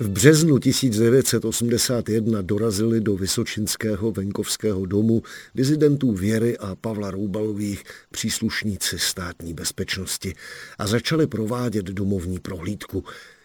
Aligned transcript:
V 0.00 0.08
březnu 0.08 0.58
1981 0.58 2.42
dorazili 2.42 3.00
do 3.00 3.16
Vysočinského 3.16 4.12
venkovského 4.12 4.86
domu 4.86 5.22
dizidentů 5.54 6.12
Věry 6.12 6.58
a 6.58 6.74
Pavla 6.74 7.10
Roubalových 7.10 7.84
příslušníci 8.10 8.98
státní 8.98 9.54
bezpečnosti 9.54 10.34
a 10.78 10.86
začali 10.86 11.26
provádět 11.26 11.84
domovní 11.84 12.38
prohlídku. 12.38 13.04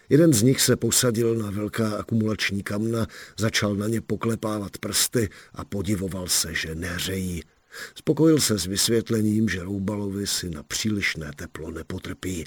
Jeden 0.10 0.34
z 0.34 0.42
nich 0.42 0.62
se 0.62 0.76
posadil 0.76 1.36
na 1.36 1.52
velká 1.52 1.90
akumulační 1.90 2.64
kamna, 2.64 3.08
začal 3.38 3.76
na 3.76 3.88
ně 3.88 4.02
poklepávat 4.02 4.78
prsty 4.78 5.30
a 5.54 5.66
podivoval 5.66 6.28
se, 6.28 6.54
že 6.54 6.76
nehřejí. 6.76 7.44
Spokojil 7.96 8.40
se 8.40 8.60
s 8.60 8.66
vysvětlením, 8.66 9.50
že 9.50 9.64
Roubalovi 9.64 10.28
si 10.28 10.50
na 10.50 10.64
přílišné 10.64 11.32
teplo 11.36 11.72
nepotrpí. 11.72 12.46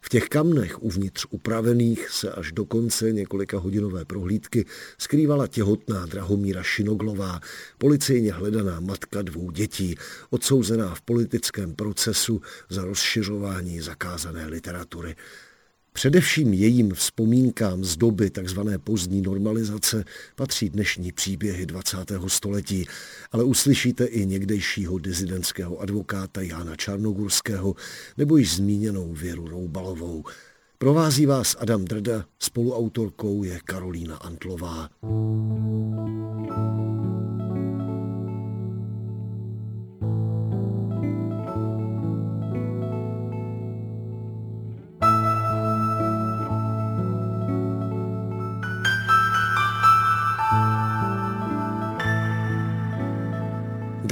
V 0.00 0.08
těch 0.08 0.28
kamnech 0.28 0.82
uvnitř 0.82 1.26
upravených 1.30 2.08
se 2.10 2.30
až 2.32 2.52
do 2.52 2.64
konce 2.64 3.12
několika 3.12 3.58
hodinové 3.58 4.04
prohlídky 4.04 4.66
skrývala 4.98 5.46
těhotná 5.46 6.06
Drahomíra 6.06 6.62
Šinoglová, 6.62 7.40
policejně 7.78 8.32
hledaná 8.32 8.80
matka 8.80 9.22
dvou 9.22 9.50
dětí, 9.50 9.96
odsouzená 10.30 10.94
v 10.94 11.00
politickém 11.00 11.74
procesu 11.74 12.40
za 12.68 12.84
rozšiřování 12.84 13.80
zakázané 13.80 14.46
literatury. 14.46 15.16
Především 15.92 16.52
jejím 16.52 16.94
vzpomínkám 16.94 17.84
z 17.84 17.96
doby 17.96 18.30
tzv. 18.30 18.60
pozdní 18.84 19.22
normalizace 19.22 20.04
patří 20.36 20.70
dnešní 20.70 21.12
příběhy 21.12 21.66
20. 21.66 21.96
století, 22.26 22.86
ale 23.32 23.44
uslyšíte 23.44 24.04
i 24.04 24.26
někdejšího 24.26 24.98
dizidentského 24.98 25.78
advokáta 25.78 26.40
Jana 26.40 26.76
Čarnogurského 26.76 27.74
nebo 28.18 28.36
již 28.36 28.56
zmíněnou 28.56 29.12
Věru 29.12 29.48
Roubalovou. 29.48 30.24
Provází 30.78 31.26
vás 31.26 31.56
Adam 31.58 31.84
Drda, 31.84 32.24
spoluautorkou 32.38 33.44
je 33.44 33.60
Karolína 33.64 34.16
Antlová. 34.16 34.88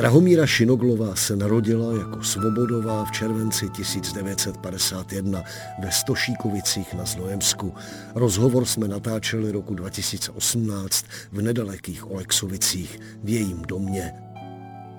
Drahomíra 0.09 0.47
Šinoglová 0.47 1.15
se 1.15 1.37
narodila 1.37 1.93
jako 1.99 2.23
Svobodová 2.23 3.05
v 3.05 3.11
červenci 3.11 3.69
1951 3.69 5.43
ve 5.79 5.91
Stošíkovicích 5.91 6.95
na 6.95 7.05
Znojemsku. 7.05 7.75
Rozhovor 8.15 8.65
jsme 8.65 8.89
natáčeli 8.89 9.53
roku 9.53 9.75
2018 9.75 11.05
v 11.33 11.43
nedalekých 11.43 12.11
Oleksovicích 12.11 13.01
v 13.25 13.29
jejím 13.29 13.63
domě. 13.63 14.13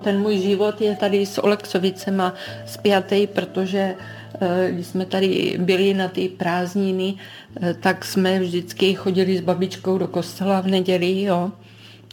Ten 0.04 0.20
můj 0.20 0.38
život 0.38 0.80
je 0.80 0.96
tady 0.96 1.26
s 1.26 1.38
Oleksovicema 1.38 2.34
spjatý, 2.66 3.26
protože 3.26 3.94
eh, 4.40 4.70
když 4.72 4.86
jsme 4.86 5.06
tady 5.06 5.58
byli 5.60 5.94
na 5.94 6.08
ty 6.08 6.28
prázdniny, 6.28 7.14
eh, 7.62 7.74
tak 7.74 8.04
jsme 8.04 8.40
vždycky 8.40 8.94
chodili 8.94 9.38
s 9.38 9.40
babičkou 9.40 9.98
do 9.98 10.08
kostela 10.08 10.60
v 10.60 10.66
neděli, 10.66 11.22
jo 11.22 11.50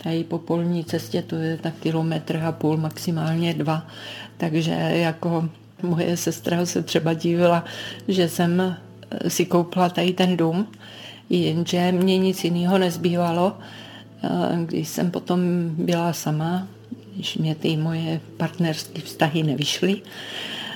Tady 0.04 0.24
po 0.24 0.38
polní 0.38 0.86
cestě 0.86 1.22
to 1.22 1.36
je 1.36 1.58
tak 1.58 1.74
kilometr 1.80 2.38
a 2.38 2.52
půl, 2.52 2.78
maximálně 2.78 3.54
dva. 3.54 3.88
Takže 4.38 4.72
jako 4.72 5.50
moje 5.82 6.18
sestra 6.18 6.66
se 6.66 6.84
třeba 6.84 7.14
divila, 7.14 7.66
že 8.08 8.30
jsem 8.30 8.78
si 9.28 9.46
koupila 9.46 9.90
tady 9.90 10.14
ten 10.14 10.38
dům, 10.38 10.68
jenže 11.30 11.92
mě 11.92 12.18
nic 12.18 12.44
jiného 12.44 12.78
nezbývalo. 12.78 13.58
Když 14.66 14.88
jsem 14.88 15.12
potom 15.12 15.40
byla 15.78 16.14
sama, 16.14 16.68
když 17.16 17.38
mě 17.38 17.56
ty 17.56 17.78
moje 17.78 18.22
partnerské 18.38 19.02
vztahy 19.02 19.44
nevyšly, 19.44 20.02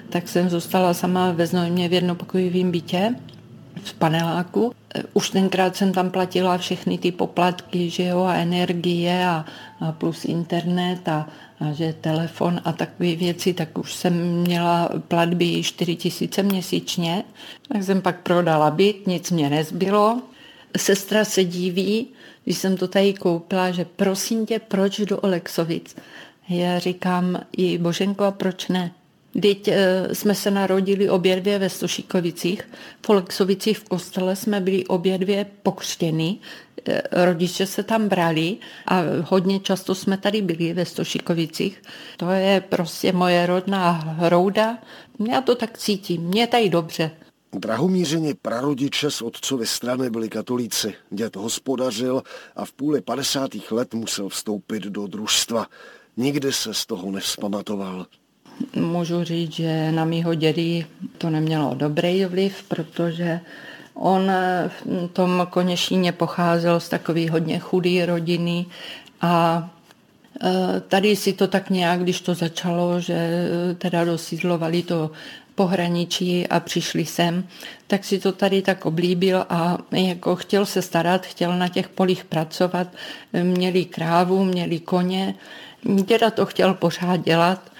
tak 0.10 0.28
jsem 0.28 0.50
zůstala 0.50 0.94
sama 0.94 1.32
ve 1.32 1.48
Znojmě 1.48 1.90
v 1.90 1.94
jednopokojovém 1.94 2.72
bytě 2.72 3.16
v 3.84 3.94
paneláku. 3.94 4.74
Už 5.14 5.30
tenkrát 5.30 5.76
jsem 5.76 5.94
tam 5.94 6.12
platila 6.12 6.58
všechny 6.58 6.98
ty 6.98 7.12
poplatky, 7.12 7.90
že 7.90 8.04
jo, 8.04 8.24
a 8.24 8.36
energie 8.36 9.26
a, 9.28 9.46
a 9.80 9.92
plus 9.92 10.26
internet 10.26 11.10
a, 11.10 11.30
a 11.60 11.72
že 11.72 11.94
telefon 12.02 12.62
a 12.66 12.72
takové 12.72 13.16
věci, 13.16 13.54
tak 13.54 13.78
už 13.78 13.94
jsem 13.94 14.42
měla 14.42 14.90
platby 15.08 15.64
4 15.64 15.96
tisíce 15.96 16.44
měsíčně. 16.44 17.24
Tak 17.68 17.84
jsem 17.84 18.02
pak 18.02 18.20
prodala 18.20 18.72
byt, 18.72 19.08
nic 19.08 19.32
mě 19.32 19.50
nezbylo. 19.50 20.22
Sestra 20.78 21.26
se 21.26 21.44
diví, 21.44 22.08
když 22.44 22.58
jsem 22.58 22.78
to 22.78 22.88
tady 22.88 23.14
koupila, 23.14 23.72
že 23.72 23.86
prosím 23.86 24.46
tě, 24.46 24.60
proč 24.60 25.00
do 25.00 25.20
Olexovic? 25.20 25.96
Já 26.50 26.80
říkám 26.80 27.40
i 27.58 27.78
Boženko, 27.78 28.24
a 28.24 28.32
proč 28.32 28.68
ne? 28.68 28.92
Teď 29.42 29.70
jsme 30.14 30.36
se 30.36 30.52
narodili 30.52 31.10
obě 31.10 31.42
dvě 31.42 31.60
ve 31.60 31.70
Stošíkovicích. 31.70 32.70
V 33.06 33.10
Oleksovicích 33.10 33.80
v 33.80 33.84
kostele 33.84 34.36
jsme 34.36 34.62
byli 34.62 34.86
obě 34.86 35.18
dvě 35.18 35.46
pokřtěny. 35.64 36.38
E, 36.86 37.02
rodiče 37.26 37.66
se 37.66 37.84
tam 37.84 38.10
brali 38.10 38.58
a 38.88 39.02
hodně 39.30 39.60
často 39.60 39.96
jsme 39.96 40.18
tady 40.18 40.42
byli 40.42 40.74
ve 40.74 40.86
Stošíkovicích. 40.86 41.82
To 42.18 42.30
je 42.30 42.62
prostě 42.62 43.12
moje 43.12 43.46
rodná 43.46 43.92
hrouda. 43.92 44.78
Já 45.30 45.42
to 45.42 45.56
tak 45.56 45.78
cítím, 45.78 46.22
mě 46.22 46.48
tady 46.48 46.70
dobře. 46.70 47.12
Drahomířeni 47.54 48.34
prarodiče 48.34 49.12
z 49.12 49.22
otcovy 49.22 49.68
strany 49.68 50.10
byli 50.10 50.30
katolíci. 50.30 50.94
Děd 51.10 51.36
hospodařil 51.36 52.24
a 52.56 52.66
v 52.66 52.74
půli 52.74 53.02
50. 53.02 53.50
let 53.72 53.94
musel 53.94 54.30
vstoupit 54.30 54.84
do 54.84 55.08
družstva. 55.08 55.68
Nikdy 56.18 56.54
se 56.54 56.74
z 56.74 56.86
toho 56.86 57.12
nevzpamatoval. 57.12 58.06
Můžu 58.76 59.24
říct, 59.24 59.54
že 59.54 59.92
na 59.92 60.06
mýho 60.06 60.36
dědy 60.36 60.86
to 61.18 61.30
nemělo 61.30 61.74
dobrý 61.76 62.26
vliv, 62.26 62.64
protože 62.68 63.40
on 63.94 64.32
v 64.68 65.08
tom 65.14 65.48
Konešíně 65.50 66.12
pocházel 66.12 66.80
z 66.80 66.90
takový 66.90 67.30
hodně 67.30 67.60
chudý 67.60 68.06
rodiny 68.06 68.66
a 69.22 69.70
e, 70.44 70.80
tady 70.80 71.16
si 71.16 71.34
to 71.34 71.48
tak 71.48 71.70
nějak, 71.70 72.00
když 72.04 72.22
to 72.22 72.34
začalo, 72.34 73.00
že 73.00 73.48
teda 73.78 74.06
dosídlovali 74.06 74.84
to 74.84 75.12
pohraničí 75.56 76.48
a 76.48 76.60
přišli 76.60 77.06
sem, 77.06 77.44
tak 77.88 78.06
si 78.06 78.20
to 78.20 78.32
tady 78.32 78.62
tak 78.62 78.86
oblíbil 78.86 79.46
a 79.50 79.78
jako 79.92 80.36
chtěl 80.36 80.66
se 80.66 80.82
starat, 80.82 81.26
chtěl 81.26 81.58
na 81.58 81.68
těch 81.68 81.90
polích 81.90 82.26
pracovat, 82.26 82.88
měli 83.44 83.86
krávu, 83.86 84.46
měli 84.46 84.80
koně, 84.80 85.36
děda 86.06 86.30
to 86.32 86.46
chtěl 86.46 86.74
pořád 86.74 87.18
dělat, 87.18 87.72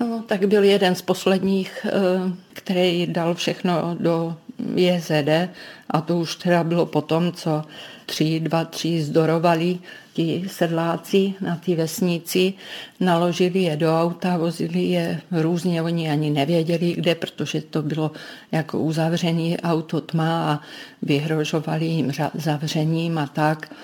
No, 0.00 0.22
tak 0.26 0.48
byl 0.48 0.64
jeden 0.64 0.94
z 0.94 1.02
posledních, 1.02 1.86
eh, 1.86 2.32
který 2.52 3.06
dal 3.06 3.34
všechno 3.34 3.96
do 4.00 4.36
JZD 4.74 5.48
a 5.90 6.00
to 6.00 6.18
už 6.18 6.36
teda 6.36 6.64
bylo 6.64 6.86
potom, 6.86 7.32
co 7.32 7.64
tři, 8.06 8.40
dva, 8.40 8.64
tři 8.64 9.02
zdorovali 9.02 9.78
ti 10.12 10.44
sedláci 10.46 11.34
na 11.40 11.56
ty 11.56 11.74
vesnici, 11.74 12.52
naložili 13.00 13.62
je 13.62 13.76
do 13.76 14.00
auta, 14.00 14.36
vozili 14.36 14.82
je 14.84 15.20
různě, 15.30 15.82
oni 15.82 16.10
ani 16.10 16.30
nevěděli 16.30 16.92
kde, 16.92 17.14
protože 17.14 17.60
to 17.60 17.82
bylo 17.82 18.10
jako 18.52 18.78
uzavřený 18.78 19.60
auto 19.60 20.00
tma 20.00 20.52
a 20.52 20.60
vyhrožovali 21.02 21.86
jim 21.86 22.12
zavřením 22.34 23.18
a 23.18 23.26
tak. 23.26 23.74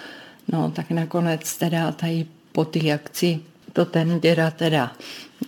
No 0.53 0.71
tak 0.71 0.91
nakonec 0.91 1.57
teda 1.57 1.93
tady 1.93 2.27
po 2.53 2.65
té 2.65 2.93
akci 2.93 3.41
to 3.73 3.85
ten 3.85 4.21
děda 4.21 4.51
teda 4.51 4.93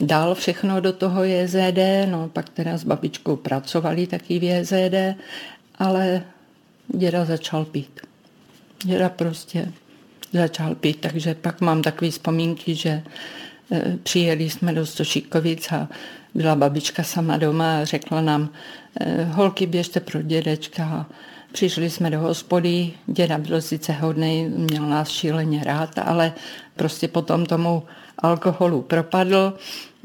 dal 0.01 0.35
všechno 0.35 0.81
do 0.81 0.93
toho 0.93 1.25
JZD, 1.25 2.09
no 2.11 2.29
pak 2.29 2.49
teda 2.49 2.79
s 2.79 2.85
babičkou 2.85 3.37
pracovali 3.37 4.07
taky 4.07 4.39
v 4.39 4.43
JZD, 4.43 5.19
ale 5.79 6.23
děda 6.89 7.25
začal 7.25 7.65
pít. 7.65 8.01
Děda 8.85 9.09
prostě 9.09 9.73
začal 10.33 10.75
pít, 10.75 11.01
takže 11.01 11.35
pak 11.35 11.61
mám 11.61 11.83
takové 11.83 12.11
vzpomínky, 12.11 12.75
že 12.75 13.03
e, 13.73 13.97
přijeli 14.03 14.51
jsme 14.51 14.73
do 14.73 14.87
Stošíkovic 14.87 15.73
a 15.73 15.89
byla 16.35 16.55
babička 16.55 17.03
sama 17.03 17.37
doma 17.37 17.81
a 17.81 17.85
řekla 17.85 18.21
nám, 18.21 18.49
e, 19.01 19.25
holky 19.25 19.67
běžte 19.67 20.01
pro 20.01 20.23
dědečka. 20.23 21.07
Přišli 21.53 21.91
jsme 21.91 22.11
do 22.11 22.21
hospody, 22.21 22.93
děda 23.07 23.39
byl 23.39 23.61
sice 23.63 23.93
hodný, 23.93 24.49
měl 24.49 24.87
nás 24.87 25.09
šíleně 25.09 25.65
rád, 25.65 25.99
ale 25.99 26.33
prostě 26.77 27.09
potom 27.09 27.47
tomu 27.47 27.83
alkoholu 28.19 28.83
propadl. 28.83 29.55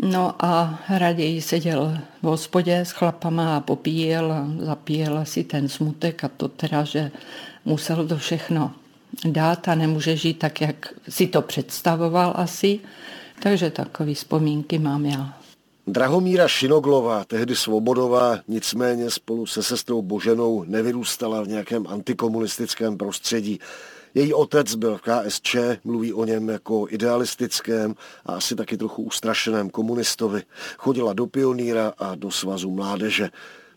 No 0.01 0.35
a 0.45 0.79
raději 0.89 1.41
seděl 1.41 1.97
v 2.21 2.25
hospodě 2.25 2.79
s 2.79 2.91
chlapama 2.91 3.57
a 3.57 3.59
popíjel 3.59 4.31
a 4.31 4.47
zapíjel 4.59 5.25
si 5.25 5.43
ten 5.43 5.69
smutek 5.69 6.23
a 6.23 6.27
to 6.27 6.47
teda, 6.47 6.83
že 6.83 7.11
musel 7.65 8.07
to 8.07 8.17
všechno 8.17 8.71
dát 9.25 9.67
a 9.67 9.75
nemůže 9.75 10.15
žít 10.15 10.39
tak, 10.39 10.61
jak 10.61 10.93
si 11.09 11.27
to 11.27 11.41
představoval 11.41 12.33
asi. 12.35 12.79
Takže 13.43 13.69
takové 13.69 14.13
vzpomínky 14.13 14.79
mám 14.79 15.05
já. 15.05 15.33
Drahomíra 15.87 16.47
Šinoglová, 16.47 17.23
tehdy 17.23 17.55
svobodová, 17.55 18.39
nicméně 18.47 19.09
spolu 19.09 19.45
se 19.45 19.63
sestrou 19.63 20.01
Boženou 20.01 20.63
nevyrůstala 20.67 21.41
v 21.41 21.47
nějakém 21.47 21.87
antikomunistickém 21.87 22.97
prostředí. 22.97 23.59
Její 24.13 24.33
otec 24.33 24.75
byl 24.75 24.97
v 24.97 25.01
KSČ, 25.01 25.55
mluví 25.83 26.13
o 26.13 26.25
něm 26.25 26.49
jako 26.49 26.85
idealistickém 26.89 27.95
a 28.25 28.33
asi 28.33 28.55
taky 28.55 28.77
trochu 28.77 29.03
ustrašeném 29.03 29.69
komunistovi. 29.69 30.43
Chodila 30.77 31.13
do 31.13 31.27
pioníra 31.27 31.93
a 31.97 32.15
do 32.15 32.31
svazu 32.31 32.71
mládeže. 32.71 33.29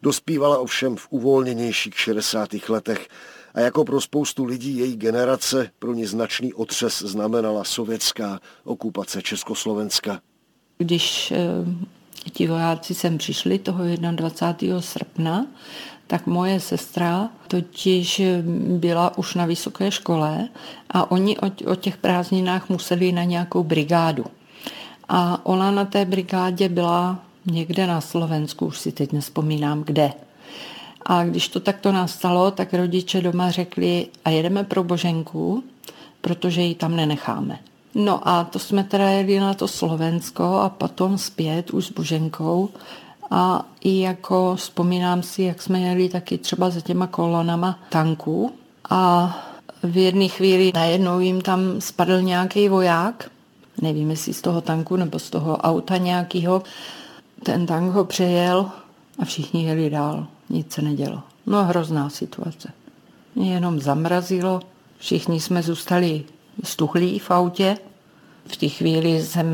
Dospívala 0.03 0.59
ovšem 0.59 0.97
v 0.97 1.07
uvolněnějších 1.11 1.99
60. 1.99 2.49
letech 2.69 3.09
a 3.55 3.61
jako 3.61 3.85
pro 3.85 4.01
spoustu 4.01 4.45
lidí 4.45 4.79
její 4.79 4.97
generace 4.97 5.71
pro 5.79 5.93
ní 5.93 6.07
značný 6.07 6.55
otřes 6.55 6.99
znamenala 6.99 7.65
sovětská 7.65 8.41
okupace 8.65 9.23
Československa. 9.23 10.21
Když 10.79 11.33
eh, 11.33 12.31
ti 12.33 12.47
vojáci 12.47 12.95
sem 12.95 13.19
přišli 13.19 13.59
toho 13.59 13.85
21. 13.97 14.81
srpna, 14.81 15.47
tak 16.07 16.27
moje 16.27 16.61
sestra 16.61 17.29
totiž 17.49 18.23
byla 18.79 19.19
už 19.19 19.35
na 19.35 19.47
vysoké 19.47 19.91
škole 19.91 20.49
a 20.91 21.11
oni 21.11 21.37
o, 21.39 21.75
těch 21.75 21.97
prázdninách 21.97 22.69
museli 22.69 23.13
na 23.13 23.25
nějakou 23.25 23.63
brigádu. 23.63 24.25
A 25.09 25.47
ona 25.47 25.71
na 25.71 25.85
té 25.85 26.05
brigádě 26.05 26.69
byla 26.69 27.19
někde 27.47 27.87
na 27.87 28.01
Slovensku, 28.01 28.67
už 28.67 28.79
si 28.79 28.93
teď 28.93 29.13
nespomínám 29.13 29.83
kde. 29.85 30.13
A 31.07 31.25
když 31.25 31.49
to 31.49 31.61
takto 31.61 31.93
nastalo, 31.93 32.51
tak 32.51 32.75
rodiče 32.75 33.21
doma 33.21 33.51
řekli, 33.51 34.07
a 34.25 34.31
jedeme 34.31 34.65
pro 34.65 34.85
Boženku, 34.85 35.65
protože 36.21 36.63
ji 36.63 36.75
tam 36.75 36.97
nenecháme. 36.97 37.59
No 37.95 38.29
a 38.29 38.45
to 38.45 38.59
jsme 38.59 38.85
teda 38.85 39.09
jeli 39.09 39.41
na 39.41 39.55
to 39.55 39.69
Slovensko 39.69 40.45
a 40.45 40.69
potom 40.69 41.19
zpět 41.19 41.71
už 41.71 41.87
s 41.87 41.93
Boženkou 41.93 42.69
a 43.31 43.67
i 43.81 44.01
jako 44.01 44.57
vzpomínám 44.57 45.23
si, 45.23 45.43
jak 45.43 45.63
jsme 45.63 45.81
jeli 45.81 46.09
taky 46.09 46.39
třeba 46.39 46.71
za 46.71 46.81
těma 46.81 47.07
kolonama 47.07 47.79
tanků 47.89 48.53
a 48.91 49.35
v 49.83 49.97
jedné 49.97 50.29
chvíli 50.29 50.73
najednou 50.75 51.21
jim 51.21 51.41
tam 51.41 51.81
spadl 51.81 52.23
nějaký 52.23 52.69
voják, 52.69 53.31
nevím 53.83 54.11
jestli 54.11 54.35
z 54.35 54.43
toho 54.43 54.61
tanku 54.61 54.97
nebo 54.97 55.19
z 55.19 55.31
toho 55.31 55.57
auta 55.57 55.97
nějakého. 55.97 56.63
Ten 57.43 57.67
tank 57.67 57.93
ho 57.93 58.05
přejel 58.05 58.71
a 59.19 59.25
všichni 59.25 59.65
jeli 59.65 59.91
dál, 59.91 60.27
nic 60.51 60.73
se 60.73 60.83
nedělo. 60.83 61.23
No 61.47 61.65
hrozná 61.65 62.11
situace. 62.11 62.73
Mě 63.35 63.55
jenom 63.55 63.81
zamrazilo, 63.81 64.61
všichni 64.99 65.41
jsme 65.41 65.63
zůstali 65.63 66.25
stuchlí 66.65 67.19
v 67.19 67.31
autě. 67.31 67.77
V 68.47 68.57
té 68.57 68.69
chvíli 68.69 69.23
jsem 69.23 69.47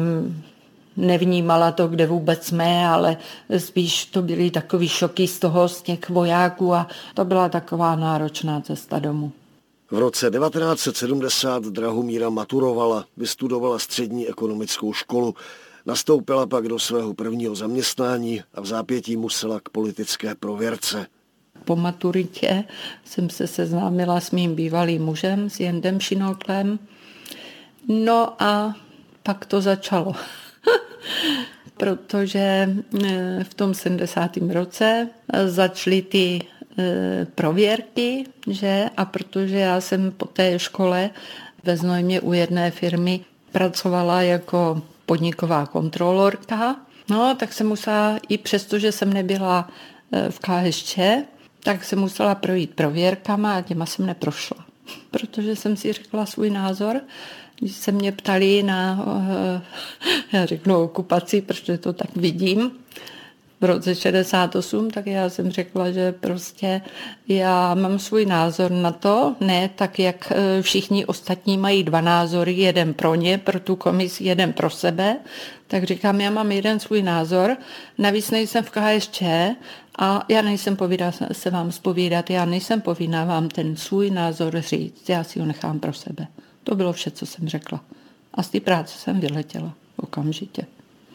nevnímala 0.97 1.73
to, 1.73 1.89
kde 1.89 2.07
vůbec 2.07 2.47
jsme, 2.47 2.87
ale 2.87 3.17
spíš 3.59 4.07
to 4.07 4.23
byly 4.23 4.51
takový 4.51 4.89
šoky 4.89 5.29
z 5.29 5.39
toho, 5.39 5.69
z 5.69 5.83
těch 5.83 6.11
vojáků 6.11 6.75
a 6.75 6.87
to 7.15 7.25
byla 7.25 7.49
taková 7.49 7.97
náročná 7.97 8.61
cesta 8.61 8.99
domů. 8.99 9.33
V 9.91 9.99
roce 9.99 10.31
1970 10.31 11.65
Drahomíra 11.65 12.31
maturovala, 12.31 13.05
vystudovala 13.17 13.79
střední 13.79 14.29
ekonomickou 14.29 14.93
školu, 14.93 15.35
nastoupila 15.87 16.47
pak 16.47 16.69
do 16.69 16.79
svého 16.79 17.15
prvního 17.15 17.55
zaměstnání 17.55 18.43
a 18.55 18.61
v 18.61 18.67
zápětí 18.67 19.17
musela 19.17 19.61
k 19.61 19.69
politické 19.69 20.35
prověrce. 20.35 21.07
Po 21.65 21.77
maturitě 21.77 22.65
jsem 23.05 23.31
se 23.31 23.47
seznámila 23.47 24.21
s 24.21 24.31
mým 24.31 24.55
bývalým 24.55 25.03
mužem, 25.03 25.51
s 25.51 25.61
Jendem 25.61 26.01
Šinoklem. 26.01 26.79
No 27.89 28.43
a 28.43 28.75
pak 29.23 29.47
to 29.47 29.61
začalo. 29.61 30.13
protože 31.77 32.69
eh, 33.05 33.45
v 33.45 33.55
tom 33.55 33.75
70. 33.75 34.37
roce 34.37 35.09
začaly 35.47 36.03
ty 36.03 36.43
eh, 36.79 37.27
prověrky, 37.35 38.25
že? 38.47 38.91
A 38.97 39.05
protože 39.05 39.57
já 39.57 39.81
jsem 39.81 40.13
po 40.13 40.27
té 40.27 40.59
škole 40.59 41.11
ve 41.65 41.77
Znojmě 41.77 42.21
u 42.21 42.33
jedné 42.33 42.71
firmy 42.71 43.21
pracovala 43.53 44.23
jako 44.23 44.83
podniková 45.07 45.67
kontrolorka, 45.67 46.77
no 47.11 47.35
tak 47.35 47.53
jsem 47.53 47.67
musela, 47.67 48.19
i 48.29 48.39
přesto, 48.39 48.79
že 48.79 48.93
jsem 48.93 49.13
nebyla 49.13 49.69
eh, 50.13 50.31
v 50.31 50.39
KSČ, 50.39 50.99
tak 51.63 51.85
jsem 51.85 51.99
musela 51.99 52.35
projít 52.35 52.75
prověrkama 52.75 53.57
a 53.57 53.61
těma 53.61 53.87
jsem 53.87 54.07
neprošla. 54.07 54.65
Protože 55.11 55.57
jsem 55.57 55.77
si 55.77 55.93
řekla 55.93 56.27
svůj 56.27 56.51
názor, 56.51 57.01
když 57.61 57.73
se 57.73 57.93
mě 57.93 58.13
ptali 58.13 58.63
na, 58.63 59.07
eh, 59.31 59.63
já 60.33 60.47
řeknu 60.47 60.83
okupaci, 60.83 61.43
protože 61.43 61.79
to 61.79 61.93
tak 61.93 62.17
vidím, 62.17 62.71
v 63.61 63.65
roce 63.65 63.95
68, 63.95 64.91
tak 64.91 65.07
já 65.07 65.31
jsem 65.31 65.51
řekla, 65.51 65.91
že 65.91 66.13
prostě 66.13 66.81
já 67.29 67.75
mám 67.75 67.99
svůj 67.99 68.27
názor 68.27 68.71
na 68.71 68.93
to, 68.93 69.37
ne 69.41 69.71
tak, 69.77 69.99
jak 69.99 70.33
eh, 70.33 70.63
všichni 70.63 71.07
ostatní 71.07 71.59
mají 71.59 71.85
dva 71.85 72.01
názory, 72.01 72.53
jeden 72.53 72.95
pro 72.95 73.15
ně, 73.15 73.39
pro 73.39 73.61
tu 73.61 73.77
komisi, 73.77 74.25
jeden 74.25 74.53
pro 74.53 74.71
sebe, 74.71 75.17
tak 75.67 75.85
říkám, 75.85 76.21
já 76.21 76.31
mám 76.31 76.53
jeden 76.53 76.81
svůj 76.81 77.03
názor, 77.03 77.57
navíc 77.99 78.31
nejsem 78.31 78.65
v 78.65 78.71
KSČ 78.71 79.23
a 79.99 80.25
já 80.29 80.43
nejsem 80.43 80.77
povinna 80.77 81.13
se 81.33 81.51
vám 81.51 81.73
spovídat, 81.73 82.31
já 82.31 82.45
nejsem 82.45 82.81
povinna 82.81 83.25
vám 83.25 83.49
ten 83.49 83.77
svůj 83.77 84.11
názor 84.11 84.61
říct, 84.61 85.09
já 85.09 85.25
si 85.25 85.41
ho 85.41 85.47
nechám 85.47 85.81
pro 85.81 85.93
sebe. 85.93 86.27
To 86.65 86.75
bylo 86.75 86.93
vše, 86.93 87.11
co 87.11 87.27
jsem 87.27 87.49
řekla. 87.49 87.85
A 88.35 88.43
z 88.43 88.49
té 88.49 88.61
práce 88.61 88.99
jsem 88.99 89.21
vyletěla 89.21 89.75
okamžitě. 89.97 90.67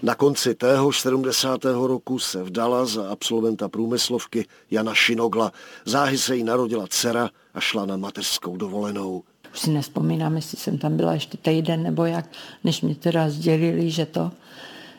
Na 0.04 0.16
konci 0.16 0.56
téhož 0.56 1.00
70. 1.00 1.66
roku 1.66 2.20
se 2.20 2.44
vdala 2.44 2.86
za 2.86 3.10
absolventa 3.10 3.70
průmyslovky 3.70 4.46
Jana 4.72 4.94
Šinogla. 4.94 5.52
Záhy 5.86 6.18
se 6.18 6.36
jí 6.36 6.44
narodila 6.44 6.88
dcera 6.90 7.30
a 7.54 7.60
šla 7.60 7.86
na 7.86 7.98
mateřskou 7.98 8.58
dovolenou. 8.58 9.24
Už 9.54 9.60
si 9.60 9.70
nespomínám, 9.70 10.36
jestli 10.36 10.58
jsem 10.58 10.78
tam 10.78 10.98
byla 10.98 11.14
ještě 11.14 11.38
týden 11.38 11.84
nebo 11.84 12.06
jak, 12.06 12.30
než 12.64 12.82
mě 12.82 12.96
teda 12.96 13.30
sdělili, 13.30 13.92
že 13.92 14.06
to, 14.06 14.32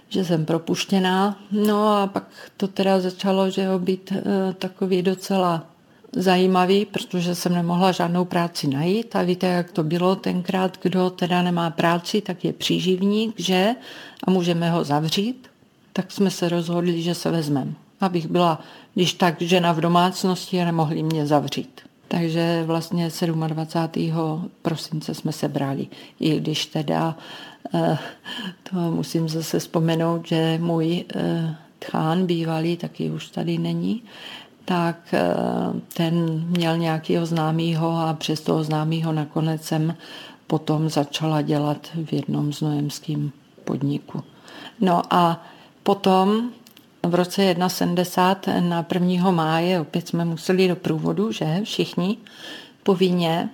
že 0.08 0.24
jsem 0.24 0.44
propuštěná. 0.44 1.40
No 1.52 1.88
a 1.88 2.06
pak 2.06 2.24
to 2.56 2.68
teda 2.68 3.00
začalo, 3.00 3.50
že 3.50 3.68
ho 3.68 3.78
být 3.78 4.12
e, 4.12 4.22
takový 4.52 5.02
docela 5.02 5.66
zajímavý, 6.16 6.84
protože 6.84 7.34
jsem 7.34 7.54
nemohla 7.54 7.92
žádnou 7.92 8.24
práci 8.24 8.68
najít 8.68 9.16
a 9.16 9.22
víte, 9.22 9.46
jak 9.46 9.70
to 9.70 9.82
bylo 9.82 10.16
tenkrát, 10.16 10.78
kdo 10.82 11.10
teda 11.10 11.42
nemá 11.42 11.70
práci, 11.70 12.20
tak 12.20 12.44
je 12.44 12.52
příživník, 12.52 13.40
že? 13.40 13.74
A 14.24 14.30
můžeme 14.30 14.70
ho 14.70 14.84
zavřít. 14.84 15.48
Tak 15.92 16.12
jsme 16.12 16.30
se 16.30 16.48
rozhodli, 16.48 17.02
že 17.02 17.14
se 17.14 17.30
vezmeme. 17.30 17.72
Abych 18.00 18.26
byla, 18.26 18.60
když 18.94 19.12
tak, 19.12 19.42
žena 19.42 19.72
v 19.72 19.80
domácnosti 19.80 20.62
a 20.62 20.64
nemohli 20.64 21.02
mě 21.02 21.26
zavřít. 21.26 21.80
Takže 22.08 22.62
vlastně 22.66 23.10
27. 23.46 24.50
prosince 24.62 25.14
jsme 25.14 25.32
se 25.32 25.48
brali. 25.48 25.86
I 26.20 26.40
když 26.40 26.66
teda, 26.66 27.16
eh, 27.74 27.98
to 28.70 28.76
musím 28.76 29.28
zase 29.28 29.58
vzpomenout, 29.58 30.28
že 30.28 30.58
můj 30.62 31.04
eh, 31.14 31.56
tchán 31.78 32.26
bývalý 32.26 32.76
taky 32.76 33.10
už 33.10 33.28
tady 33.28 33.58
není, 33.58 34.02
tak 34.66 35.14
eh, 35.14 35.24
ten 35.94 36.44
měl 36.46 36.76
nějakého 36.76 37.26
známého 37.26 37.98
a 37.98 38.14
přes 38.14 38.40
toho 38.40 38.64
známého 38.64 39.12
nakonec 39.12 39.62
jsem 39.62 39.96
potom 40.46 40.88
začala 40.88 41.42
dělat 41.42 41.88
v 42.04 42.12
jednom 42.12 42.52
znojemském 42.52 43.30
podniku. 43.64 44.22
No 44.80 45.02
a 45.10 45.44
potom 45.82 46.50
v 47.02 47.14
roce 47.14 47.56
71 47.66 48.60
na 48.60 48.86
1. 48.94 49.30
máje 49.30 49.80
opět 49.80 50.08
jsme 50.08 50.24
museli 50.24 50.68
do 50.68 50.76
průvodu, 50.76 51.32
že 51.32 51.60
všichni 51.64 52.16
povinně. 52.82 53.48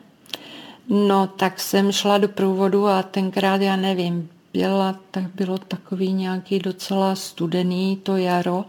No 0.88 1.26
tak 1.26 1.60
jsem 1.60 1.92
šla 1.92 2.18
do 2.18 2.28
průvodu 2.28 2.86
a 2.86 3.02
tenkrát, 3.02 3.60
já 3.60 3.76
nevím, 3.76 4.28
byla, 4.52 4.96
tak 5.10 5.24
bylo 5.34 5.58
takový 5.58 6.12
nějaký 6.12 6.58
docela 6.58 7.14
studený 7.14 7.96
to 8.02 8.16
jaro, 8.16 8.64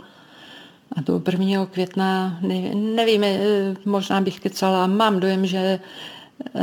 a 0.96 1.02
do 1.02 1.22
1. 1.32 1.66
května, 1.66 2.40
nevím, 2.74 3.24
eh, 3.24 3.76
možná 3.86 4.22
bych 4.22 4.40
kecala, 4.40 4.88
mám 4.88 5.20
dojem, 5.20 5.46
že 5.46 5.80
eh, 6.56 6.60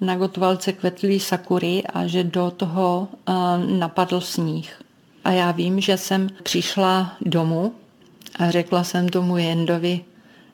na 0.00 0.16
Gotvalce 0.16 0.72
kvetly 0.72 1.20
sakury 1.20 1.82
a 1.82 2.06
že 2.06 2.24
do 2.24 2.50
toho 2.50 3.08
eh, 3.08 3.32
napadl 3.78 4.20
sníh. 4.20 4.82
A 5.24 5.30
já 5.30 5.50
vím, 5.50 5.80
že 5.80 5.96
jsem 5.96 6.28
přišla 6.42 7.16
domů 7.20 7.74
a 8.38 8.50
řekla 8.50 8.84
jsem 8.84 9.08
tomu 9.08 9.36
Jendovi, 9.36 10.00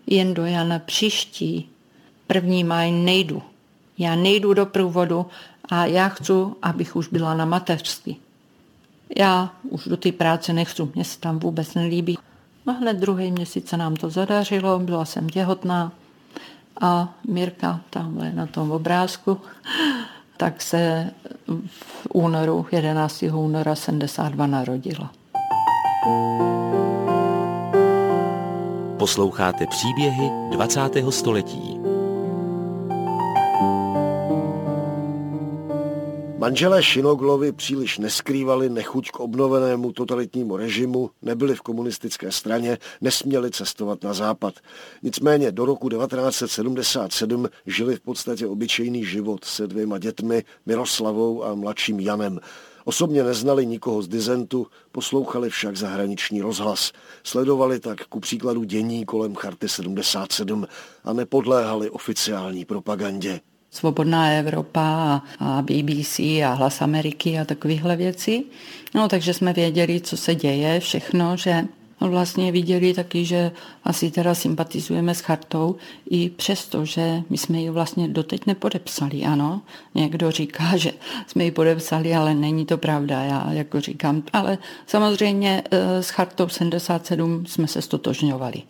jen 0.07 0.35
do 0.35 0.45
Jana 0.45 0.79
příští, 0.79 1.69
první 2.27 2.65
maj 2.65 2.93
nejdu. 2.93 3.43
Já 3.99 4.15
nejdu 4.15 4.55
do 4.55 4.67
průvodu 4.67 5.27
a 5.69 5.87
já 5.87 6.09
chci, 6.09 6.33
abych 6.63 6.97
už 6.97 7.09
byla 7.09 7.35
na 7.35 7.45
mateřství. 7.45 8.17
Já 9.19 9.55
už 9.63 9.85
do 9.85 9.97
té 9.97 10.13
práce 10.13 10.53
nechci, 10.53 10.83
mě 10.95 11.05
se 11.05 11.21
tam 11.21 11.39
vůbec 11.39 11.75
nelíbí. 11.75 12.19
No 12.67 12.75
hned 12.75 12.97
druhý 12.97 13.33
měsíc 13.33 13.69
se 13.69 13.77
nám 13.77 13.97
to 13.97 14.11
zadařilo, 14.11 14.79
byla 14.79 15.05
jsem 15.05 15.29
těhotná 15.29 15.93
a 16.81 17.15
Mirka 17.29 17.81
tamhle 17.91 18.33
na 18.33 18.47
tom 18.47 18.73
obrázku, 18.73 19.41
tak 20.37 20.63
se 20.63 21.11
v 21.67 22.07
únoru, 22.13 22.67
11. 22.73 23.25
února 23.35 23.75
72 23.75 24.47
narodila. 24.47 25.11
Posloucháte 28.99 29.67
příběhy 29.67 30.31
20. 30.51 30.81
století. 31.11 31.96
Manželé 36.47 36.83
Šinoglovi 36.83 37.53
příliš 37.53 37.99
neskrývali 37.99 38.71
nechuť 38.71 39.11
k 39.11 39.21
obnovenému 39.21 39.93
totalitnímu 39.93 40.57
režimu, 40.57 41.11
nebyli 41.23 41.55
v 41.55 41.61
komunistické 41.61 42.33
straně, 42.33 42.79
nesměli 43.01 43.51
cestovat 43.51 44.03
na 44.05 44.15
západ. 44.15 44.55
Nicméně 45.03 45.53
do 45.53 45.65
roku 45.65 45.89
1977 45.89 47.49
žili 47.67 47.97
v 47.97 48.01
podstatě 48.01 48.47
obyčejný 48.47 49.05
život 49.05 49.45
se 49.45 49.67
dvěma 49.67 49.99
dětmi, 49.99 50.45
Miroslavou 50.67 51.45
a 51.45 51.55
mladším 51.55 52.01
Janem. 52.01 52.41
Osobně 52.85 53.25
neznali 53.25 53.67
nikoho 53.67 54.03
z 54.03 54.09
dizentu, 54.09 54.67
poslouchali 54.93 55.51
však 55.51 55.77
zahraniční 55.77 56.43
rozhlas. 56.43 56.93
Sledovali 57.23 57.81
tak 57.81 58.07
ku 58.07 58.21
příkladu 58.21 58.65
dění 58.65 59.05
kolem 59.05 59.35
Charty 59.35 59.69
77 59.69 60.67
a 61.05 61.13
nepodléhali 61.13 61.91
oficiální 61.91 62.65
propagandě. 62.65 63.41
Svobodná 63.71 64.31
Evropa 64.31 65.23
a 65.39 65.63
BBC 65.63 66.19
a 66.19 66.53
Hlas 66.53 66.83
Ameriky 66.83 67.39
a 67.39 67.45
takovéhle 67.45 67.97
věci. 67.97 68.45
No, 68.95 69.09
takže 69.09 69.35
jsme 69.35 69.53
věděli, 69.53 70.01
co 70.01 70.17
se 70.17 70.35
děje, 70.35 70.81
všechno, 70.81 71.37
že 71.37 71.67
vlastně 72.01 72.53
viděli 72.53 72.95
taky, 72.95 73.25
že 73.25 73.51
asi 73.85 74.11
teda 74.11 74.35
sympatizujeme 74.35 75.15
s 75.15 75.21
chartou, 75.21 75.77
i 76.11 76.31
přesto, 76.31 76.85
že 76.85 77.23
my 77.31 77.39
jsme 77.39 77.61
ji 77.61 77.71
vlastně 77.71 78.09
doteď 78.09 78.47
nepodepsali, 78.47 79.25
ano. 79.25 79.63
Někdo 79.95 80.31
říká, 80.31 80.65
že 80.77 80.93
jsme 81.27 81.45
ji 81.45 81.51
podepsali, 81.51 82.15
ale 82.15 82.35
není 82.35 82.67
to 82.67 82.79
pravda, 82.79 83.23
já 83.23 83.53
jako 83.53 83.81
říkám. 83.81 84.23
Ale 84.33 84.59
samozřejmě 84.87 85.63
eh, 85.71 86.03
s 86.03 86.11
chartou 86.11 86.49
77 86.49 87.47
jsme 87.47 87.67
se 87.67 87.83
stotožňovali. 87.83 88.63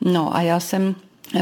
No 0.00 0.36
a 0.36 0.42
já 0.42 0.60
jsem 0.60 0.94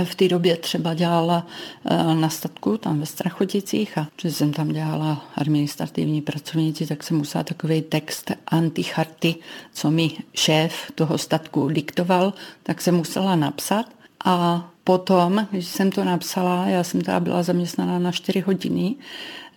v 0.05 0.15
té 0.15 0.29
době 0.29 0.57
třeba 0.57 0.95
dělala 0.95 1.47
eh, 1.85 2.15
na 2.15 2.29
statku 2.29 2.77
tam 2.77 3.01
ve 3.01 3.07
Strachoticích 3.07 3.99
a 3.99 4.09
že 4.21 4.33
jsem 4.33 4.53
tam 4.53 4.69
dělala 4.69 5.25
administrativní 5.35 6.23
pracovníci, 6.23 6.87
tak 6.87 7.03
jsem 7.03 7.17
musela 7.17 7.45
takový 7.45 7.83
text 7.83 8.31
anticharty, 8.47 9.35
co 9.73 9.91
mi 9.91 10.11
šéf 10.35 10.93
toho 10.95 11.19
statku 11.19 11.69
diktoval, 11.69 12.33
tak 12.63 12.81
jsem 12.81 12.95
musela 12.97 13.37
napsat 13.37 13.87
a 14.25 14.69
potom, 14.85 15.47
když 15.51 15.67
jsem 15.67 15.91
to 15.91 16.05
napsala, 16.05 16.67
já 16.67 16.85
jsem 16.85 17.01
teda 17.01 17.21
byla 17.21 17.43
zaměstnaná 17.43 17.99
na 17.99 18.13
4 18.13 18.41
hodiny, 18.41 18.95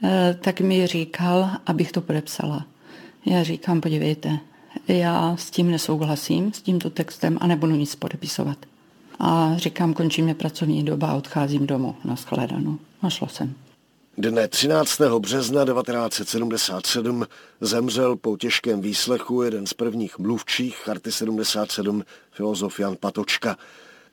eh, 0.04 0.38
tak 0.42 0.62
mi 0.62 0.88
říkal, 0.88 1.50
abych 1.66 1.92
to 1.92 2.02
podepsala. 2.02 2.66
Já 3.26 3.44
říkám, 3.44 3.82
podívejte, 3.82 4.40
já 4.88 5.36
s 5.38 5.52
tím 5.52 5.72
nesouhlasím, 5.72 6.54
s 6.54 6.62
tímto 6.62 6.90
textem 6.90 7.38
a 7.42 7.48
nebudu 7.48 7.76
nic 7.76 7.96
podepisovat 7.96 8.58
a 9.20 9.58
říkám, 9.58 9.94
končí 9.94 10.22
mě 10.22 10.36
pracovní 10.36 10.84
doba 10.84 11.08
a 11.08 11.16
odcházím 11.16 11.68
domů 11.68 11.96
na 12.06 12.16
shledanou. 12.16 12.78
Našla 13.04 13.28
jsem. 13.28 13.56
Dne 14.18 14.48
13. 14.48 15.02
března 15.20 15.66
1977 15.66 17.26
zemřel 17.62 18.16
po 18.16 18.38
těžkém 18.38 18.82
výslechu 18.82 19.44
jeden 19.44 19.68
z 19.68 19.74
prvních 19.74 20.20
mluvčích 20.20 20.78
Charty 20.78 21.12
77, 21.12 22.04
filozof 22.32 22.80
Jan 22.80 22.96
Patočka. 23.00 23.58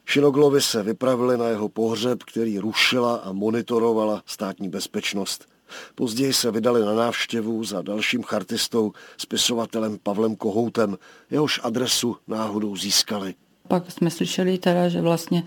Šinoglovi 0.06 0.60
se 0.60 0.82
vypravili 0.82 1.38
na 1.38 1.48
jeho 1.48 1.68
pohřeb, 1.68 2.22
který 2.22 2.58
rušila 2.58 3.16
a 3.16 3.32
monitorovala 3.32 4.22
státní 4.26 4.68
bezpečnost. 4.68 5.48
Později 5.94 6.32
se 6.32 6.50
vydali 6.50 6.80
na 6.80 6.94
návštěvu 6.94 7.64
za 7.64 7.82
dalším 7.82 8.22
chartistou, 8.22 8.92
spisovatelem 9.16 9.98
Pavlem 10.02 10.36
Kohoutem, 10.36 10.98
jehož 11.30 11.60
adresu 11.62 12.16
náhodou 12.26 12.76
získali 12.76 13.34
pak 13.72 13.90
jsme 13.90 14.10
slyšeli 14.10 14.58
teda, 14.58 14.88
že 14.88 15.00
vlastně 15.00 15.42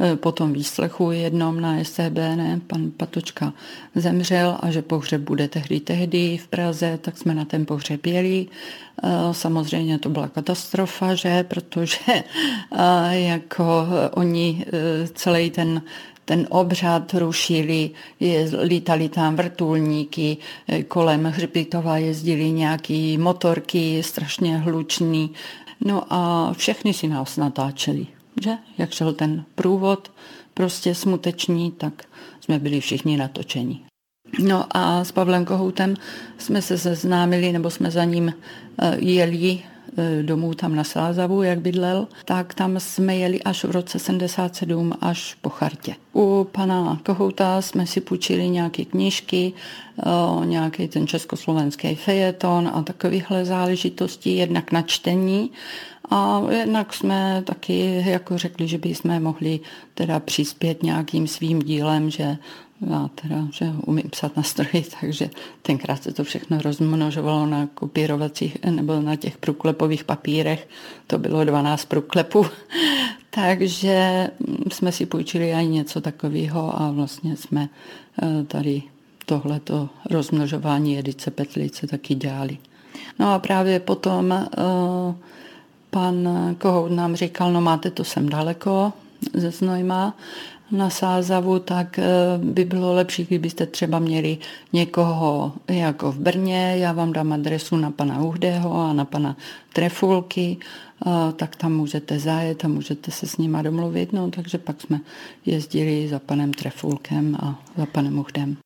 e, 0.00 0.16
po 0.16 0.32
tom 0.32 0.52
výslechu 0.52 1.10
jednom 1.10 1.60
na 1.60 1.84
SCB, 1.84 2.14
ne, 2.14 2.60
pan 2.66 2.90
Patočka 2.96 3.52
zemřel 3.94 4.58
a 4.60 4.70
že 4.70 4.82
pohřeb 4.82 5.20
bude 5.20 5.48
tehdy 5.48 5.80
tehdy 5.80 6.38
v 6.38 6.46
Praze, 6.48 6.98
tak 7.02 7.18
jsme 7.18 7.34
na 7.34 7.44
ten 7.44 7.66
pohřeb 7.66 8.06
jeli. 8.06 8.46
E, 9.02 9.34
samozřejmě 9.34 9.98
to 9.98 10.08
byla 10.08 10.28
katastrofa, 10.28 11.14
že, 11.14 11.42
protože 11.42 11.98
e, 12.06 12.22
jako 13.20 13.86
oni 14.14 14.66
celý 15.14 15.50
ten 15.50 15.82
ten 16.24 16.46
obřad 16.50 17.14
rušili, 17.14 17.90
je, 18.20 18.48
lítali 18.62 19.08
tam 19.08 19.36
vrtulníky, 19.36 20.36
kolem 20.88 21.24
hřbitova 21.24 21.98
jezdili 21.98 22.50
nějaký 22.50 23.18
motorky, 23.18 24.02
strašně 24.02 24.58
hlučný, 24.58 25.30
No 25.84 26.02
a 26.10 26.52
všechny 26.52 26.94
si 26.94 27.08
nás 27.08 27.36
natáčeli, 27.36 28.06
že? 28.42 28.50
Jak 28.78 28.92
šel 28.92 29.12
ten 29.12 29.44
průvod, 29.54 30.12
prostě 30.54 30.94
smuteční, 30.94 31.72
tak 31.72 32.04
jsme 32.40 32.58
byli 32.58 32.80
všichni 32.80 33.16
natočeni. 33.16 33.80
No 34.38 34.66
a 34.70 35.04
s 35.04 35.12
Pavlem 35.12 35.44
Kohoutem 35.44 35.94
jsme 36.38 36.62
se 36.62 36.78
seznámili, 36.78 37.52
nebo 37.52 37.70
jsme 37.70 37.90
za 37.90 38.04
ním 38.04 38.34
eh, 38.78 38.96
jeli 38.98 39.62
domů 40.22 40.54
tam 40.54 40.74
na 40.74 40.84
Sázavu, 40.84 41.42
jak 41.42 41.60
bydlel, 41.60 42.08
tak 42.24 42.54
tam 42.54 42.80
jsme 42.80 43.16
jeli 43.16 43.42
až 43.42 43.64
v 43.64 43.70
roce 43.70 43.98
77 43.98 44.92
až 45.00 45.36
po 45.40 45.48
chartě. 45.48 45.94
U 46.14 46.46
pana 46.52 47.00
Kohouta 47.06 47.62
jsme 47.62 47.86
si 47.86 48.00
půjčili 48.00 48.48
nějaké 48.48 48.84
knížky, 48.84 49.52
eh, 49.98 50.46
nějaký 50.46 50.88
ten 50.88 51.06
československý 51.06 51.94
fejeton 51.94 52.70
a 52.74 52.82
takovéhle 52.82 53.44
záležitosti, 53.44 54.30
jednak 54.30 54.72
na 54.72 54.82
čtení 54.82 55.50
a 56.10 56.42
jednak 56.50 56.94
jsme 56.94 57.42
taky 57.46 58.04
jako 58.06 58.38
řekli, 58.38 58.68
že 58.68 58.78
bychom 58.78 59.22
mohli 59.22 59.60
teda 59.94 60.20
přispět 60.20 60.82
nějakým 60.82 61.26
svým 61.26 61.58
dílem, 61.58 62.10
že 62.10 62.36
já 62.80 63.10
teda, 63.14 63.48
že 63.52 63.72
umím 63.86 64.10
psat 64.10 64.36
na 64.36 64.42
stroji, 64.42 64.84
takže 65.00 65.30
tenkrát 65.62 66.02
se 66.02 66.12
to 66.12 66.24
všechno 66.24 66.58
rozmnožovalo 66.62 67.46
na 67.46 67.66
kopírovacích 67.66 68.64
nebo 68.64 69.00
na 69.00 69.16
těch 69.16 69.38
průklepových 69.38 70.04
papírech. 70.04 70.68
To 71.06 71.18
bylo 71.18 71.44
12 71.44 71.84
průklepů. 71.84 72.46
takže 73.30 74.30
jsme 74.72 74.92
si 74.92 75.06
půjčili 75.06 75.52
ani 75.52 75.68
něco 75.68 76.00
takového 76.00 76.82
a 76.82 76.90
vlastně 76.90 77.36
jsme 77.36 77.68
eh, 78.22 78.44
tady 78.44 78.82
tohleto 79.26 79.88
rozmnožování 80.10 80.98
edice 80.98 81.30
Petlice 81.30 81.86
taky 81.86 82.14
dělali. 82.14 82.58
No 83.18 83.32
a 83.32 83.38
právě 83.38 83.80
potom 83.80 84.30
uh, 84.30 85.14
pan 85.90 86.28
Kohout 86.58 86.92
nám 86.92 87.16
říkal, 87.16 87.52
no 87.52 87.60
máte 87.60 87.90
to 87.90 88.04
sem 88.04 88.28
daleko 88.28 88.92
ze 89.34 89.50
Znojma 89.50 90.16
na 90.74 90.90
Sázavu, 90.90 91.58
tak 91.58 91.98
eh, 91.98 92.04
by 92.38 92.64
bylo 92.64 92.94
lepší, 92.94 93.24
kdybyste 93.24 93.66
třeba 93.66 93.98
měli 93.98 94.38
někoho 94.72 95.52
jako 95.68 96.12
v 96.12 96.18
Brně, 96.18 96.76
já 96.78 96.92
vám 96.92 97.12
dám 97.12 97.32
adresu 97.32 97.76
na 97.76 97.90
pana 97.90 98.22
Uhdého 98.22 98.80
a 98.80 98.92
na 98.92 99.04
pana 99.04 99.36
Trefulky, 99.72 100.56
eh, 101.06 101.10
tak 101.36 101.56
tam 101.56 101.72
můžete 101.72 102.18
zajet 102.18 102.64
a 102.64 102.68
můžete 102.68 103.10
se 103.10 103.26
s 103.26 103.36
nima 103.36 103.62
domluvit. 103.62 104.12
No, 104.12 104.30
takže 104.30 104.58
pak 104.58 104.80
jsme 104.80 105.00
jezdili 105.46 106.08
za 106.08 106.18
panem 106.18 106.52
Trefulkem 106.52 107.36
a 107.40 107.62
za 107.76 107.86
panem 107.86 108.18
Uhdem. 108.18 108.56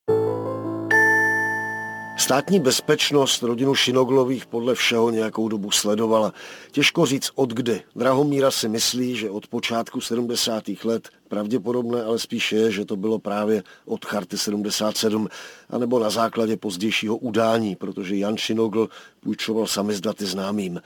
Státní 2.19 2.61
bezpečnost 2.61 3.43
rodinu 3.43 3.75
Šinoglových 3.75 4.47
podle 4.47 4.75
všeho 4.75 5.11
nějakou 5.11 5.49
dobu 5.49 5.71
sledovala. 5.71 6.33
Těžko 6.71 7.07
říct 7.07 7.31
od 7.35 7.51
kdy. 7.51 7.83
Drahomíra 7.97 8.51
si 8.51 8.69
myslí, 8.69 9.17
že 9.17 9.31
od 9.31 9.47
počátku 9.47 10.01
70. 10.01 10.65
let 10.85 11.09
pravděpodobné 11.29 12.05
ale 12.05 12.19
spíše 12.19 12.57
je, 12.57 12.71
že 12.73 12.85
to 12.85 12.97
bylo 12.97 13.19
právě 13.19 13.63
od 13.85 14.05
Charty 14.05 14.39
77, 14.39 15.29
anebo 15.71 15.99
na 15.99 16.11
základě 16.11 16.57
pozdějšího 16.57 17.17
udání, 17.17 17.77
protože 17.77 18.17
Jan 18.17 18.37
Šinogl 18.37 18.89
půjčoval 19.21 19.67
samizdaty 19.67 20.27
známým. 20.27 20.81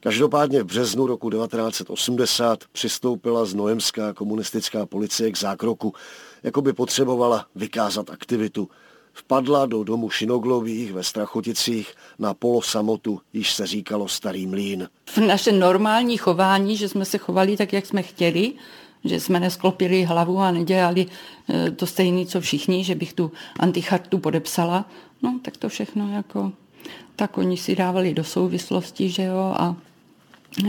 Každopádně 0.00 0.62
v 0.62 0.66
březnu 0.66 1.06
roku 1.06 1.30
1980 1.30 2.64
přistoupila 2.72 3.44
znojemská 3.44 4.12
komunistická 4.12 4.86
policie 4.86 5.32
k 5.32 5.38
zákroku, 5.38 5.94
jako 6.42 6.62
by 6.62 6.72
potřebovala 6.72 7.46
vykázat 7.54 8.10
aktivitu 8.10 8.68
vpadla 9.12 9.66
do 9.66 9.84
domu 9.84 10.10
Šinoglových 10.10 10.92
ve 10.92 11.02
Strachoticích 11.02 11.94
na 12.18 12.34
polosamotu, 12.34 13.20
již 13.32 13.52
se 13.52 13.66
říkalo 13.66 14.08
Starý 14.08 14.46
mlín. 14.46 14.88
V 15.06 15.18
naše 15.18 15.52
normální 15.52 16.16
chování, 16.16 16.76
že 16.76 16.88
jsme 16.88 17.04
se 17.04 17.18
chovali 17.18 17.56
tak, 17.56 17.72
jak 17.72 17.86
jsme 17.86 18.02
chtěli, 18.02 18.52
že 19.04 19.20
jsme 19.20 19.40
nesklopili 19.40 20.04
hlavu 20.04 20.38
a 20.38 20.50
nedělali 20.50 21.06
eh, 21.48 21.70
to 21.70 21.86
stejné, 21.86 22.26
co 22.26 22.40
všichni, 22.40 22.84
že 22.84 22.94
bych 22.94 23.12
tu 23.12 23.32
antichartu 23.58 24.18
podepsala. 24.18 24.84
No, 25.22 25.38
tak 25.42 25.56
to 25.56 25.68
všechno 25.68 26.12
jako, 26.12 26.52
tak 27.16 27.38
oni 27.38 27.56
si 27.56 27.76
dávali 27.76 28.14
do 28.14 28.24
souvislosti, 28.24 29.10
že 29.10 29.22
jo, 29.22 29.54
a 29.58 29.76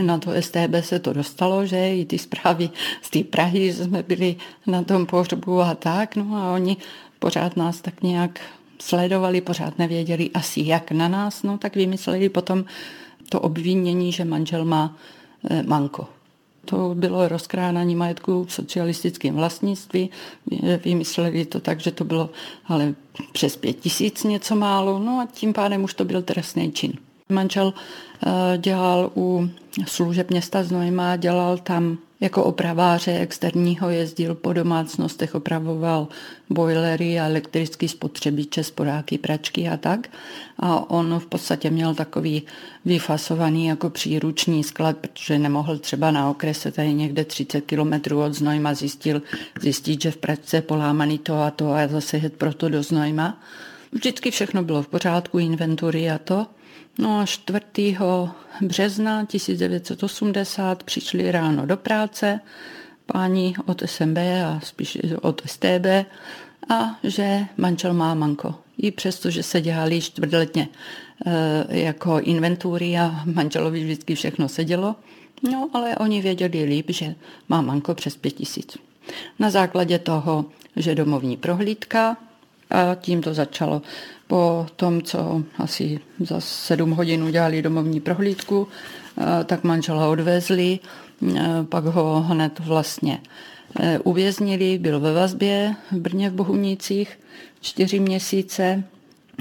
na 0.02 0.18
to 0.18 0.32
STB 0.40 0.74
se 0.82 1.00
to 1.00 1.14
dostalo, 1.14 1.66
že 1.66 1.96
i 1.96 2.06
ty 2.06 2.20
zprávy 2.20 2.70
z 3.02 3.10
té 3.10 3.24
Prahy, 3.24 3.74
že 3.74 3.84
jsme 3.84 4.04
byli 4.04 4.36
na 4.68 4.84
tom 4.84 5.06
pohřbu 5.06 5.62
a 5.62 5.76
tak, 5.76 6.16
no 6.16 6.36
a 6.36 6.54
oni 6.54 6.78
pořád 7.24 7.58
nás 7.58 7.82
tak 7.82 8.04
nějak 8.04 8.40
sledovali, 8.80 9.42
pořád 9.42 9.80
nevěděli 9.80 10.30
asi 10.34 10.62
jak 10.66 10.92
na 10.92 11.08
nás, 11.08 11.44
no 11.44 11.58
tak 11.58 11.76
vymysleli 11.76 12.30
potom 12.30 12.66
to 13.30 13.40
obvinění, 13.40 14.12
že 14.12 14.26
manžel 14.26 14.66
má 14.66 14.96
eh, 15.50 15.64
manko. 15.64 16.08
To 16.66 16.92
bylo 16.96 17.28
rozkránání 17.28 17.96
majetku 17.96 18.44
v 18.44 18.54
socialistickém 18.54 19.36
vlastnictví. 19.36 20.10
Vymysleli 20.84 21.46
to 21.46 21.60
tak, 21.60 21.80
že 21.80 21.92
to 21.92 22.04
bylo 22.04 22.30
ale 22.66 22.96
přes 23.32 23.56
pět 23.56 23.80
tisíc 23.80 24.24
něco 24.24 24.56
málo, 24.56 25.00
no 25.00 25.20
a 25.20 25.28
tím 25.32 25.54
pádem 25.54 25.84
už 25.84 25.94
to 25.94 26.06
byl 26.06 26.22
trestný 26.22 26.72
čin. 26.72 26.94
Manžel 27.30 27.74
eh, 27.74 28.58
dělal 28.58 29.12
u 29.16 29.50
služeb 29.88 30.30
města 30.30 30.64
Znojma, 30.64 31.16
dělal 31.16 31.58
tam 31.58 31.98
jako 32.24 32.44
opraváře 32.44 33.20
externího 33.20 33.90
jezdil 33.90 34.36
po 34.36 34.54
domácnostech, 34.54 35.36
opravoval 35.36 36.08
bojlery 36.50 37.20
a 37.20 37.26
elektrické 37.26 37.88
spotřebiče, 37.88 38.64
sporáky, 38.64 39.18
pračky 39.18 39.70
a 39.70 39.78
tak. 39.78 40.08
A 40.60 40.90
on 40.90 41.20
v 41.20 41.26
podstatě 41.26 41.70
měl 41.70 41.96
takový 41.96 42.44
vyfasovaný 42.86 43.66
jako 43.66 43.90
příruční 43.90 44.64
sklad, 44.64 44.98
protože 44.98 45.40
nemohl 45.40 45.78
třeba 45.78 46.12
na 46.12 46.30
okrese 46.30 46.72
tady 46.72 46.94
někde 46.94 47.26
30 47.26 47.62
kilometrů 47.62 48.22
od 48.22 48.34
Znojma 48.34 48.74
zjistil, 48.74 49.22
zjistit, 49.62 50.02
že 50.02 50.12
v 50.12 50.18
pračce 50.18 50.58
je 50.58 50.62
polámaný 50.62 51.20
to 51.20 51.42
a 51.42 51.52
to 51.52 51.74
a 51.74 51.88
zase 51.88 52.18
jet 52.18 52.34
proto 52.34 52.70
do 52.70 52.84
Znojma. 52.84 53.42
Vždycky 53.92 54.32
všechno 54.32 54.64
bylo 54.64 54.84
v 54.84 54.88
pořádku, 54.88 55.40
inventury 55.40 56.12
a 56.12 56.18
to. 56.18 56.46
No 56.98 57.20
a 57.20 57.26
4. 57.26 57.98
března 58.62 59.26
1980 59.26 60.84
přišli 60.84 61.32
ráno 61.32 61.66
do 61.66 61.78
práce 61.78 62.40
páni 63.06 63.54
od 63.66 63.82
SMB 63.86 64.18
a 64.18 64.60
spíš 64.64 64.98
od 65.22 65.42
STB 65.46 65.86
a 66.70 67.00
že 67.04 67.46
manžel 67.58 67.94
má 67.94 68.14
manko. 68.14 68.56
I 68.78 68.92
přesto, 68.92 69.30
že 69.30 69.44
se 69.44 69.62
dělali 69.62 70.02
čtvrtletně 70.02 70.68
e, 71.26 71.80
jako 71.80 72.20
inventury 72.20 72.98
a 72.98 73.22
manželovi 73.26 73.84
vždycky 73.84 74.16
všechno 74.16 74.50
sedělo, 74.50 74.96
no 75.52 75.70
ale 75.74 75.96
oni 75.96 76.22
věděli 76.22 76.64
líp, 76.64 76.86
že 76.90 77.16
má 77.50 77.62
manko 77.62 77.96
přes 77.96 78.16
pět 78.16 78.32
tisíc. 78.32 78.78
Na 79.40 79.50
základě 79.50 80.00
toho, 80.00 80.46
že 80.76 80.96
domovní 80.96 81.38
prohlídka, 81.38 82.18
a 82.74 82.96
tím 82.96 83.22
to 83.22 83.34
začalo. 83.34 83.82
Po 84.34 84.66
tom, 84.76 85.02
co 85.02 85.44
asi 85.58 86.00
za 86.20 86.42
sedm 86.42 86.92
hodin 86.92 87.24
udělali 87.24 87.62
domovní 87.62 88.00
prohlídku, 88.00 88.68
eh, 89.18 89.44
tak 89.44 89.64
manžela 89.64 90.08
odvezli, 90.10 90.80
eh, 90.80 91.40
pak 91.70 91.86
ho 91.86 92.22
hned 92.22 92.60
vlastně 92.60 93.22
eh, 93.80 94.00
uvěznili, 94.00 94.78
byl 94.78 95.00
ve 95.00 95.14
vazbě 95.14 95.76
v 95.92 95.96
Brně 95.96 96.30
v 96.30 96.34
Bohunicích 96.34 97.20
čtyři 97.62 98.00
měsíce. 98.00 98.84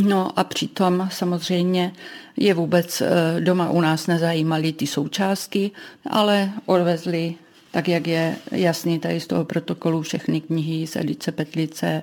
No 0.00 0.38
a 0.38 0.44
přitom 0.44 1.08
samozřejmě 1.12 1.92
je 2.36 2.54
vůbec 2.54 3.02
doma 3.40 3.70
u 3.70 3.80
nás 3.80 4.06
nezajímaly 4.06 4.72
ty 4.72 4.86
součástky, 4.86 5.70
ale 6.10 6.50
odvezli 6.66 7.34
tak 7.72 7.88
jak 7.88 8.06
je 8.06 8.36
jasný 8.50 8.98
tady 8.98 9.20
z 9.20 9.26
toho 9.26 9.44
protokolu 9.44 10.02
všechny 10.02 10.40
knihy 10.40 10.86
z 10.86 10.96
Edice 10.96 11.32
Petlice 11.32 12.02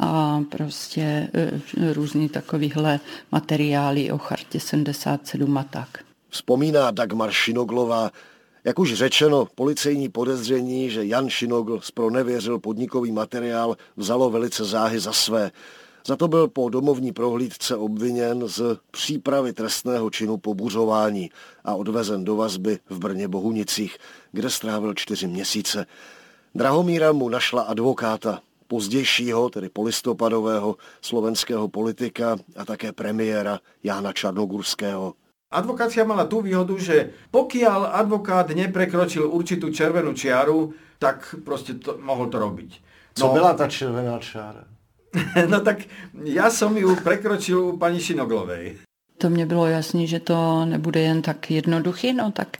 a 0.00 0.40
prostě 0.48 1.28
e, 1.34 1.92
různý 1.92 2.28
takovýhle 2.28 3.00
materiály 3.32 4.10
o 4.10 4.18
chartě 4.18 4.60
77 4.60 5.58
a 5.58 5.64
tak. 5.64 5.88
Vzpomíná 6.28 6.90
Dagmar 6.90 7.30
Šinoglová, 7.30 8.10
jak 8.64 8.78
už 8.78 8.94
řečeno, 8.94 9.48
policejní 9.54 10.08
podezření, 10.08 10.90
že 10.90 11.04
Jan 11.04 11.30
Šinogl 11.30 11.80
spronevěřil 11.80 12.58
podnikový 12.58 13.12
materiál, 13.12 13.76
vzalo 13.96 14.30
velice 14.30 14.64
záhy 14.64 15.00
za 15.00 15.12
své. 15.12 15.50
Za 16.06 16.16
to 16.16 16.28
byl 16.28 16.48
po 16.48 16.68
domovní 16.68 17.12
prohlídce 17.12 17.76
obviněn 17.76 18.48
z 18.48 18.78
přípravy 18.90 19.52
trestného 19.52 20.10
činu 20.10 20.36
pobuřování 20.36 21.30
a 21.64 21.74
odvezen 21.74 22.24
do 22.24 22.36
vazby 22.36 22.78
v 22.90 22.98
Brně 22.98 23.28
Bohunicích, 23.28 23.98
kde 24.32 24.50
strávil 24.50 24.94
čtyři 24.94 25.26
měsíce. 25.26 25.86
Drahomíra 26.54 27.12
mu 27.12 27.28
našla 27.28 27.62
advokáta, 27.62 28.40
pozdějšího, 28.66 29.50
tedy 29.50 29.68
polistopadového 29.68 30.76
slovenského 31.00 31.68
politika 31.68 32.36
a 32.56 32.64
také 32.64 32.92
premiéra 32.92 33.58
Jána 33.84 34.12
Čarnogurského. 34.12 35.14
Advokácia 35.50 36.02
mala 36.04 36.26
tú 36.26 36.42
výhodu, 36.42 36.78
že 36.78 37.10
pokiaľ 37.30 37.94
advokát 37.94 38.50
neprekročil 38.50 39.30
určitú 39.30 39.70
červenú 39.70 40.14
čiaru, 40.14 40.74
tak 40.98 41.34
prostě 41.44 41.74
to, 41.74 41.98
mohol 42.02 42.26
to 42.26 42.38
robiť. 42.38 42.70
No, 43.18 43.26
Co 43.26 43.32
byla 43.32 43.54
ta 43.54 43.68
červená 43.68 44.18
čára? 44.18 44.75
no 45.48 45.60
tak 45.60 45.78
já 46.24 46.50
jsem 46.50 46.76
ju 46.76 46.96
prekročil 46.96 47.66
u 47.66 47.76
paní 47.76 48.00
Šinoglovej. 48.00 48.76
To 49.18 49.30
mě 49.30 49.46
bylo 49.46 49.66
jasné, 49.66 50.06
že 50.06 50.20
to 50.20 50.64
nebude 50.64 51.00
jen 51.00 51.22
tak 51.22 51.50
jednoduchý, 51.50 52.12
no 52.12 52.30
tak 52.30 52.56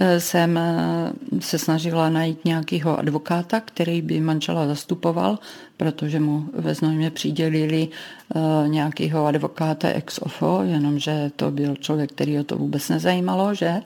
eh, 0.00 0.20
jsem 0.20 0.58
eh, 0.58 1.12
se 1.40 1.58
snažila 1.58 2.08
najít 2.08 2.44
nějakého 2.44 2.98
advokáta, 2.98 3.60
který 3.60 4.02
by 4.02 4.20
manžela 4.20 4.66
zastupoval, 4.66 5.38
protože 5.76 6.20
mu 6.20 6.44
ve 6.52 6.74
Znojmě 6.74 7.10
přidělili 7.10 7.88
eh, 7.88 8.68
nějakého 8.68 9.26
advokáta 9.26 9.88
ex 9.88 10.18
ofo, 10.18 10.60
jenomže 10.62 11.30
to 11.36 11.50
byl 11.50 11.76
člověk, 11.76 12.12
který 12.12 12.38
o 12.38 12.44
to 12.44 12.56
vůbec 12.56 12.88
nezajímalo, 12.88 13.54
že? 13.54 13.82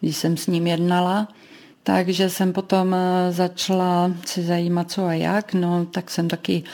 Když 0.00 0.16
jsem 0.16 0.36
s 0.36 0.46
ním 0.46 0.66
jednala, 0.66 1.28
takže 1.82 2.30
jsem 2.30 2.52
potom 2.52 2.96
začala 3.30 4.10
si 4.26 4.42
zajímat 4.42 4.90
co 4.90 5.04
a 5.06 5.12
jak, 5.12 5.54
no 5.54 5.86
tak 5.86 6.10
jsem 6.10 6.28
taky 6.28 6.64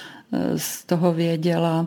z 0.57 0.85
toho 0.85 1.12
věděla, 1.12 1.87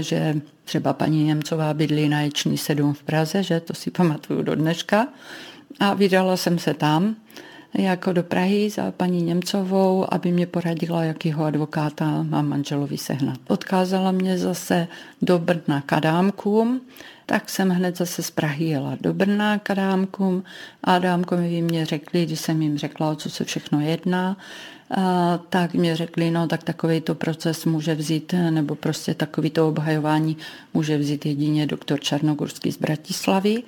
že 0.00 0.34
třeba 0.64 0.92
paní 0.92 1.24
Němcová 1.24 1.74
bydlí 1.74 2.08
na 2.08 2.20
Ječný 2.20 2.58
7 2.58 2.94
v 2.94 3.02
Praze, 3.02 3.42
že 3.42 3.60
to 3.60 3.74
si 3.74 3.90
pamatuju 3.90 4.42
do 4.42 4.54
dneška. 4.54 5.08
A 5.80 5.94
vydala 5.94 6.36
jsem 6.36 6.58
se 6.58 6.74
tam 6.74 7.16
jako 7.74 8.12
do 8.12 8.22
Prahy 8.22 8.70
za 8.70 8.90
paní 8.90 9.22
Němcovou, 9.22 10.14
aby 10.14 10.32
mě 10.32 10.46
poradila, 10.46 11.04
jakýho 11.04 11.44
advokáta 11.44 12.22
mám 12.22 12.48
manželovi 12.48 12.98
sehnat. 12.98 13.38
Odkázala 13.48 14.12
mě 14.12 14.38
zase 14.38 14.88
do 15.22 15.38
Brna 15.38 15.80
k 15.80 15.92
Adámkům, 15.92 16.80
tak 17.26 17.50
jsem 17.50 17.70
hned 17.70 17.96
zase 17.96 18.22
z 18.22 18.30
Prahy 18.30 18.64
jela 18.64 18.96
do 19.00 19.14
Brna 19.14 19.58
k 19.58 19.70
Adámkům. 19.70 20.44
Adámkovi 20.84 21.62
mě 21.62 21.86
řekli, 21.86 22.26
když 22.26 22.40
jsem 22.40 22.62
jim 22.62 22.78
řekla, 22.78 23.10
o 23.10 23.16
co 23.16 23.30
se 23.30 23.44
všechno 23.44 23.80
jedná, 23.80 24.36
tak 25.48 25.74
mě 25.74 25.96
řekli, 25.96 26.30
no 26.30 26.48
tak 26.48 26.62
takovýto 26.62 27.14
proces 27.14 27.64
může 27.64 27.94
vzít, 27.94 28.34
nebo 28.50 28.74
prostě 28.74 29.14
takovýto 29.14 29.68
obhajování 29.68 30.36
může 30.74 30.98
vzít 30.98 31.26
jedině 31.26 31.66
doktor 31.66 32.00
Čarnogurský 32.00 32.72
z 32.72 32.78
Bratislavy, 32.78 33.62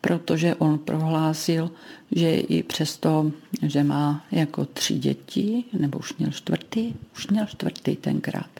protože 0.00 0.54
on 0.54 0.78
prohlásil, 0.78 1.70
že 2.12 2.34
i 2.34 2.62
přesto, 2.62 3.32
že 3.62 3.84
má 3.84 4.24
jako 4.32 4.64
tři 4.64 4.94
děti, 4.94 5.64
nebo 5.72 5.98
už 5.98 6.16
měl 6.16 6.30
čtvrtý, 6.30 6.94
už 7.16 7.26
měl 7.26 7.46
čtvrtý 7.46 7.96
tenkrát, 7.96 8.50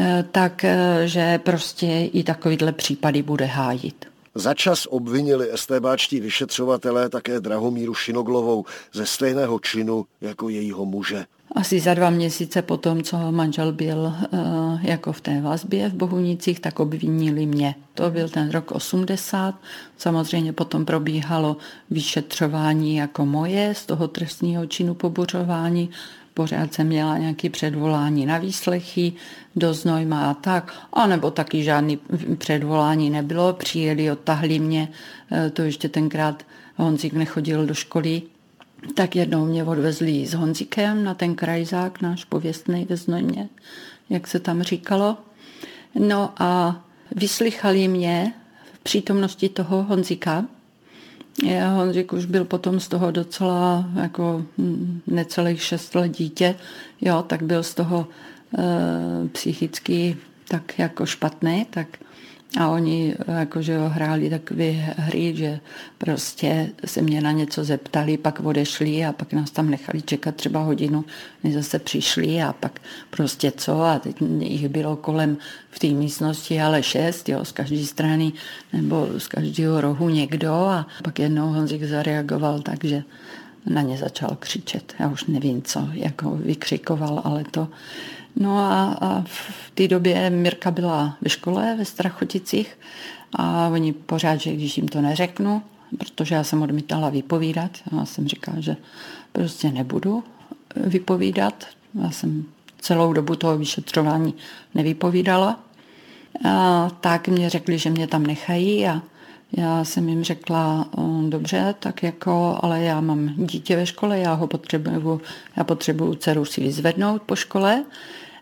eh, 0.00 0.24
tak 0.32 0.64
eh, 0.64 1.02
že 1.04 1.38
prostě 1.38 1.86
i 2.12 2.24
takovýhle 2.24 2.72
případy 2.72 3.22
bude 3.22 3.44
hájit. 3.44 4.06
Za 4.34 4.54
čas 4.54 4.86
obvinili 4.90 5.52
estébáčtí 5.54 6.20
vyšetřovatelé 6.20 7.08
také 7.08 7.40
Drahomíru 7.40 7.94
Šinoglovou 7.94 8.64
ze 8.92 9.06
stejného 9.06 9.58
činu 9.58 10.06
jako 10.20 10.48
jejího 10.48 10.84
muže. 10.84 11.26
Asi 11.52 11.80
za 11.80 11.94
dva 11.94 12.10
měsíce 12.10 12.62
potom, 12.62 13.02
co 13.02 13.32
manžel 13.32 13.72
byl 13.72 13.98
uh, 13.98 14.84
jako 14.84 15.12
v 15.12 15.20
té 15.20 15.40
vazbě 15.40 15.88
v 15.88 15.94
Bohunicích, 15.94 16.60
tak 16.60 16.80
obvinili 16.80 17.46
mě. 17.46 17.74
To 17.94 18.10
byl 18.10 18.28
ten 18.28 18.50
rok 18.50 18.72
80. 18.72 19.54
Samozřejmě 19.98 20.52
potom 20.52 20.84
probíhalo 20.84 21.56
vyšetřování 21.90 22.96
jako 22.96 23.26
moje 23.26 23.74
z 23.74 23.86
toho 23.86 24.08
trestního 24.08 24.66
činu 24.66 24.94
pobuřování. 24.94 25.90
Pořád 26.34 26.74
jsem 26.74 26.86
měla 26.86 27.18
nějaké 27.18 27.50
předvolání 27.50 28.26
na 28.26 28.38
výslechy 28.38 29.12
do 29.56 29.74
Znojma 29.74 30.30
a 30.30 30.34
tak, 30.34 30.74
anebo 30.92 31.30
taky 31.30 31.62
žádný 31.62 31.98
předvolání 32.38 33.10
nebylo. 33.10 33.52
Přijeli, 33.52 34.10
odtahli 34.10 34.58
mě, 34.58 34.88
uh, 35.30 35.50
to 35.50 35.62
ještě 35.62 35.88
tenkrát 35.88 36.42
Honzik 36.76 37.12
nechodil 37.12 37.66
do 37.66 37.74
školy, 37.74 38.22
tak 38.94 39.16
jednou 39.16 39.44
mě 39.44 39.64
odvezli 39.64 40.26
s 40.26 40.34
Honzikem 40.34 41.04
na 41.04 41.14
ten 41.14 41.34
krajzák, 41.34 42.00
náš 42.00 42.24
pověstný 42.24 42.84
ve 42.84 42.96
Znojmě, 42.96 43.48
jak 44.10 44.26
se 44.26 44.40
tam 44.40 44.62
říkalo. 44.62 45.16
No 45.94 46.32
a 46.38 46.80
vyslychali 47.16 47.88
mě 47.88 48.32
v 48.72 48.78
přítomnosti 48.78 49.48
toho 49.48 49.82
Honzika 49.82 50.44
Já, 51.44 51.74
Honřík 51.74 52.12
už 52.12 52.24
byl 52.24 52.44
potom 52.44 52.80
z 52.80 52.88
toho 52.88 53.10
docela 53.10 53.88
jako 54.02 54.44
hm, 54.58 55.00
necelých 55.06 55.62
šest 55.62 55.94
let 55.94 56.08
dítě, 56.08 56.54
jo, 57.00 57.24
tak 57.26 57.42
byl 57.42 57.62
z 57.62 57.74
toho 57.74 58.08
e, 58.58 59.28
psychicky 59.28 60.16
tak 60.48 60.78
jako 60.78 61.06
špatný, 61.06 61.66
tak 61.70 61.88
a 62.56 62.68
oni 62.68 63.14
jakože 63.38 63.78
hráli 63.78 64.30
takové 64.30 64.70
hry, 64.96 65.36
že 65.36 65.60
prostě 65.98 66.70
se 66.84 67.02
mě 67.02 67.20
na 67.20 67.32
něco 67.32 67.64
zeptali, 67.64 68.16
pak 68.16 68.40
odešli 68.40 69.04
a 69.04 69.12
pak 69.12 69.32
nás 69.32 69.50
tam 69.50 69.70
nechali 69.70 70.02
čekat 70.02 70.34
třeba 70.34 70.60
hodinu, 70.62 71.04
než 71.44 71.54
zase 71.54 71.78
přišli 71.78 72.42
a 72.42 72.52
pak 72.52 72.80
prostě 73.10 73.52
co? 73.56 73.82
A 73.82 73.98
teď 73.98 74.16
jich 74.38 74.68
bylo 74.68 74.96
kolem 74.96 75.36
v 75.70 75.78
té 75.78 75.86
místnosti 75.86 76.60
ale 76.60 76.82
šest, 76.82 77.28
jo, 77.28 77.44
z 77.44 77.52
každé 77.52 77.86
strany 77.86 78.32
nebo 78.72 79.08
z 79.18 79.26
každého 79.26 79.80
rohu 79.80 80.08
někdo. 80.08 80.52
A 80.52 80.86
pak 81.04 81.18
jednou 81.18 81.52
Honzik 81.52 81.84
zareagoval 81.84 82.60
tak, 82.60 82.84
že 82.84 83.02
na 83.66 83.82
ně 83.82 83.96
začal 83.96 84.36
křičet. 84.38 84.94
Já 84.98 85.08
už 85.08 85.24
nevím, 85.24 85.62
co 85.62 85.88
jako 85.92 86.30
vykřikoval, 86.30 87.22
ale 87.24 87.44
to 87.50 87.68
No 88.36 88.58
a, 88.58 88.96
a 89.00 89.22
v 89.26 89.70
té 89.74 89.88
době 89.88 90.30
Mirka 90.30 90.70
byla 90.70 91.16
ve 91.20 91.30
škole 91.30 91.74
ve 91.78 91.84
Strachoticích 91.84 92.78
a 93.32 93.68
oni 93.68 93.92
pořád, 93.92 94.36
že 94.36 94.52
když 94.52 94.76
jim 94.76 94.88
to 94.88 95.00
neřeknu, 95.00 95.62
protože 95.98 96.34
já 96.34 96.44
jsem 96.44 96.62
odmítala 96.62 97.10
vypovídat, 97.10 97.70
já 97.98 98.04
jsem 98.04 98.28
říkala, 98.28 98.60
že 98.60 98.76
prostě 99.32 99.70
nebudu 99.70 100.24
vypovídat. 100.76 101.64
Já 102.02 102.10
jsem 102.10 102.44
celou 102.80 103.12
dobu 103.12 103.36
toho 103.36 103.58
vyšetřování 103.58 104.34
nevypovídala. 104.74 105.60
A 106.44 106.88
tak 107.00 107.28
mě 107.28 107.50
řekli, 107.50 107.78
že 107.78 107.90
mě 107.90 108.06
tam 108.06 108.26
nechají 108.26 108.86
a 108.86 109.02
já 109.52 109.84
jsem 109.84 110.08
jim 110.08 110.24
řekla, 110.24 110.88
dobře, 111.28 111.74
tak 111.78 112.02
jako, 112.02 112.58
ale 112.62 112.82
já 112.82 113.00
mám 113.00 113.28
dítě 113.36 113.76
ve 113.76 113.86
škole, 113.86 114.18
já 114.18 114.34
ho 114.34 114.46
potřebuju, 114.46 115.20
já 115.56 115.64
potřebuju 115.64 116.14
dceru 116.14 116.44
si 116.44 116.60
vyzvednout 116.60 117.22
po 117.22 117.36
škole 117.36 117.84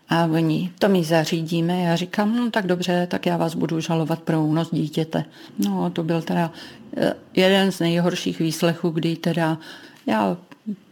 a 0.09 0.25
oni, 0.25 0.71
to 0.79 0.89
my 0.89 1.03
zařídíme. 1.03 1.81
Já 1.81 1.95
říkám, 1.95 2.35
no 2.35 2.51
tak 2.51 2.67
dobře, 2.67 3.07
tak 3.11 3.25
já 3.25 3.37
vás 3.37 3.55
budu 3.55 3.79
žalovat 3.79 4.21
pro 4.21 4.43
únos 4.43 4.69
dítěte. 4.71 5.25
No 5.59 5.89
to 5.89 6.03
byl 6.03 6.21
teda 6.21 6.51
eh, 6.97 7.13
jeden 7.35 7.71
z 7.71 7.79
nejhorších 7.79 8.39
výslechů, 8.39 8.89
kdy 8.89 9.15
teda 9.15 9.57
já 10.05 10.37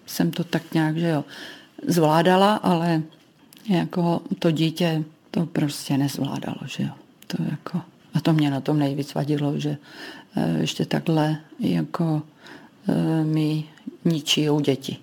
jsem 0.05 0.31
to 0.31 0.43
tak 0.43 0.73
nějak, 0.73 0.97
že 0.97 1.07
jo, 1.07 1.23
zvládala, 1.87 2.55
ale 2.55 3.01
jako 3.69 4.21
to 4.39 4.51
dítě 4.51 5.03
to 5.31 5.45
prostě 5.45 5.97
nezvládalo, 5.97 6.57
že 6.65 6.83
jo. 6.83 6.89
To 7.27 7.43
jako, 7.51 7.81
a 8.15 8.19
to 8.21 8.33
mě 8.33 8.51
na 8.51 8.61
tom 8.61 8.79
nejvíc 8.79 9.13
vadilo, 9.13 9.59
že 9.59 9.77
eh, 10.35 10.57
ještě 10.59 10.85
takhle 10.85 11.37
jako 11.59 12.21
eh, 12.89 13.23
mi 13.23 13.69
ničí 14.05 14.47
děti 14.61 14.97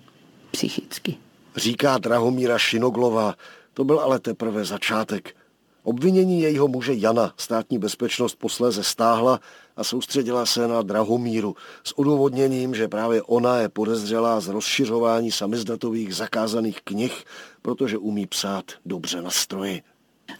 psychicky. 0.51 1.15
Říká 1.55 1.97
Drahomíra 1.97 2.57
Šinoglova, 2.57 3.35
to 3.73 3.83
byl 3.83 3.99
ale 3.99 4.19
teprve 4.19 4.65
začátek. 4.65 5.35
Obvinění 5.83 6.41
jejího 6.41 6.67
muže 6.67 6.93
Jana 6.93 7.33
státní 7.37 7.77
bezpečnost 7.77 8.35
posléze 8.35 8.83
stáhla 8.83 9.39
a 9.75 9.83
soustředila 9.83 10.45
se 10.45 10.67
na 10.67 10.81
Drahomíru 10.81 11.55
s 11.83 11.97
odůvodněním, 11.97 12.75
že 12.75 12.87
právě 12.87 13.21
ona 13.21 13.57
je 13.57 13.69
podezřelá 13.69 14.39
z 14.39 14.47
rozšiřování 14.47 15.31
samizdatových 15.31 16.15
zakázaných 16.15 16.81
knih, 16.83 17.23
protože 17.61 17.97
umí 17.97 18.27
psát 18.27 18.65
dobře 18.85 19.21
na 19.21 19.29
stroji. 19.29 19.81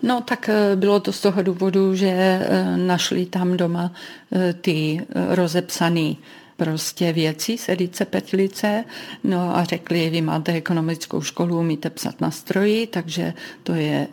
No 0.04 0.22
tak 0.22 0.50
eh, 0.50 0.76
bylo 0.76 1.00
to 1.00 1.12
z 1.12 1.22
toho 1.22 1.44
důvodu, 1.44 1.96
že 1.96 2.08
eh, 2.10 2.78
našli 2.78 3.26
tam 3.26 3.58
doma 3.58 3.92
eh, 4.32 4.54
ty 4.54 5.06
rozepsané 5.30 6.14
prostě 6.58 7.14
věci 7.14 7.58
z 7.58 7.70
edice 7.70 8.06
Petlice, 8.06 8.84
no 9.24 9.58
a 9.58 9.64
řekli, 9.64 10.10
vy 10.10 10.22
máte 10.22 10.52
ekonomickou 10.54 11.22
školu, 11.22 11.60
umíte 11.60 11.90
psat 11.90 12.22
na 12.22 12.32
stroji, 12.32 12.88
takže 12.88 13.34
to 13.64 13.74
je 13.74 14.08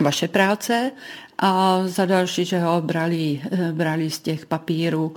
vaše 0.00 0.28
práce. 0.28 0.90
A 1.38 1.80
za 1.84 2.06
další, 2.06 2.44
že 2.44 2.60
ho 2.60 2.80
brali, 2.80 3.40
brali 3.72 4.10
z 4.10 4.18
těch 4.18 4.46
papírů 4.46 5.14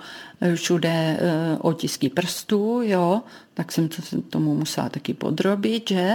všude 0.55 1.19
otisky 1.59 2.09
prstů, 2.09 2.81
jo, 2.83 3.21
tak 3.53 3.71
jsem 3.71 3.87
to, 3.87 4.01
tomu 4.29 4.55
musela 4.55 4.89
taky 4.89 5.13
podrobit, 5.13 5.89
že? 5.89 6.13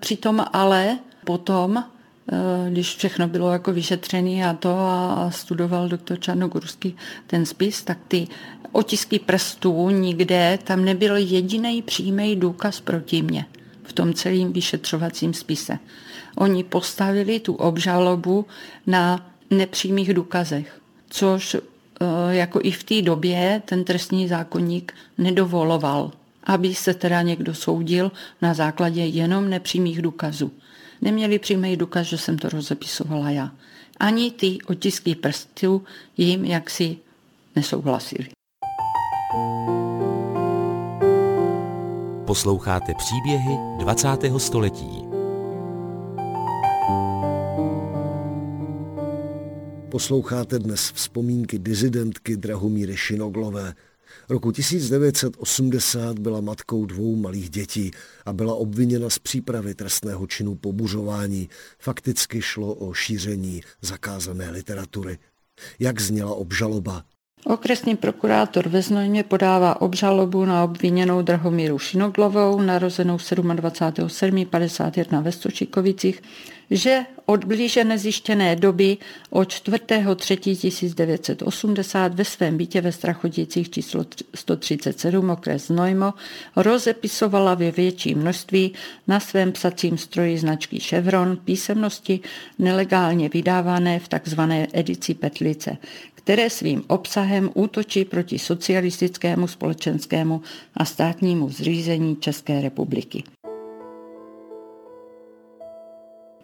Přitom 0.00 0.44
ale 0.52 0.98
potom 1.24 1.84
když 2.68 2.96
všechno 2.96 3.28
bylo 3.28 3.52
jako 3.52 3.72
vyšetřené 3.72 4.48
a 4.48 4.54
to 4.54 4.78
a 4.78 5.30
studoval 5.30 5.88
doktor 5.88 6.20
Čarnogurský 6.20 6.96
ten 7.26 7.46
spis, 7.46 7.82
tak 7.82 7.98
ty 8.08 8.28
otisky 8.72 9.18
prstů 9.18 9.90
nikde, 9.90 10.58
tam 10.64 10.84
nebyl 10.84 11.16
jediný 11.16 11.82
přímý 11.82 12.36
důkaz 12.36 12.80
proti 12.80 13.22
mně 13.22 13.46
v 13.82 13.92
tom 13.92 14.14
celém 14.14 14.52
vyšetřovacím 14.52 15.34
spise. 15.34 15.78
Oni 16.36 16.64
postavili 16.64 17.40
tu 17.40 17.54
obžalobu 17.54 18.46
na 18.86 19.30
nepřímých 19.50 20.14
důkazech, 20.14 20.80
což 21.10 21.54
eh, 21.54 21.60
jako 22.30 22.60
i 22.62 22.70
v 22.70 22.84
té 22.84 23.02
době 23.02 23.62
ten 23.64 23.84
trestní 23.84 24.28
zákonník 24.28 24.94
nedovoloval, 25.18 26.12
aby 26.44 26.74
se 26.74 26.94
teda 26.94 27.22
někdo 27.22 27.54
soudil 27.54 28.12
na 28.42 28.54
základě 28.54 29.04
jenom 29.04 29.50
nepřímých 29.50 30.02
důkazů. 30.02 30.52
Neměli 31.02 31.38
přímý 31.38 31.76
důkaz, 31.76 32.06
že 32.06 32.18
jsem 32.18 32.38
to 32.38 32.48
rozepisovala 32.48 33.30
já. 33.30 33.52
Ani 34.00 34.30
ty 34.30 34.58
otisky 34.66 35.14
prstů 35.14 35.84
jim 36.16 36.44
jaksi 36.44 36.96
nesouhlasili. 37.56 38.26
Posloucháte 42.26 42.94
příběhy 42.94 43.58
20. 43.78 44.08
století. 44.38 45.02
Posloucháte 49.88 50.58
dnes 50.58 50.92
vzpomínky 50.92 51.58
dizidentky 51.58 52.36
Drahomíry 52.36 52.96
Šinoglové. 52.96 53.74
Roku 54.28 54.52
1980 54.52 56.18
byla 56.18 56.40
matkou 56.40 56.86
dvou 56.86 57.16
malých 57.16 57.50
dětí 57.50 57.90
a 58.26 58.32
byla 58.32 58.54
obviněna 58.54 59.10
z 59.10 59.18
přípravy 59.18 59.74
trestného 59.74 60.26
činu 60.26 60.54
pobuřování. 60.54 61.48
Fakticky 61.78 62.42
šlo 62.42 62.74
o 62.74 62.94
šíření 62.94 63.62
zakázané 63.82 64.50
literatury. 64.50 65.18
Jak 65.78 66.00
zněla 66.00 66.34
obžaloba? 66.34 67.04
Okresní 67.48 67.96
prokurátor 67.96 68.68
ve 68.68 68.82
Znojmě 68.82 69.22
podává 69.22 69.80
obžalobu 69.80 70.44
na 70.44 70.64
obviněnou 70.64 71.22
Drahomíru 71.22 71.78
Šinoglovou, 71.78 72.60
narozenou 72.60 73.16
27.7.51 73.16 75.22
ve 75.22 75.32
Stočikovicích, 75.32 76.22
že 76.70 77.00
od 77.26 77.44
blíže 77.44 77.84
nezjištěné 77.84 78.56
doby 78.56 78.96
od 79.30 79.48
4.3.1980 79.48 82.10
ve 82.10 82.24
svém 82.24 82.56
bytě 82.56 82.80
ve 82.80 82.92
Strachodicích 82.92 83.70
číslo 83.70 84.04
137 84.34 85.30
okres 85.30 85.66
Znojmo 85.66 86.14
rozepisovala 86.56 87.54
ve 87.54 87.70
větší 87.70 88.14
množství 88.14 88.72
na 89.06 89.20
svém 89.20 89.52
psacím 89.52 89.98
stroji 89.98 90.38
značky 90.38 90.80
Chevron 90.80 91.36
písemnosti 91.36 92.20
nelegálně 92.58 93.28
vydávané 93.28 93.98
v 93.98 94.08
tzv. 94.08 94.40
edici 94.72 95.14
Petlice, 95.14 95.76
které 96.26 96.50
svým 96.50 96.84
obsahem 96.86 97.50
útočí 97.54 98.04
proti 98.04 98.38
socialistickému, 98.38 99.48
společenskému 99.48 100.42
a 100.74 100.84
státnímu 100.84 101.48
zřízení 101.48 102.16
České 102.16 102.60
republiky. 102.60 103.24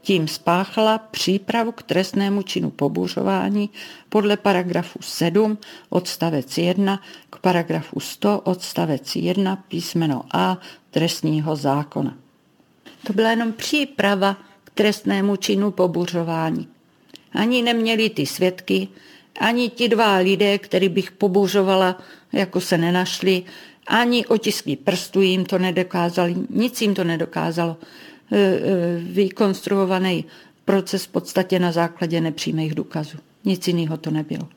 Tím 0.01 0.29
spáchala 0.29 0.99
přípravu 0.99 1.73
k 1.73 1.83
trestnému 1.83 2.42
činu 2.42 2.71
pobuřování 2.71 3.71
podle 4.09 4.37
paragrafu 4.37 4.99
7 5.03 5.59
odstavec 5.88 6.59
1 6.59 7.03
k 7.31 7.38
paragrafu 7.38 8.01
100 8.01 8.40
odstavec 8.40 9.16
1 9.16 9.57
písmeno 9.57 10.23
A 10.33 10.59
trestního 10.90 11.57
zákona. 11.57 12.16
To 13.07 13.12
byla 13.12 13.31
jenom 13.31 13.53
příprava 13.53 14.37
k 14.64 14.71
trestnému 14.71 15.37
činu 15.37 15.71
pobuřování. 15.71 16.68
Ani 17.33 17.62
neměli 17.62 18.11
ty 18.11 18.27
svědky, 18.27 18.88
ani 19.40 19.71
ti 19.71 19.88
dva 19.88 20.16
lidé, 20.16 20.59
který 20.59 20.88
bych 20.88 21.11
pobouřovala, 21.12 21.99
jako 22.33 22.61
se 22.61 22.79
nenašli, 22.79 23.42
ani 23.87 24.27
otisky 24.27 24.77
prstů 24.77 25.21
jim 25.21 25.45
to 25.45 25.59
nedokázali, 25.59 26.35
nic 26.51 26.83
jim 26.83 26.95
to 26.95 27.05
nedokázalo. 27.05 27.77
E, 28.33 28.38
e, 28.38 28.61
vykonstruovaný 28.99 30.25
proces 30.64 31.05
v 31.05 31.09
podstatě 31.09 31.59
na 31.59 31.73
základě 31.73 32.21
nepřímých 32.21 32.75
důkazů. 32.75 33.18
Nic 33.45 33.68
jiného 33.68 33.97
to 33.97 34.11
nebylo. 34.11 34.49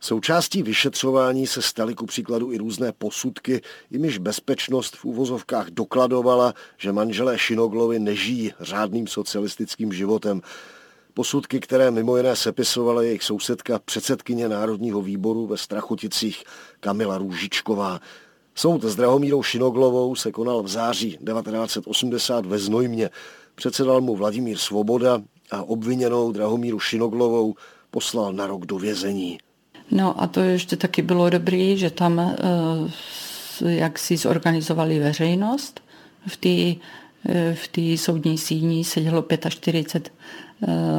Součástí 0.00 0.62
vyšetřování 0.62 1.46
se 1.46 1.62
staly 1.62 1.94
ku 1.94 2.06
příkladu 2.06 2.52
i 2.52 2.58
různé 2.58 2.92
posudky, 2.92 3.60
jimiž 3.90 4.18
bezpečnost 4.18 4.96
v 4.96 5.04
úvozovkách 5.04 5.70
dokladovala, 5.70 6.54
že 6.78 6.92
manželé 6.92 7.38
Šinoglovi 7.38 7.98
nežijí 7.98 8.52
řádným 8.60 9.06
socialistickým 9.06 9.92
životem. 9.92 10.42
Posudky, 11.14 11.60
které 11.60 11.90
mimo 11.90 12.16
jiné 12.16 12.36
sepisovala 12.36 13.02
jejich 13.02 13.22
sousedka, 13.22 13.78
předsedkyně 13.84 14.48
Národního 14.48 15.02
výboru 15.02 15.46
ve 15.46 15.56
Strachoticích 15.56 16.44
Kamila 16.80 17.18
Růžičková. 17.18 18.00
Soud 18.54 18.84
s 18.84 18.96
Drahomírou 18.96 19.42
Šinoglovou 19.42 20.14
se 20.14 20.32
konal 20.32 20.62
v 20.62 20.68
září 20.68 21.10
1980 21.10 22.46
ve 22.46 22.58
Znojmě. 22.58 23.10
Předsedal 23.54 24.00
mu 24.00 24.16
Vladimír 24.16 24.58
Svoboda 24.58 25.22
a 25.50 25.62
obviněnou 25.62 26.32
Drahomíru 26.32 26.80
Šinoglovou 26.80 27.54
poslal 27.90 28.32
na 28.32 28.46
rok 28.46 28.66
do 28.66 28.78
vězení. 28.78 29.38
No 29.90 30.22
a 30.22 30.26
to 30.26 30.40
ještě 30.40 30.76
taky 30.76 31.02
bylo 31.02 31.30
dobrý, 31.30 31.78
že 31.78 31.90
tam 31.90 32.20
eh, 32.20 32.34
jak 33.60 33.98
si 33.98 34.16
zorganizovali 34.16 34.98
veřejnost. 34.98 35.80
V 36.26 36.36
té 36.36 36.80
eh, 37.28 37.54
v 37.54 37.68
té 37.68 37.98
soudní 37.98 38.38
síni 38.38 38.84
sedělo 38.84 39.24
45 39.48 40.08
eh, 40.08 40.22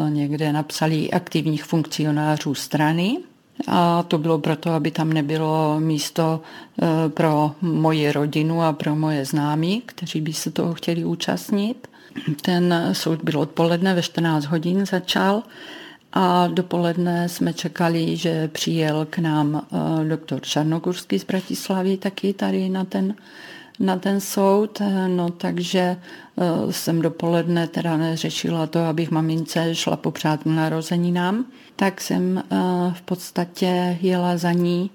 někde 0.09 0.53
napsali 0.53 1.11
aktivních 1.11 1.63
funkcionářů 1.63 2.55
strany 2.55 3.17
a 3.67 4.03
to 4.03 4.17
bylo 4.17 4.39
proto, 4.39 4.71
aby 4.71 4.91
tam 4.91 5.13
nebylo 5.13 5.79
místo 5.79 6.41
pro 7.07 7.51
moji 7.61 8.11
rodinu 8.11 8.61
a 8.61 8.73
pro 8.73 8.95
moje 8.95 9.25
známí, 9.25 9.81
kteří 9.85 10.21
by 10.21 10.33
se 10.33 10.51
toho 10.51 10.73
chtěli 10.73 11.05
účastnit. 11.05 11.87
Ten 12.41 12.89
soud 12.91 13.23
byl 13.23 13.39
odpoledne 13.39 13.93
ve 13.93 14.01
14 14.01 14.45
hodin 14.45 14.85
začal 14.85 15.43
a 16.13 16.47
dopoledne 16.47 17.29
jsme 17.29 17.53
čekali, 17.53 18.17
že 18.17 18.47
přijel 18.47 19.07
k 19.09 19.17
nám 19.17 19.61
eh, 20.01 20.05
doktor 20.05 20.41
Čarnogurský 20.41 21.19
z 21.19 21.23
Bratislavy 21.23 21.97
taky 21.97 22.33
tady 22.33 22.69
na 22.69 22.85
ten, 22.85 23.15
na 23.79 23.97
ten 23.97 24.19
soud, 24.19 24.81
no 25.07 25.29
takže 25.29 25.79
eh, 25.79 26.73
jsem 26.73 27.01
dopoledne 27.01 27.67
teda 27.67 27.97
neřešila 27.97 28.67
to, 28.67 28.79
abych 28.79 29.11
mamince 29.11 29.75
šla 29.75 29.97
popřát 29.97 30.45
narozeninám, 30.45 31.45
tak 31.75 32.01
jsem 32.01 32.37
eh, 32.37 32.43
v 32.93 33.01
podstatě 33.01 33.97
jela 34.01 34.37
za 34.37 34.51
ní 34.51 34.89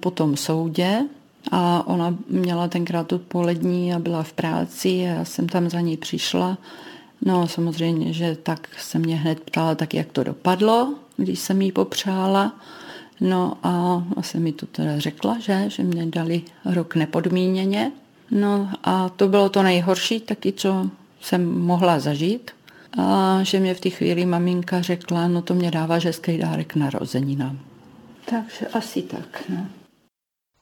po 0.00 0.10
tom 0.10 0.36
soudě 0.36 1.04
a 1.50 1.86
ona 1.86 2.16
měla 2.28 2.68
tenkrát 2.68 3.12
odpolední 3.12 3.94
a 3.94 3.98
byla 3.98 4.22
v 4.22 4.32
práci 4.32 4.88
a 4.88 5.14
já 5.14 5.24
jsem 5.24 5.48
tam 5.48 5.70
za 5.70 5.80
ní 5.80 5.96
přišla. 5.96 6.58
No 7.22 7.48
samozřejmě, 7.48 8.12
že 8.12 8.36
tak 8.42 8.68
se 8.78 8.98
mě 8.98 9.16
hned 9.16 9.40
ptala, 9.40 9.74
tak 9.74 9.94
jak 9.94 10.12
to 10.12 10.24
dopadlo, 10.24 10.94
když 11.16 11.38
jsem 11.38 11.62
jí 11.62 11.72
popřála. 11.72 12.52
No 13.20 13.58
a 13.62 14.04
asi 14.16 14.40
mi 14.40 14.52
to 14.52 14.66
teda 14.66 14.98
řekla, 14.98 15.38
že, 15.38 15.64
že 15.68 15.82
mě 15.82 16.06
dali 16.06 16.42
rok 16.64 16.94
nepodmíněně. 16.94 17.92
No 18.30 18.70
a 18.84 19.08
to 19.08 19.28
bylo 19.28 19.48
to 19.48 19.62
nejhorší 19.62 20.20
taky, 20.20 20.52
co 20.52 20.90
jsem 21.20 21.58
mohla 21.58 22.00
zažít. 22.00 22.50
A 22.98 23.38
že 23.42 23.60
mě 23.60 23.74
v 23.74 23.80
té 23.80 23.90
chvíli 23.90 24.26
maminka 24.26 24.82
řekla, 24.82 25.28
no 25.28 25.42
to 25.42 25.54
mě 25.54 25.70
dává 25.70 25.98
hezký 26.04 26.38
dárek 26.38 26.74
narozeninám. 26.74 27.58
Takže 28.30 28.66
asi 28.72 29.02
tak, 29.02 29.42
no. 29.48 29.66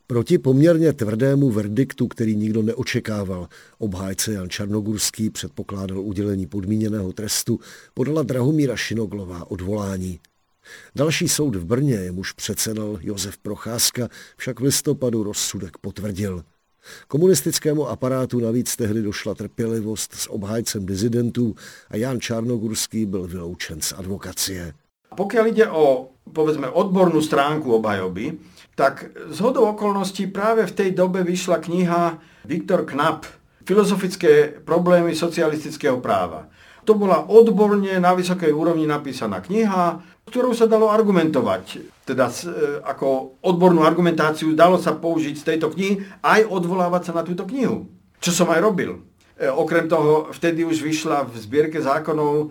Proti 0.07 0.39
poměrně 0.39 0.93
tvrdému 0.93 1.51
verdiktu, 1.51 2.09
který 2.09 2.37
nikdo 2.37 2.63
neočekával, 2.63 3.49
obhájce 3.79 4.33
Jan 4.33 4.49
Čarnogurský 4.49 5.31
předpokládal 5.31 6.01
udělení 6.01 6.47
podmíněného 6.47 7.13
trestu, 7.13 7.61
podala 7.95 8.23
Drahomíra 8.23 8.77
Šinoglová 8.77 9.51
odvolání. 9.51 10.21
Další 10.95 11.29
soud 11.29 11.57
v 11.57 11.65
Brně, 11.65 11.95
jemuž 11.95 12.33
předsedal 12.33 12.99
Josef 13.01 13.39
Procházka, 13.39 14.09
však 14.37 14.61
v 14.61 14.63
listopadu 14.63 15.23
rozsudek 15.23 15.79
potvrdil. 15.79 16.43
Komunistickému 17.09 17.89
aparátu 17.89 18.41
navíc 18.41 18.77
tehdy 18.77 19.03
došla 19.03 19.35
trpělivost 19.35 20.15
s 20.15 20.31
obhájcem 20.31 20.87
dizidentů 20.87 21.55
a 21.91 21.97
Jan 21.97 22.21
Čarnogurský 22.21 23.07
byl 23.07 23.27
vyloučen 23.27 23.81
z 23.81 23.93
advokacie. 23.93 24.73
Pokud 25.17 25.47
jde 25.47 25.71
o, 25.71 26.09
povedzme, 26.33 26.69
odbornou 26.69 27.23
stránku 27.23 27.75
obhajoby, 27.75 28.33
tak 28.75 29.05
z 29.29 29.41
hodou 29.41 29.65
okolností 29.65 30.27
práve 30.27 30.67
v 30.67 30.73
tej 30.73 30.91
dobe 30.91 31.25
vyšla 31.25 31.59
kniha 31.59 32.19
Viktor 32.45 32.85
Knapp 32.85 33.25
Filozofické 33.67 34.63
problémy 34.63 35.11
socialistického 35.11 35.99
práva. 35.99 36.47
To 36.87 36.95
bola 36.95 37.27
odborne 37.27 37.99
na 37.99 38.15
vysokej 38.15 38.55
úrovni 38.55 38.87
napísaná 38.87 39.43
kniha, 39.43 40.07
ktorou 40.27 40.53
sa 40.53 40.67
dalo 40.67 40.91
argumentovať. 40.91 41.87
Teda 42.03 42.27
e, 42.31 42.51
ako 42.83 43.39
odbornú 43.43 43.87
argumentáciu 43.87 44.53
dalo 44.59 44.77
sa 44.77 44.95
použiť 44.95 45.35
z 45.39 45.47
tejto 45.55 45.71
knihy 45.71 46.03
aj 46.23 46.51
odvolávať 46.51 47.11
sa 47.11 47.13
na 47.15 47.23
túto 47.23 47.47
knihu. 47.47 47.87
Čo 48.19 48.43
som 48.45 48.49
aj 48.51 48.61
robil. 48.61 48.99
E, 49.39 49.47
okrem 49.47 49.87
toho, 49.87 50.31
vtedy 50.35 50.67
už 50.67 50.83
vyšla 50.83 51.31
v 51.31 51.35
zbierke 51.39 51.79
zákonov 51.79 52.35
e, 52.43 52.47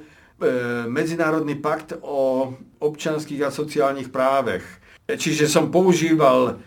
Medzinárodný 0.88 1.60
pakt 1.60 1.96
o 2.00 2.52
občanských 2.80 3.48
a 3.48 3.56
sociálnych 3.56 4.12
právech 4.12 4.64
Čiže 5.06 5.46
som 5.46 5.70
používal 5.70 6.58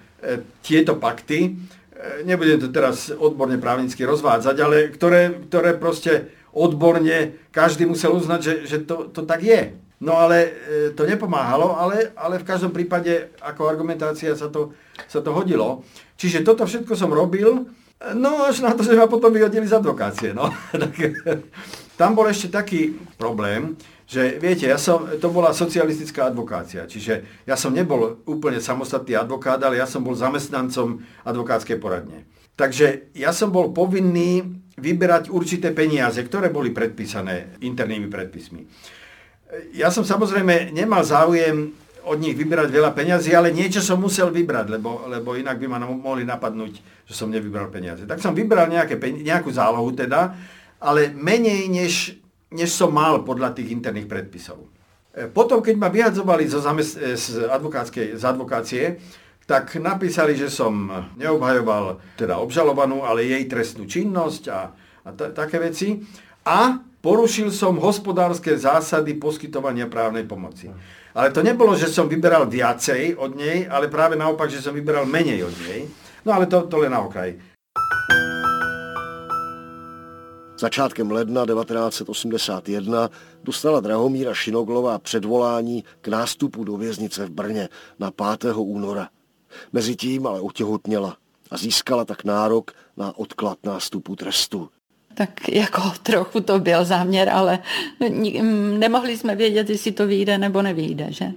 tieto 0.62 0.94
pakty, 0.94 1.58
nebudem 2.22 2.62
to 2.62 2.70
teraz 2.70 3.10
odborne 3.10 3.58
právnicky 3.58 4.06
rozvádzať, 4.06 4.56
ale 4.62 4.76
ktoré, 4.94 5.42
ktoré 5.50 5.74
proste 5.74 6.30
odborne 6.54 7.34
každý 7.50 7.90
musel 7.90 8.14
uznať, 8.14 8.40
že, 8.42 8.54
že 8.66 8.78
to, 8.86 9.10
to 9.10 9.26
tak 9.26 9.42
je. 9.42 9.74
No 9.98 10.14
ale 10.14 10.36
e, 10.46 10.50
to 10.94 11.02
nepomáhalo, 11.02 11.74
ale, 11.74 12.14
ale 12.14 12.38
v 12.38 12.46
každom 12.46 12.70
prípade 12.70 13.34
ako 13.42 13.66
argumentácia 13.66 14.30
sa 14.38 14.46
to, 14.46 14.70
sa 15.10 15.18
to 15.18 15.34
hodilo. 15.34 15.82
Čiže 16.14 16.46
toto 16.46 16.62
všetko 16.62 16.94
som 16.94 17.10
robil, 17.10 17.66
no 18.14 18.30
až 18.46 18.62
na 18.62 18.78
to, 18.78 18.86
že 18.86 18.94
ma 18.94 19.10
potom 19.10 19.34
vyhodili 19.34 19.66
z 19.66 19.74
advokácie. 19.74 20.30
No. 20.30 20.54
Tam 22.00 22.14
bol 22.14 22.30
ešte 22.30 22.54
taký 22.54 22.94
problém, 23.18 23.74
že 24.08 24.38
viete, 24.38 24.70
ja 24.70 24.78
som, 24.78 25.04
to 25.18 25.28
bola 25.28 25.50
socialistická 25.50 26.30
advokácia, 26.30 26.86
čiže 26.88 27.44
ja 27.44 27.58
som 27.58 27.74
nebol 27.74 28.22
úplne 28.24 28.62
samostatný 28.62 29.18
advokát, 29.18 29.60
ale 29.60 29.82
ja 29.82 29.84
som 29.84 30.00
bol 30.00 30.14
zamestnancom 30.14 31.02
advokátskej 31.26 31.76
poradne. 31.76 32.24
Takže 32.54 33.12
ja 33.18 33.34
som 33.34 33.50
bol 33.50 33.74
povinný 33.74 34.46
vyberať 34.78 35.28
určité 35.28 35.74
peniaze, 35.74 36.22
ktoré 36.22 36.54
boli 36.54 36.70
predpísané 36.70 37.58
internými 37.60 38.06
predpismi. 38.06 38.62
Ja 39.72 39.88
som 39.88 40.04
samozrejme 40.04 40.76
nemal 40.76 41.04
záujem 41.04 41.72
od 42.04 42.16
nich 42.20 42.36
vybrať 42.36 42.68
veľa 42.72 42.92
peňazí, 42.92 43.32
ale 43.36 43.52
niečo 43.52 43.84
som 43.84 44.00
musel 44.00 44.32
vybrať, 44.32 44.80
lebo, 44.80 45.08
lebo 45.08 45.36
inak 45.36 45.60
by 45.60 45.66
ma 45.68 45.78
mohli 45.84 46.24
napadnúť, 46.24 47.04
že 47.04 47.14
som 47.16 47.28
nevybral 47.28 47.68
peniaze. 47.68 48.08
Tak 48.08 48.20
som 48.20 48.32
vybral 48.32 48.68
nejaké, 48.68 48.96
nejakú 49.00 49.52
zálohu 49.52 49.92
teda, 49.92 50.32
ale 50.80 51.12
menej 51.12 51.68
než 51.68 52.16
než 52.48 52.72
som 52.72 52.92
mal 52.92 53.20
podľa 53.24 53.52
tých 53.52 53.72
interných 53.72 54.08
predpisov. 54.08 54.68
E, 55.12 55.28
potom, 55.28 55.60
keď 55.60 55.74
ma 55.76 55.92
vyhadzovali 55.92 56.48
zo 56.48 56.64
zamest- 56.64 56.96
e, 56.96 57.16
z, 57.16 57.44
z 58.16 58.24
advokácie, 58.24 58.96
tak 59.48 59.80
napísali, 59.80 60.36
že 60.36 60.52
som 60.52 60.92
neobhajoval 61.16 62.16
teda 62.20 62.36
obžalovanú, 62.36 63.04
ale 63.04 63.24
jej 63.24 63.48
trestnú 63.48 63.88
činnosť 63.88 64.42
a, 64.52 64.60
a 65.04 65.08
také 65.32 65.56
veci. 65.56 66.04
A 66.44 66.84
porušil 67.00 67.54
som 67.54 67.78
hospodárske 67.78 68.58
zásady 68.58 69.14
poskytovania 69.16 69.86
právnej 69.86 70.26
pomoci. 70.26 70.70
Ale 71.14 71.34
to 71.34 71.42
nebolo, 71.42 71.74
že 71.74 71.90
som 71.90 72.06
vyberal 72.06 72.46
viacej 72.46 73.18
od 73.18 73.34
nej, 73.34 73.66
ale 73.66 73.90
práve 73.90 74.14
naopak, 74.14 74.46
že 74.50 74.62
som 74.62 74.76
vyberal 74.76 75.08
menej 75.08 75.42
od 75.46 75.56
nej. 75.66 75.88
No 76.22 76.34
ale 76.34 76.46
to, 76.46 76.66
to 76.70 76.78
len 76.78 76.92
na 76.92 77.02
okraj. 77.02 77.34
Začátkem 80.58 81.10
ledna 81.10 81.46
1981 81.46 83.10
dostala 83.44 83.80
Drahomíra 83.80 84.34
Šinoglová 84.34 84.98
předvolání 84.98 85.84
k 86.00 86.08
nástupu 86.08 86.64
do 86.64 86.76
věznice 86.76 87.26
v 87.26 87.30
Brně 87.30 87.68
na 87.98 88.10
5. 88.10 88.44
února. 88.56 89.08
Mezitím 89.72 90.26
ale 90.26 90.40
otěhotněla 90.40 91.16
a 91.50 91.56
získala 91.56 92.04
tak 92.04 92.24
nárok 92.24 92.70
na 92.96 93.18
odklad 93.18 93.58
nástupu 93.64 94.16
trestu. 94.16 94.68
Tak 95.18 95.48
jako 95.48 95.82
trochu 96.02 96.40
to 96.40 96.58
byl 96.58 96.84
záměr, 96.84 97.28
ale 97.28 97.58
nemohli 98.78 99.16
jsme 99.16 99.36
vědět, 99.36 99.70
jestli 99.70 99.92
to 99.92 100.06
vyjde 100.06 100.38
nebo 100.38 100.62
nevyjde. 100.62 101.06
Že? 101.08 101.24
E, 101.24 101.34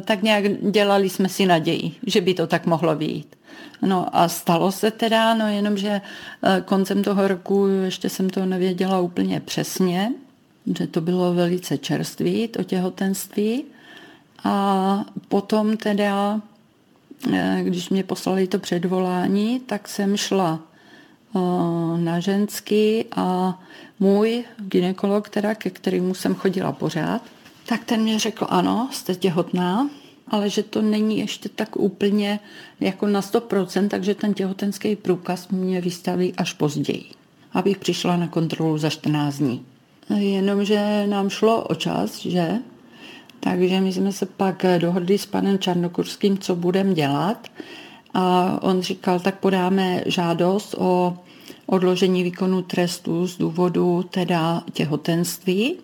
tak 0.00 0.22
nějak 0.22 0.44
dělali 0.70 1.10
jsme 1.10 1.28
si 1.28 1.46
naději, 1.46 1.92
že 2.06 2.20
by 2.20 2.34
to 2.34 2.46
tak 2.46 2.66
mohlo 2.66 2.96
vyjít. 2.96 3.36
No 3.82 4.16
a 4.16 4.28
stalo 4.28 4.72
se 4.72 4.90
teda, 4.90 5.34
no 5.34 5.48
jenomže 5.48 6.00
eh, 6.00 6.62
koncem 6.64 7.04
toho 7.04 7.28
roku 7.28 7.66
ještě 7.66 8.08
jsem 8.08 8.30
to 8.30 8.46
nevěděla 8.46 9.00
úplně 9.00 9.40
přesně, 9.40 10.12
že 10.78 10.86
to 10.86 11.00
bylo 11.00 11.34
velice 11.34 11.78
čerstvý, 11.78 12.48
to 12.48 12.64
těhotenství. 12.64 13.64
A 14.44 15.04
potom 15.28 15.76
teda, 15.76 16.40
eh, 17.32 17.60
když 17.62 17.88
mě 17.88 18.04
poslali 18.04 18.46
to 18.46 18.58
předvolání, 18.58 19.60
tak 19.60 19.88
jsem 19.88 20.16
šla 20.16 20.60
na 21.96 22.20
ženský 22.20 23.04
a 23.16 23.58
můj 24.00 24.44
ginekolog, 24.58 25.28
teda, 25.28 25.54
ke 25.54 25.70
kterému 25.70 26.14
jsem 26.14 26.34
chodila 26.34 26.72
pořád, 26.72 27.22
tak 27.66 27.84
ten 27.84 28.00
mě 28.00 28.18
řekl, 28.18 28.46
ano, 28.50 28.88
jste 28.92 29.14
těhotná, 29.14 29.90
ale 30.28 30.50
že 30.50 30.62
to 30.62 30.82
není 30.82 31.18
ještě 31.18 31.48
tak 31.48 31.76
úplně 31.76 32.40
jako 32.80 33.06
na 33.06 33.20
100%, 33.20 33.88
takže 33.88 34.14
ten 34.14 34.34
těhotenský 34.34 34.96
průkaz 34.96 35.48
mě 35.48 35.80
vystaví 35.80 36.34
až 36.36 36.52
později, 36.52 37.04
abych 37.52 37.78
přišla 37.78 38.16
na 38.16 38.28
kontrolu 38.28 38.78
za 38.78 38.90
14 38.90 39.38
dní. 39.38 39.66
Jenomže 40.16 41.06
nám 41.06 41.30
šlo 41.30 41.64
o 41.64 41.74
čas, 41.74 42.18
že? 42.18 42.58
Takže 43.40 43.80
my 43.80 43.92
jsme 43.92 44.12
se 44.12 44.26
pak 44.26 44.64
dohodli 44.78 45.18
s 45.18 45.26
panem 45.26 45.58
Čarnokurským, 45.58 46.38
co 46.38 46.56
budeme 46.56 46.94
dělat. 46.94 47.48
A 48.14 48.58
on 48.62 48.82
říkal, 48.82 49.20
tak 49.20 49.38
podáme 49.38 50.02
žádost 50.06 50.74
o 50.78 51.18
odložení 51.66 52.22
výkonu 52.22 52.62
trestu 52.62 53.26
z 53.26 53.38
důvodu 53.38 54.02
teda 54.10 54.62
těhotenství. 54.72 55.76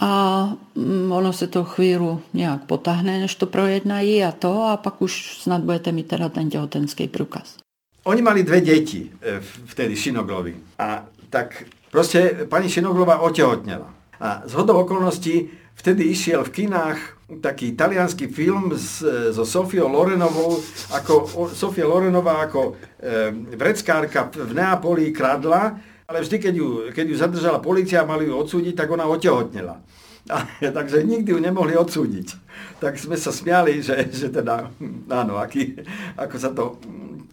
A 0.00 0.52
mm, 0.74 1.12
ono 1.12 1.32
se 1.32 1.46
to 1.46 1.64
chvíli 1.64 2.18
nějak 2.34 2.64
potáhne, 2.64 3.20
než 3.20 3.34
to 3.34 3.46
projednají 3.46 4.24
a 4.24 4.32
to, 4.32 4.62
a 4.62 4.76
pak 4.76 5.02
už 5.02 5.38
snad 5.38 5.60
budete 5.60 5.92
mít 5.92 6.06
teda 6.06 6.28
ten 6.28 6.50
těhotenský 6.50 7.08
průkaz. 7.08 7.56
Oni 8.04 8.22
mali 8.22 8.42
dvě 8.42 8.60
děti 8.60 9.10
eh, 9.20 9.40
vtedy, 9.64 9.96
Šinoglovi. 9.96 10.56
A 10.78 11.04
tak 11.30 11.64
prostě 11.90 12.46
paní 12.48 12.68
Šinoglova 12.68 13.18
otehotněla. 13.18 13.94
A 14.20 14.42
z 14.44 14.52
hodou 14.52 14.74
okolností 14.74 15.48
vtedy 15.74 16.04
išiel 16.04 16.44
v 16.44 16.50
kinách 16.50 17.16
taký 17.38 17.72
talianský 17.72 18.28
film 18.28 18.74
s, 18.74 19.00
so 19.32 19.46
Sofiou 19.46 19.88
Lorenovou, 19.88 20.58
ako 20.92 21.12
Sofia 21.54 21.86
Lorenová 21.88 22.44
ako 22.44 22.74
e, 23.00 23.32
vreckárka 23.56 24.28
v 24.34 24.52
Neapolí 24.52 25.14
kradla, 25.14 25.78
ale 26.04 26.18
vždy, 26.20 26.36
keď 26.36 26.54
ju, 26.54 26.68
keď 26.92 27.06
ju 27.08 27.16
zadržala 27.16 27.58
policia 27.62 28.04
a 28.04 28.08
mali 28.08 28.28
ju 28.28 28.34
odsúdiť, 28.36 28.74
tak 28.76 28.92
ona 28.92 29.08
otehotnela. 29.08 29.80
A, 30.28 30.36
takže 30.76 31.06
nikdy 31.06 31.32
ju 31.32 31.38
nemohli 31.40 31.78
odsúdiť. 31.78 32.36
Tak 32.82 32.98
sme 32.98 33.16
sa 33.16 33.32
smiali, 33.32 33.80
že, 33.80 34.10
že 34.10 34.28
teda, 34.28 34.68
áno, 35.08 35.38
aký, 35.38 35.78
ako 36.18 36.36
sa 36.36 36.50
to 36.52 36.76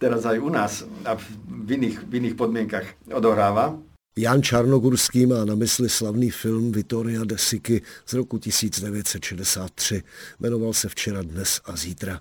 teraz 0.00 0.24
aj 0.24 0.38
u 0.40 0.48
nás 0.48 0.86
a 1.04 1.18
v 1.44 1.68
iných, 1.76 2.08
v 2.08 2.12
iných 2.24 2.34
podmienkach 2.40 2.86
odohráva. 3.12 3.76
Jan 4.16 4.42
Čarnogurský 4.42 5.26
má 5.26 5.44
na 5.44 5.54
mysli 5.54 5.88
slavný 5.88 6.30
film 6.30 6.72
Vittoria 6.72 7.24
de 7.24 7.38
Siky 7.38 7.82
z 8.06 8.12
roku 8.12 8.38
1963. 8.38 10.02
Jmenoval 10.40 10.72
se 10.72 10.88
Včera, 10.88 11.22
dnes 11.22 11.60
a 11.64 11.76
zítra. 11.76 12.20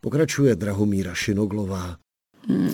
Pokračuje 0.00 0.56
Drahomíra 0.56 1.14
Šinoglová. 1.14 1.96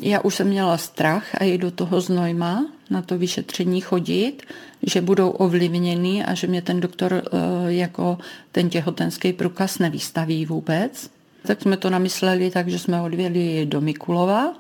Já 0.03 0.21
už 0.21 0.35
jsem 0.35 0.49
měla 0.49 0.79
strach 0.79 1.35
a 1.35 1.45
i 1.45 1.59
do 1.59 1.71
toho 1.71 2.01
znojma 2.01 2.73
na 2.91 3.03
to 3.03 3.19
vyšetření 3.19 3.81
chodit, 3.81 4.43
že 4.83 5.01
budou 5.01 5.31
ovlivněni 5.31 6.25
a 6.25 6.35
že 6.35 6.47
mě 6.47 6.63
ten 6.63 6.81
doktor 6.81 7.15
eh, 7.15 7.29
jako 7.67 8.19
ten 8.53 8.71
těhotenský 8.71 9.33
průkaz 9.33 9.79
nevystaví 9.79 10.47
vůbec. 10.47 11.11
Tak 11.47 11.63
jsme 11.63 11.77
to 11.77 11.91
namysleli 11.91 12.51
tak, 12.51 12.69
že 12.69 12.79
jsme 12.79 13.03
odvěli 13.03 13.67
do 13.67 13.81
Mikulova 13.81 14.55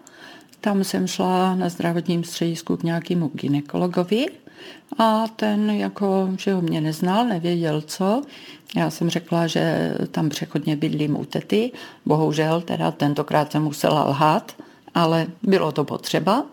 tam 0.61 0.85
jsem 0.85 1.07
šla 1.07 1.55
na 1.55 1.69
zdravotním 1.69 2.25
středisku 2.25 2.77
k 2.77 2.83
nějakému 2.83 3.31
ginekologovi 3.35 4.27
a 4.99 5.29
ten 5.29 5.71
jako, 5.71 6.29
že 6.39 6.55
ho 6.55 6.61
mě 6.63 6.81
neznal, 6.81 7.27
nevěděl 7.27 7.81
co. 7.81 8.23
Já 8.77 8.91
jsem 8.91 9.11
řekla, 9.11 9.47
že 9.47 9.95
tam 10.11 10.29
přechodně 10.29 10.77
bydlím 10.77 11.21
u 11.21 11.25
tety. 11.25 11.73
Bohužel 12.07 12.61
teda 12.61 12.91
tentokrát 12.91 13.53
jsem 13.53 13.63
musela 13.63 14.09
lhát, 14.09 14.57
ale 14.95 15.27
bylo 15.43 15.73
to 15.73 15.85
potřeba. 15.85 16.45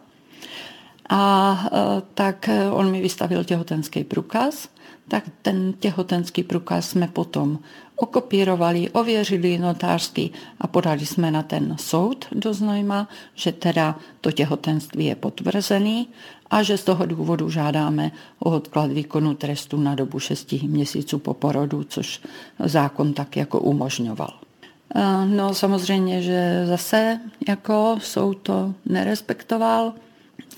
A 1.09 1.65
e, 1.65 2.01
tak 2.13 2.49
on 2.71 2.91
mi 2.91 3.01
vystavil 3.01 3.43
těhotenský 3.43 4.03
průkaz, 4.03 4.69
tak 5.07 5.23
ten 5.41 5.73
těhotenský 5.73 6.43
průkaz 6.43 6.89
jsme 6.89 7.07
potom 7.07 7.59
okopírovali, 7.95 8.89
ověřili 8.89 9.57
notářsky 9.57 10.29
a 10.61 10.67
podali 10.67 11.05
jsme 11.05 11.31
na 11.31 11.43
ten 11.43 11.75
soud 11.79 12.25
do 12.31 12.53
Znojma, 12.53 13.07
že 13.35 13.51
teda 13.51 13.99
to 14.21 14.31
těhotenství 14.31 15.05
je 15.05 15.15
potvrzený 15.15 16.07
a 16.49 16.63
že 16.63 16.77
z 16.77 16.83
toho 16.83 17.05
důvodu 17.05 17.49
žádáme 17.49 18.11
o 18.39 18.51
odklad 18.51 18.91
výkonu 18.91 19.33
trestu 19.33 19.77
na 19.77 19.95
dobu 19.95 20.19
6 20.19 20.51
měsíců 20.51 21.19
po 21.19 21.33
porodu, 21.33 21.83
což 21.83 22.21
zákon 22.59 23.13
tak 23.13 23.37
jako 23.37 23.59
umožňoval. 23.59 24.33
No 25.25 25.53
samozřejmě, 25.53 26.21
že 26.21 26.63
zase 26.65 27.19
jako 27.47 27.97
soud 28.01 28.33
to 28.33 28.73
nerespektoval 28.85 29.93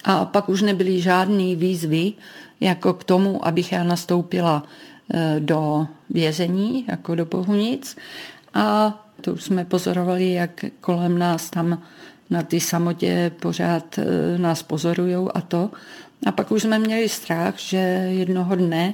a 0.04 0.26
pak 0.26 0.50
už 0.50 0.62
nebyly 0.62 1.02
žádné 1.02 1.56
výzvy 1.56 2.14
jako 2.60 2.94
k 2.94 3.04
tomu, 3.04 3.48
abych 3.48 3.72
já 3.72 3.84
nastoupila 3.84 4.64
Eh, 5.14 5.40
do 5.40 5.88
vězení, 6.10 6.86
jako 6.88 7.16
do 7.16 7.26
Bohunic. 7.26 7.98
A 8.54 8.94
to 9.22 9.34
už 9.34 9.44
jsme 9.44 9.66
pozorovali, 9.66 10.32
jak 10.32 10.66
kolem 10.82 11.20
nás 11.20 11.50
tam 11.50 11.82
na 12.30 12.44
ty 12.44 12.60
samotě 12.60 13.32
pořád 13.40 14.00
eh, 14.00 14.38
nás 14.38 14.64
pozorují 14.64 15.16
a 15.34 15.42
to. 15.42 15.72
A 16.26 16.32
pak 16.32 16.52
už 16.52 16.62
jsme 16.62 16.80
měli 16.80 17.10
strach, 17.10 17.58
že 17.58 17.78
jednoho 18.12 18.56
dne 18.56 18.94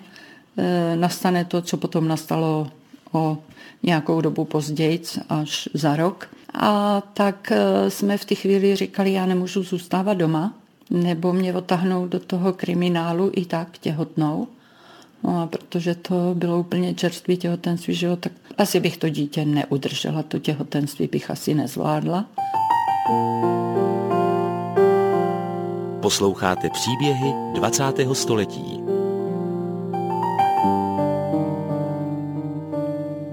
eh, 0.58 0.96
nastane 0.96 1.46
to, 1.46 1.62
co 1.62 1.78
potom 1.78 2.08
nastalo 2.08 2.72
o 3.12 3.38
nějakou 3.84 4.22
dobu 4.22 4.46
později, 4.46 5.02
až 5.30 5.70
za 5.74 5.96
rok. 5.96 6.30
A 6.54 7.02
tak 7.14 7.52
jsme 7.88 8.18
v 8.18 8.26
té 8.26 8.36
chvíli 8.36 8.76
říkali, 8.76 9.14
já 9.14 9.26
nemůžu 9.26 9.64
zůstávat 9.64 10.18
doma, 10.18 10.54
nebo 10.94 11.34
mě 11.34 11.54
otahnout 11.54 12.10
do 12.10 12.20
toho 12.20 12.54
kriminálu 12.54 13.32
i 13.36 13.46
tak 13.46 13.78
těhotnou. 13.78 14.48
No 15.24 15.42
a 15.42 15.48
protože 15.48 15.96
to 15.96 16.32
bylo 16.34 16.60
úplně 16.60 16.94
čerstvý 16.94 17.38
těhotenství, 17.38 17.96
že 17.96 18.06
jo, 18.06 18.16
tak 18.16 18.32
asi 18.58 18.80
bych 18.80 18.98
to 18.98 19.10
dítě 19.10 19.46
neudržela, 19.46 20.24
to 20.24 20.40
těhotenství 20.40 21.08
bych 21.08 21.32
asi 21.32 21.54
nezvládla. 21.54 22.26
Posloucháte 26.02 26.70
příběhy 26.70 27.34
20. 27.54 27.84
století. 28.14 28.84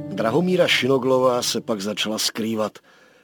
Drahomíra 0.09 0.69
Šinoglová 0.69 1.43
se 1.43 1.61
pak 1.61 1.81
začala 1.81 2.19
skrývat. 2.19 2.79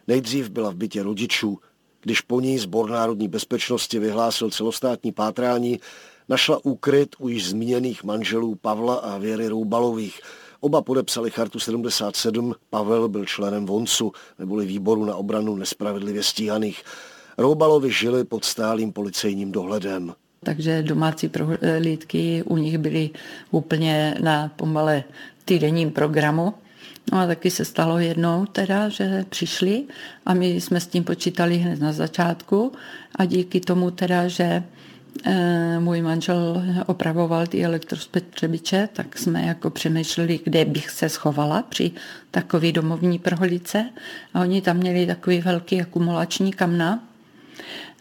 Nejdřív 0.09 0.51
byla 0.51 0.71
v 0.71 0.75
bytě 0.75 1.03
rodičů, 1.03 1.59
když 2.07 2.21
po 2.21 2.41
ní 2.41 2.59
Zbor 2.59 2.91
národní 2.91 3.29
bezpečnosti 3.29 3.99
vyhlásil 3.99 4.51
celostátní 4.51 5.13
pátrání, 5.13 5.81
našla 6.29 6.65
úkryt 6.65 7.17
u 7.19 7.29
již 7.29 7.49
zmíněných 7.49 8.05
manželů 8.05 8.55
Pavla 8.55 8.95
a 8.95 9.19
Věry 9.19 9.49
Roubalových. 9.49 10.21
Oba 10.61 10.83
podepsali 10.83 11.31
chartu 11.31 11.59
77, 11.59 12.55
Pavel 12.71 13.09
byl 13.09 13.25
členem 13.25 13.67
VONCu, 13.67 14.13
neboli 14.39 14.67
výboru 14.67 15.05
na 15.05 15.17
obranu 15.17 15.57
nespravedlivě 15.57 16.23
stíhaných. 16.23 16.83
Roubalovi 17.39 17.93
žili 17.93 18.25
pod 18.25 18.45
stálým 18.45 18.93
policejním 18.93 19.53
dohledem. 19.53 20.15
Takže 20.43 20.83
domácí 20.83 21.29
prohlídky 21.29 22.43
u 22.43 22.57
nich 22.57 22.79
byly 22.79 23.11
úplně 23.51 24.15
na 24.23 24.49
pomale 24.57 25.05
týdenním 25.45 25.91
programu. 25.91 26.55
No 27.13 27.19
a 27.19 27.27
taky 27.27 27.51
se 27.51 27.65
stalo 27.65 27.99
jednou 27.99 28.47
teda, 28.47 28.89
že 28.89 29.25
přišli 29.29 29.85
a 30.27 30.35
my 30.35 30.47
jsme 30.47 30.81
s 30.81 30.87
tím 30.87 31.05
počítali 31.05 31.57
hned 31.57 31.81
na 31.81 31.93
začátku 31.93 32.73
a 33.15 33.25
díky 33.25 33.61
tomu 33.61 33.91
teda, 33.91 34.29
že 34.29 34.63
Eh, 35.25 35.81
můj 35.81 36.03
manžel 36.03 36.63
opravoval 36.87 37.47
ty 37.47 37.65
elektrospotřebiče, 37.65 38.89
tak 38.93 39.19
jsme 39.19 39.43
jako 39.43 39.71
přemýšleli, 39.71 40.41
kde 40.45 40.65
bych 40.65 40.91
se 40.91 41.09
schovala 41.09 41.63
při 41.63 41.91
takové 42.31 42.73
domovní 42.73 43.19
prohlídce. 43.19 43.91
A 44.35 44.41
oni 44.41 44.63
tam 44.63 44.77
měli 44.77 45.07
takový 45.07 45.41
velký 45.41 45.83
akumulační 45.83 46.53
kamna. 46.53 47.05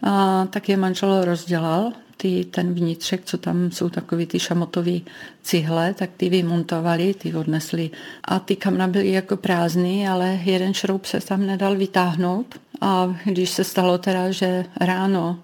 A 0.02 0.46
tak 0.50 0.68
je 0.68 0.76
manžel 0.76 1.24
rozdělal 1.24 1.92
ty, 2.16 2.44
ten 2.44 2.74
vnitřek, 2.74 3.24
co 3.24 3.38
tam 3.38 3.70
jsou 3.70 3.88
takový 3.88 4.26
ty 4.26 4.38
šamotový 4.38 5.04
cihle, 5.42 5.94
tak 5.94 6.10
ty 6.16 6.28
vymontovali, 6.28 7.14
ty 7.14 7.34
odnesli. 7.34 7.90
A 8.24 8.38
ty 8.38 8.56
kamna 8.56 8.86
byly 8.88 9.12
jako 9.12 9.36
prázdný, 9.36 10.08
ale 10.08 10.40
jeden 10.44 10.74
šroub 10.74 11.04
se 11.04 11.20
tam 11.20 11.46
nedal 11.46 11.76
vytáhnout. 11.76 12.46
A 12.80 13.16
když 13.24 13.50
se 13.50 13.64
stalo 13.64 13.98
teda, 13.98 14.30
že 14.30 14.64
ráno 14.80 15.38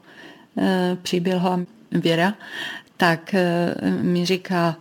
Eh, 0.58 0.96
přiběhla 1.02 1.60
Věra, 1.90 2.34
tak 2.96 3.34
eh, 3.34 3.74
mi 4.02 4.26
říká, 4.26 4.76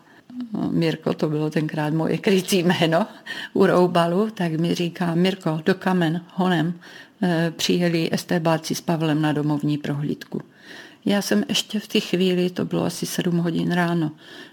Mirko, 0.69 1.13
to 1.13 1.29
bylo 1.29 1.49
tenkrát 1.49 1.93
moje 1.93 2.17
krycí 2.17 2.63
jméno 2.63 3.07
u 3.53 3.65
Roubalu, 3.65 4.29
tak 4.29 4.51
mi 4.51 4.75
říká, 4.75 5.15
Mirko, 5.15 5.61
do 5.65 5.75
kamen, 5.75 6.21
honem, 6.33 6.73
eh, 7.23 7.53
přijeli 7.55 8.09
estébáci 8.11 8.75
s 8.75 8.81
Pavlem 8.81 9.21
na 9.21 9.31
domovní 9.31 9.77
prohlídku. 9.77 10.41
Já 11.05 11.21
jsem 11.21 11.43
ještě 11.49 11.79
v 11.79 11.87
té 11.87 11.99
chvíli, 11.99 12.49
to 12.49 12.65
bylo 12.65 12.85
asi 12.85 13.05
sedm 13.05 13.37
hodin 13.37 13.71
ráno, 13.71 14.11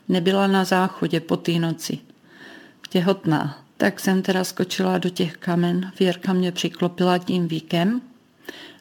nebyla 0.08 0.46
na 0.46 0.64
záchodě 0.64 1.20
po 1.20 1.36
té 1.36 1.52
noci. 1.52 1.98
Těhotná. 2.88 3.64
Tak 3.76 4.00
jsem 4.00 4.22
teda 4.22 4.44
skočila 4.44 4.98
do 4.98 5.08
těch 5.08 5.36
kamen, 5.36 5.92
Věrka 6.00 6.32
mě 6.32 6.52
přiklopila 6.52 7.18
tím 7.18 7.48
víkem 7.48 8.00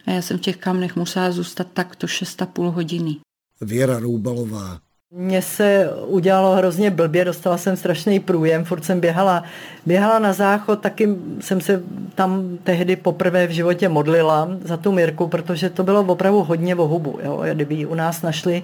a 0.06 0.12
já 0.12 0.22
jsem 0.22 0.38
v 0.38 0.42
těch 0.42 0.58
kamnech 0.58 0.96
musela 0.96 1.32
zůstat 1.32 1.68
takto 1.74 2.08
6,5 2.08 2.72
hodiny. 2.72 3.18
Věra 3.62 4.00
Roubalová. 4.00 4.80
Mně 5.12 5.42
se 5.42 5.90
udělalo 6.06 6.56
hrozně 6.56 6.92
blbě, 6.92 7.26
dostala 7.26 7.58
jsem 7.58 7.78
strašný 7.78 8.20
průjem, 8.20 8.66
furt 8.66 8.86
jsem 8.86 9.00
běhala, 9.00 9.44
běhala 9.86 10.20
na 10.20 10.34
záchod, 10.34 10.82
taky 10.82 11.10
jsem 11.40 11.62
se 11.62 11.84
tam 12.16 12.58
tehdy 12.64 12.96
poprvé 12.96 13.48
v 13.48 13.52
životě 13.52 13.90
modlila 13.90 14.50
za 14.62 14.78
tu 14.78 14.92
Mirku, 14.92 15.28
protože 15.28 15.70
to 15.70 15.84
bylo 15.84 16.02
opravdu 16.02 16.44
hodně 16.44 16.76
o 16.76 16.88
hubu. 16.88 17.20
Jo? 17.24 17.44
Kdyby 17.54 17.76
ji 17.76 17.86
u 17.86 17.96
nás 17.96 18.22
našli 18.22 18.64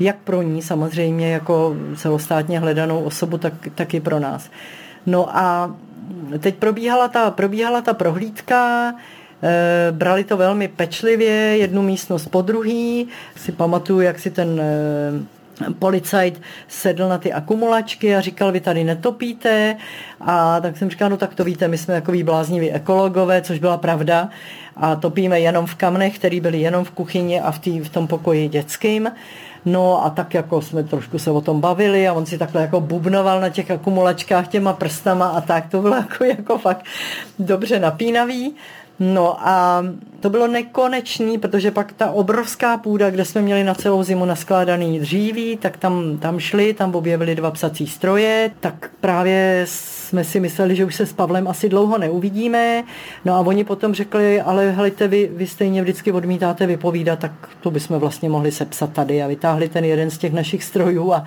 jak 0.00 0.16
pro 0.16 0.42
ní 0.42 0.62
samozřejmě 0.62 1.32
jako 1.32 1.76
celostátně 1.96 2.58
hledanou 2.58 3.04
osobu, 3.04 3.38
tak, 3.38 3.52
tak 3.74 3.94
i 3.94 4.00
pro 4.00 4.20
nás. 4.20 4.50
No 5.06 5.36
a 5.36 5.74
teď 6.38 6.54
probíhala 6.54 7.08
ta, 7.08 7.30
probíhala 7.30 7.80
ta 7.80 7.94
prohlídka, 7.94 8.94
e, 9.42 9.92
brali 9.92 10.24
to 10.24 10.36
velmi 10.36 10.68
pečlivě, 10.68 11.32
jednu 11.32 11.82
místnost 11.82 12.26
po 12.26 12.42
druhý. 12.42 13.08
Si 13.36 13.52
pamatuju, 13.52 14.00
jak 14.00 14.18
si 14.18 14.30
ten 14.30 14.60
e, 14.60 15.35
policajt 15.78 16.42
sedl 16.68 17.08
na 17.08 17.18
ty 17.18 17.32
akumulačky 17.32 18.16
a 18.16 18.20
říkal, 18.20 18.52
vy 18.52 18.60
tady 18.60 18.84
netopíte. 18.84 19.76
A 20.20 20.60
tak 20.60 20.76
jsem 20.76 20.90
říkal, 20.90 21.10
no 21.10 21.16
tak 21.16 21.34
to 21.34 21.44
víte, 21.44 21.68
my 21.68 21.78
jsme 21.78 21.94
takový 21.94 22.22
blázniví 22.22 22.72
ekologové, 22.72 23.42
což 23.42 23.58
byla 23.58 23.76
pravda. 23.76 24.28
A 24.76 24.96
topíme 24.96 25.40
jenom 25.40 25.66
v 25.66 25.74
kamnech, 25.74 26.18
které 26.18 26.40
byly 26.40 26.60
jenom 26.60 26.84
v 26.84 26.90
kuchyni 26.90 27.40
a 27.40 27.50
v, 27.52 27.58
tý, 27.58 27.80
v 27.80 27.88
tom 27.88 28.06
pokoji 28.06 28.48
dětským. 28.48 29.10
No 29.64 30.04
a 30.04 30.10
tak 30.10 30.34
jako 30.34 30.62
jsme 30.62 30.84
trošku 30.84 31.18
se 31.18 31.30
o 31.30 31.40
tom 31.40 31.60
bavili 31.60 32.08
a 32.08 32.12
on 32.12 32.26
si 32.26 32.38
takhle 32.38 32.62
jako 32.62 32.80
bubnoval 32.80 33.40
na 33.40 33.48
těch 33.48 33.70
akumulačkách 33.70 34.48
těma 34.48 34.72
prstama 34.72 35.28
a 35.28 35.40
tak 35.40 35.70
to 35.70 35.82
bylo 35.82 35.96
jako, 35.96 36.24
jako 36.24 36.58
fakt 36.58 36.84
dobře 37.38 37.80
napínavý. 37.80 38.54
No 39.00 39.48
a 39.48 39.84
to 40.20 40.30
bylo 40.30 40.46
nekonečný, 40.46 41.38
protože 41.38 41.70
pak 41.70 41.92
ta 41.92 42.10
obrovská 42.10 42.78
půda, 42.78 43.10
kde 43.10 43.24
jsme 43.24 43.42
měli 43.42 43.64
na 43.64 43.74
celou 43.74 44.02
zimu 44.02 44.24
naskládaný 44.24 45.00
dříví, 45.00 45.56
tak 45.56 45.76
tam, 45.76 46.18
tam 46.18 46.38
šli, 46.38 46.74
tam 46.74 46.94
objevili 46.94 47.34
dva 47.34 47.50
psací 47.50 47.86
stroje, 47.86 48.50
tak 48.60 48.90
právě 49.00 49.62
jsme 49.68 50.24
si 50.24 50.40
mysleli, 50.40 50.76
že 50.76 50.84
už 50.84 50.94
se 50.94 51.06
s 51.06 51.12
Pavlem 51.12 51.48
asi 51.48 51.68
dlouho 51.68 51.98
neuvidíme. 51.98 52.84
No 53.24 53.34
a 53.34 53.40
oni 53.40 53.64
potom 53.64 53.94
řekli, 53.94 54.40
ale 54.40 54.70
helejte, 54.70 55.08
vy, 55.08 55.30
vy 55.34 55.46
stejně 55.46 55.82
vždycky 55.82 56.12
odmítáte 56.12 56.66
vypovídat, 56.66 57.18
tak 57.18 57.32
to 57.60 57.70
bychom 57.70 57.98
vlastně 57.98 58.28
mohli 58.28 58.52
sepsat 58.52 58.92
tady 58.92 59.22
a 59.22 59.26
vytáhli 59.26 59.68
ten 59.68 59.84
jeden 59.84 60.10
z 60.10 60.18
těch 60.18 60.32
našich 60.32 60.64
strojů 60.64 61.12
a 61.12 61.24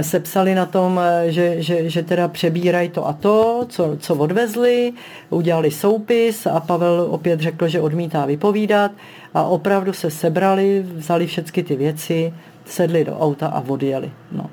sepsali 0.00 0.54
na 0.54 0.66
tom, 0.66 1.00
že, 1.26 1.62
že, 1.62 1.90
že 1.90 2.02
teda 2.02 2.28
přebírají 2.28 2.88
to 2.88 3.06
a 3.06 3.12
to, 3.12 3.66
co, 3.68 3.96
co 4.00 4.14
odvezli, 4.14 4.92
udělali 5.30 5.70
soupis 5.70 6.46
a 6.46 6.60
Pavel 6.60 7.06
opět 7.10 7.40
řekl, 7.40 7.68
že 7.68 7.80
odmítá 7.80 8.26
vypovídat 8.26 8.90
a 9.34 9.42
opravdu 9.42 9.92
se 9.92 10.10
sebrali, 10.10 10.86
vzali 10.94 11.26
všechny 11.26 11.62
ty 11.62 11.76
věci, 11.76 12.34
sedli 12.64 13.04
do 13.04 13.18
auta 13.18 13.46
a 13.46 13.60
odjeli. 13.68 14.10
No. 14.32 14.46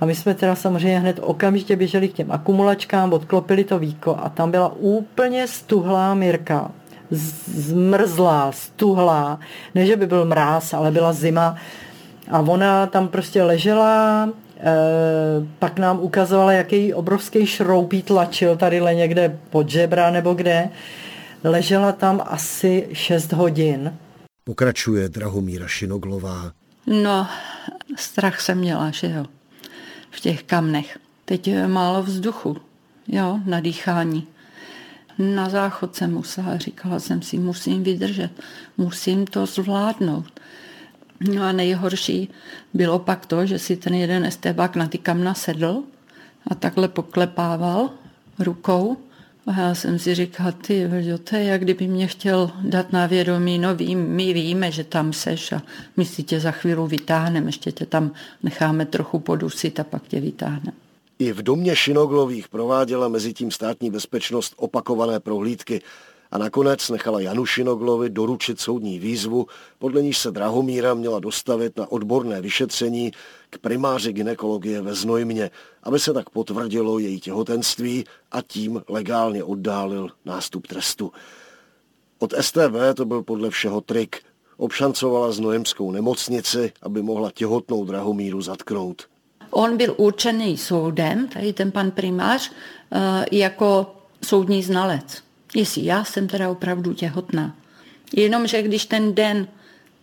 A 0.00 0.06
my 0.06 0.14
jsme 0.14 0.34
teda 0.34 0.54
samozřejmě 0.54 0.98
hned 0.98 1.20
okamžitě 1.22 1.76
běželi 1.76 2.08
k 2.08 2.12
těm 2.12 2.32
akumulačkám, 2.32 3.12
odklopili 3.12 3.64
to 3.64 3.78
víko 3.78 4.16
a 4.22 4.28
tam 4.28 4.50
byla 4.50 4.72
úplně 4.78 5.46
stuhlá 5.46 6.14
Mirka. 6.14 6.70
Zmrzlá, 7.10 8.52
stuhlá. 8.52 9.40
Ne, 9.74 9.86
že 9.86 9.96
by 9.96 10.06
byl 10.06 10.24
mráz, 10.24 10.74
ale 10.74 10.90
byla 10.90 11.12
zima. 11.12 11.56
A 12.30 12.40
ona 12.40 12.86
tam 12.86 13.08
prostě 13.08 13.42
ležela, 13.42 14.28
Eh, 14.28 14.49
pak 15.58 15.78
nám 15.78 16.00
ukazovala, 16.00 16.52
jaký 16.52 16.94
obrovský 16.94 17.46
šroubí 17.46 18.02
tlačil 18.02 18.56
tadyhle 18.56 18.94
někde 18.94 19.38
pod 19.50 19.68
žebra 19.68 20.10
nebo 20.10 20.34
kde. 20.34 20.68
Ležela 21.44 21.92
tam 21.92 22.20
asi 22.26 22.88
6 22.92 23.32
hodin. 23.32 23.94
Pokračuje 24.44 25.08
Drahomíra 25.08 25.68
Šinoglová. 25.68 26.52
No, 26.86 27.26
strach 27.96 28.40
jsem 28.40 28.58
měla, 28.58 28.90
že 28.90 29.10
jo, 29.10 29.24
v 30.10 30.20
těch 30.20 30.42
kamnech. 30.42 30.98
Teď 31.24 31.48
je 31.48 31.68
málo 31.68 32.02
vzduchu, 32.02 32.56
jo, 33.08 33.40
na 33.46 33.60
dýchání. 33.60 34.26
Na 35.18 35.48
záchod 35.48 35.96
jsem 35.96 36.12
musela, 36.12 36.56
říkala 36.56 37.00
jsem 37.00 37.22
si, 37.22 37.38
musím 37.38 37.82
vydržet, 37.82 38.30
musím 38.76 39.26
to 39.26 39.46
zvládnout. 39.46 40.40
No 41.28 41.42
a 41.42 41.52
nejhorší 41.52 42.28
bylo 42.74 42.98
pak 42.98 43.26
to, 43.26 43.46
že 43.46 43.58
si 43.58 43.76
ten 43.76 43.94
jeden 43.94 44.24
estébák 44.24 44.76
na 44.76 44.88
ty 44.88 44.98
kamna 44.98 45.34
sedl 45.34 45.82
a 46.46 46.54
takhle 46.54 46.88
poklepával 46.88 47.90
rukou. 48.38 48.96
A 49.46 49.60
já 49.60 49.74
jsem 49.74 49.98
si 49.98 50.14
říkal, 50.14 50.52
ty, 50.52 50.88
to 51.24 51.36
je 51.36 51.44
jak 51.44 51.60
kdyby 51.60 51.88
mě 51.88 52.06
chtěl 52.06 52.50
dát 52.62 52.92
na 52.92 53.06
vědomí, 53.06 53.58
no 53.58 53.74
ví, 53.74 53.96
my 53.96 54.32
víme, 54.32 54.72
že 54.72 54.84
tam 54.84 55.12
seš 55.12 55.52
a 55.52 55.62
my 55.96 56.04
si 56.04 56.22
tě 56.22 56.40
za 56.40 56.50
chvíli 56.50 56.88
vytáhneme, 56.88 57.48
ještě 57.48 57.72
tě 57.72 57.86
tam 57.86 58.12
necháme 58.42 58.86
trochu 58.86 59.18
podusit 59.18 59.80
a 59.80 59.84
pak 59.84 60.02
tě 60.08 60.20
vytáhneme. 60.20 60.72
I 61.18 61.32
v 61.32 61.42
domě 61.42 61.76
Šinoglových 61.76 62.48
prováděla 62.48 63.08
mezi 63.08 63.32
tím 63.32 63.50
státní 63.50 63.90
bezpečnost 63.90 64.54
opakované 64.56 65.20
prohlídky 65.20 65.82
a 66.30 66.38
nakonec 66.38 66.90
nechala 66.90 67.20
Janu 67.20 67.46
Šinoglovi 67.46 68.10
doručit 68.10 68.60
soudní 68.60 68.98
výzvu, 68.98 69.46
podle 69.78 70.02
níž 70.02 70.18
se 70.18 70.30
Drahomíra 70.30 70.94
měla 70.94 71.20
dostavit 71.20 71.76
na 71.78 71.92
odborné 71.92 72.40
vyšetření 72.40 73.12
k 73.50 73.58
primáři 73.58 74.12
ginekologie 74.12 74.82
ve 74.82 74.94
Znojmě, 74.94 75.50
aby 75.82 75.98
se 75.98 76.12
tak 76.12 76.30
potvrdilo 76.30 76.98
její 76.98 77.20
těhotenství 77.20 78.04
a 78.32 78.42
tím 78.42 78.82
legálně 78.88 79.44
oddálil 79.44 80.08
nástup 80.24 80.66
trestu. 80.66 81.12
Od 82.18 82.34
STV 82.40 82.94
to 82.94 83.04
byl 83.04 83.22
podle 83.22 83.50
všeho 83.50 83.80
trik. 83.80 84.16
Obšancovala 84.56 85.32
znojemskou 85.32 85.90
nemocnici, 85.90 86.72
aby 86.82 87.02
mohla 87.02 87.30
těhotnou 87.30 87.84
Drahomíru 87.84 88.42
zatknout. 88.42 89.02
On 89.50 89.76
byl 89.76 89.94
určený 89.96 90.58
soudem, 90.58 91.28
tady 91.28 91.52
ten 91.52 91.72
pan 91.72 91.90
primář, 91.90 92.52
eh, 92.92 93.26
jako 93.32 93.94
soudní 94.24 94.62
znalec 94.62 95.29
jestli 95.54 95.84
já 95.84 96.04
jsem 96.04 96.28
teda 96.28 96.50
opravdu 96.50 96.94
těhotná. 96.94 97.56
Jenomže 98.16 98.62
když 98.62 98.86
ten 98.86 99.14
den 99.14 99.48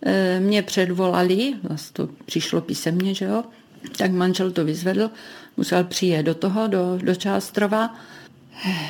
e, 0.02 0.40
mě 0.40 0.62
předvolali, 0.62 1.54
vlastně 1.62 1.92
to 1.92 2.12
přišlo 2.24 2.60
písemně, 2.60 3.14
že 3.14 3.24
jo, 3.24 3.44
tak 3.96 4.10
manžel 4.10 4.50
to 4.50 4.64
vyzvedl, 4.64 5.10
musel 5.56 5.84
přijet 5.84 6.26
do 6.26 6.34
toho, 6.34 6.66
do, 6.66 6.98
do 7.02 7.14
Částrova, 7.14 7.94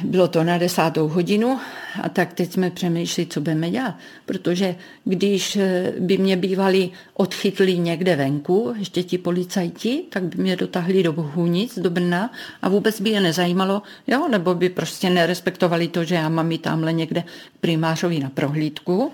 bylo 0.05 0.29
to 0.29 0.45
na 0.45 0.59
desátou 0.59 1.09
hodinu 1.09 1.61
a 2.03 2.09
tak 2.09 2.33
teď 2.33 2.53
jsme 2.53 2.71
přemýšleli, 2.71 3.27
co 3.27 3.41
budeme 3.41 3.71
dělat. 3.71 3.95
Protože 4.27 4.77
když 5.05 5.57
eh, 5.57 5.93
by 5.99 6.19
mě 6.19 6.37
bývali 6.37 6.91
odchytli 7.15 7.79
někde 7.79 8.17
venku, 8.17 8.75
ještě 8.79 9.03
ti 9.03 9.19
policajti, 9.19 10.03
tak 10.09 10.23
by 10.23 10.43
mě 10.43 10.57
dotahli 10.57 11.03
do 11.03 11.13
Bohunic, 11.13 11.79
do 11.79 11.91
Brna 11.91 12.33
a 12.63 12.69
vůbec 12.69 13.01
by 13.01 13.11
je 13.11 13.21
nezajímalo, 13.21 13.83
jo, 14.07 14.29
nebo 14.29 14.55
by 14.55 14.69
prostě 14.69 15.11
nerespektovali 15.11 15.89
to, 15.89 16.05
že 16.05 16.15
já 16.15 16.29
mám 16.29 16.53
i 16.53 16.59
tamhle 16.59 16.93
někde 16.93 17.25
primářovi 17.61 18.19
na 18.19 18.31
prohlídku. 18.31 19.13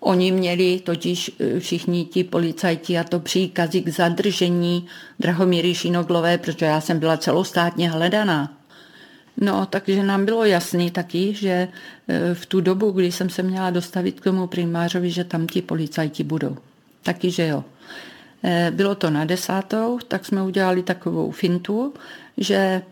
Oni 0.00 0.32
měli 0.32 0.80
totiž 0.84 1.30
eh, 1.40 1.60
všichni 1.60 2.04
ti 2.04 2.24
policajti 2.24 2.98
a 2.98 3.04
to 3.04 3.20
příkazy 3.20 3.80
k 3.80 3.88
zadržení 3.88 4.86
Drahomíry 5.20 5.74
Šinoglové, 5.74 6.38
protože 6.38 6.66
já 6.66 6.80
jsem 6.80 6.98
byla 6.98 7.16
celostátně 7.16 7.90
hledaná. 7.90 8.63
No, 9.40 9.66
takže 9.66 10.02
nám 10.02 10.24
bylo 10.24 10.44
jasný 10.44 10.90
taky, 10.90 11.34
že 11.34 11.48
e, 11.48 12.34
v 12.34 12.46
tu 12.46 12.60
dobu, 12.60 12.90
kdy 12.90 13.12
jsem 13.12 13.30
se 13.30 13.42
měla 13.42 13.70
dostavit 13.70 14.20
k 14.20 14.24
tomu 14.24 14.46
primářovi, 14.46 15.10
že 15.10 15.24
tam 15.24 15.46
ti 15.46 15.62
policajti 15.62 16.24
budou. 16.24 16.56
Taky, 17.02 17.30
že 17.30 17.46
jo. 17.46 17.64
E, 18.44 18.70
bylo 18.70 18.94
to 18.94 19.10
na 19.10 19.24
desátou, 19.24 19.98
tak 20.08 20.26
jsme 20.26 20.42
udělali 20.42 20.82
takovou 20.82 21.30
fintu, 21.30 21.94
že 22.36 22.82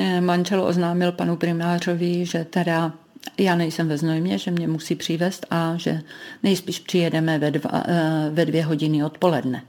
e, 0.00 0.20
manžel 0.20 0.62
oznámil 0.62 1.12
panu 1.12 1.36
primářovi, 1.36 2.26
že 2.26 2.44
teda 2.44 2.92
já 3.38 3.54
nejsem 3.54 3.88
ve 3.88 3.98
Znojmě, 3.98 4.38
že 4.38 4.50
mě 4.50 4.68
musí 4.68 4.94
přivést 4.94 5.46
a 5.50 5.74
že 5.76 6.00
nejspíš 6.42 6.78
přijedeme 6.78 7.38
ve, 7.38 7.50
dva, 7.50 7.84
ve 8.30 8.44
dvě 8.44 8.64
hodiny 8.64 9.04
odpoledne. 9.04 9.62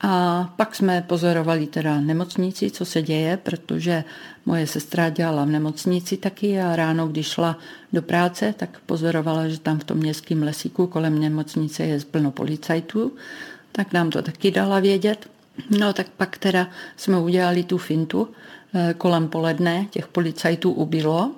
A 0.00 0.44
pak 0.56 0.74
jsme 0.74 1.04
pozorovali 1.06 1.66
teda 1.66 2.00
nemocnici, 2.00 2.70
co 2.70 2.84
se 2.84 3.02
děje, 3.02 3.36
protože 3.36 4.04
moje 4.46 4.66
sestra 4.66 5.08
dělala 5.08 5.44
v 5.44 5.48
nemocnici 5.48 6.16
taky 6.16 6.60
a 6.60 6.76
ráno, 6.76 7.08
když 7.08 7.26
šla 7.26 7.58
do 7.92 8.02
práce, 8.02 8.54
tak 8.56 8.80
pozorovala, 8.86 9.48
že 9.48 9.60
tam 9.60 9.78
v 9.78 9.84
tom 9.84 9.98
městském 9.98 10.42
lesíku 10.42 10.86
kolem 10.86 11.18
nemocnice 11.18 11.82
je 11.82 12.00
plno 12.10 12.30
policajtů, 12.30 13.12
tak 13.72 13.92
nám 13.92 14.10
to 14.10 14.22
taky 14.22 14.50
dala 14.50 14.80
vědět. 14.80 15.30
No 15.78 15.92
tak 15.92 16.06
pak 16.16 16.38
teda 16.38 16.68
jsme 16.96 17.18
udělali 17.18 17.64
tu 17.64 17.78
fintu, 17.78 18.28
eh, 18.74 18.94
kolem 18.98 19.28
poledne 19.28 19.86
těch 19.90 20.08
policajtů 20.08 20.72
ubylo, 20.72 21.32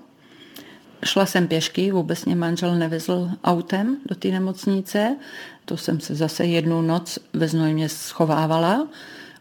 Šla 1.05 1.27
jsem 1.27 1.49
pěšky, 1.49 1.93
vůbec 1.93 2.25
mě 2.25 2.37
manžel 2.37 2.75
nevezl 2.75 3.31
autem 3.45 3.97
do 4.07 4.15
té 4.15 4.29
nemocnice. 4.29 5.17
To 5.65 5.77
jsem 5.77 6.01
se 6.01 6.15
zase 6.15 6.45
jednu 6.45 6.83
noc 6.83 7.19
ve 7.33 7.49
Znojmě 7.49 7.89
schovávala 7.89 8.89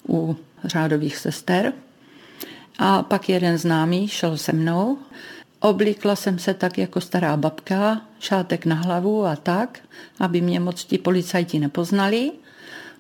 u 0.10 0.38
řádových 0.64 1.18
sester. 1.18 1.74
A 2.80 3.04
pak 3.04 3.30
jeden 3.30 3.58
známý 3.58 4.08
šel 4.08 4.38
se 4.38 4.54
mnou. 4.54 4.98
Oblíkla 5.60 6.16
jsem 6.16 6.40
se 6.40 6.54
tak 6.54 6.78
jako 6.78 7.02
stará 7.02 7.38
babka, 7.38 8.02
šátek 8.20 8.66
na 8.66 8.76
hlavu 8.76 9.26
a 9.26 9.36
tak, 9.36 9.80
aby 10.20 10.42
mě 10.42 10.60
moc 10.60 10.86
ti 10.86 10.98
policajti 10.98 11.60
nepoznali. 11.60 12.32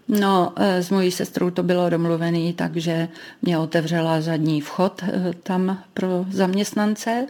No, 0.07 0.53
e, 0.55 0.83
s 0.83 0.89
mojí 0.89 1.11
sestrou 1.11 1.49
to 1.49 1.63
bylo 1.63 1.89
domluvené, 1.89 2.53
takže 2.53 3.07
mě 3.41 3.57
otevřela 3.57 4.21
zadní 4.21 4.61
vchod 4.61 5.03
e, 5.03 5.33
tam 5.43 5.83
pro 5.93 6.25
zaměstnance. 6.31 7.27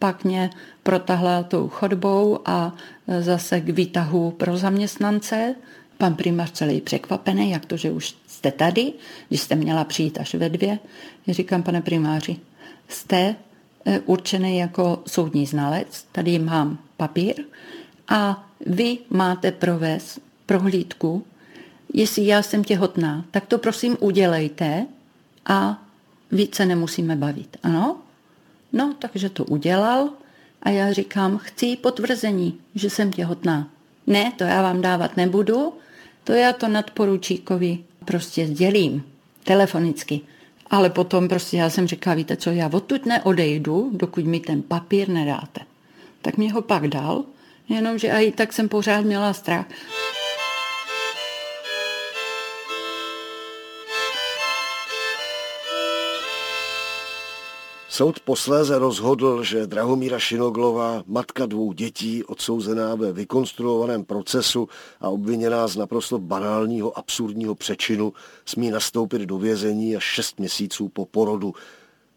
E, 0.00 0.06
pak 0.06 0.24
mě 0.24 0.50
protahla 0.82 1.42
tou 1.42 1.68
chodbou 1.68 2.38
a 2.44 2.74
zase 3.20 3.60
k 3.60 3.68
výtahu 3.68 4.30
pro 4.30 4.56
zaměstnance 4.56 5.54
Pan 6.00 6.14
primář 6.14 6.50
celý 6.50 6.80
překvapený, 6.80 7.50
jak 7.50 7.66
to, 7.66 7.76
že 7.76 7.90
už 7.90 8.14
jste 8.26 8.52
tady, 8.52 8.92
když 9.28 9.40
jste 9.40 9.54
měla 9.54 9.84
přijít 9.84 10.18
až 10.20 10.34
ve 10.34 10.48
dvě. 10.48 10.78
Já 11.26 11.34
říkám, 11.34 11.62
pane 11.62 11.82
primáři, 11.82 12.36
jste 12.88 13.36
eh, 13.84 14.00
určený 14.00 14.58
jako 14.58 15.02
soudní 15.06 15.46
znalec, 15.46 16.06
tady 16.12 16.38
mám 16.38 16.78
papír 16.96 17.34
a 18.08 18.48
vy 18.66 18.98
máte 19.10 19.52
provést 19.52 20.18
prohlídku, 20.46 21.24
jestli 21.94 22.26
já 22.26 22.42
jsem 22.42 22.64
těhotná, 22.64 23.24
tak 23.30 23.46
to 23.46 23.58
prosím 23.58 23.96
udělejte 24.00 24.86
a 25.46 25.82
více 26.32 26.66
nemusíme 26.66 27.16
bavit. 27.16 27.56
Ano? 27.62 27.96
No, 28.72 28.94
takže 28.98 29.28
to 29.28 29.44
udělal 29.44 30.08
a 30.62 30.70
já 30.70 30.92
říkám, 30.92 31.38
chci 31.38 31.76
potvrzení, 31.76 32.60
že 32.74 32.90
jsem 32.90 33.12
těhotná. 33.12 33.68
Ne, 34.06 34.32
to 34.36 34.44
já 34.44 34.62
vám 34.62 34.80
dávat 34.80 35.16
nebudu, 35.16 35.72
to 36.24 36.32
já 36.32 36.52
to 36.52 36.68
nadporučíkovi 36.68 37.78
prostě 38.04 38.46
sdělím 38.46 39.04
telefonicky. 39.44 40.20
Ale 40.70 40.90
potom 40.90 41.28
prostě 41.28 41.56
já 41.56 41.70
jsem 41.70 41.86
říkala, 41.86 42.14
víte 42.14 42.36
co, 42.36 42.50
já 42.50 42.70
odtud 42.72 43.06
neodejdu, 43.06 43.90
dokud 43.92 44.24
mi 44.24 44.40
ten 44.40 44.62
papír 44.62 45.08
nedáte. 45.08 45.60
Tak 46.22 46.36
mě 46.36 46.52
ho 46.52 46.62
pak 46.62 46.88
dal, 46.88 47.24
jenomže 47.68 48.08
i 48.08 48.32
tak 48.32 48.52
jsem 48.52 48.68
pořád 48.68 49.00
měla 49.00 49.32
strach. 49.32 49.66
Soud 58.00 58.20
posléze 58.20 58.78
rozhodl, 58.78 59.42
že 59.44 59.66
Drahomíra 59.66 60.18
Šinoglová, 60.18 61.02
matka 61.06 61.46
dvou 61.46 61.72
dětí, 61.72 62.24
odsouzená 62.24 62.94
ve 62.94 63.12
vykonstruovaném 63.12 64.04
procesu 64.04 64.68
a 65.00 65.08
obviněná 65.08 65.68
z 65.68 65.76
naprosto 65.76 66.18
banálního, 66.18 66.98
absurdního 66.98 67.54
přečinu, 67.54 68.12
smí 68.46 68.70
nastoupit 68.70 69.22
do 69.22 69.38
vězení 69.38 69.96
až 69.96 70.04
šest 70.04 70.38
měsíců 70.38 70.88
po 70.88 71.06
porodu. 71.06 71.54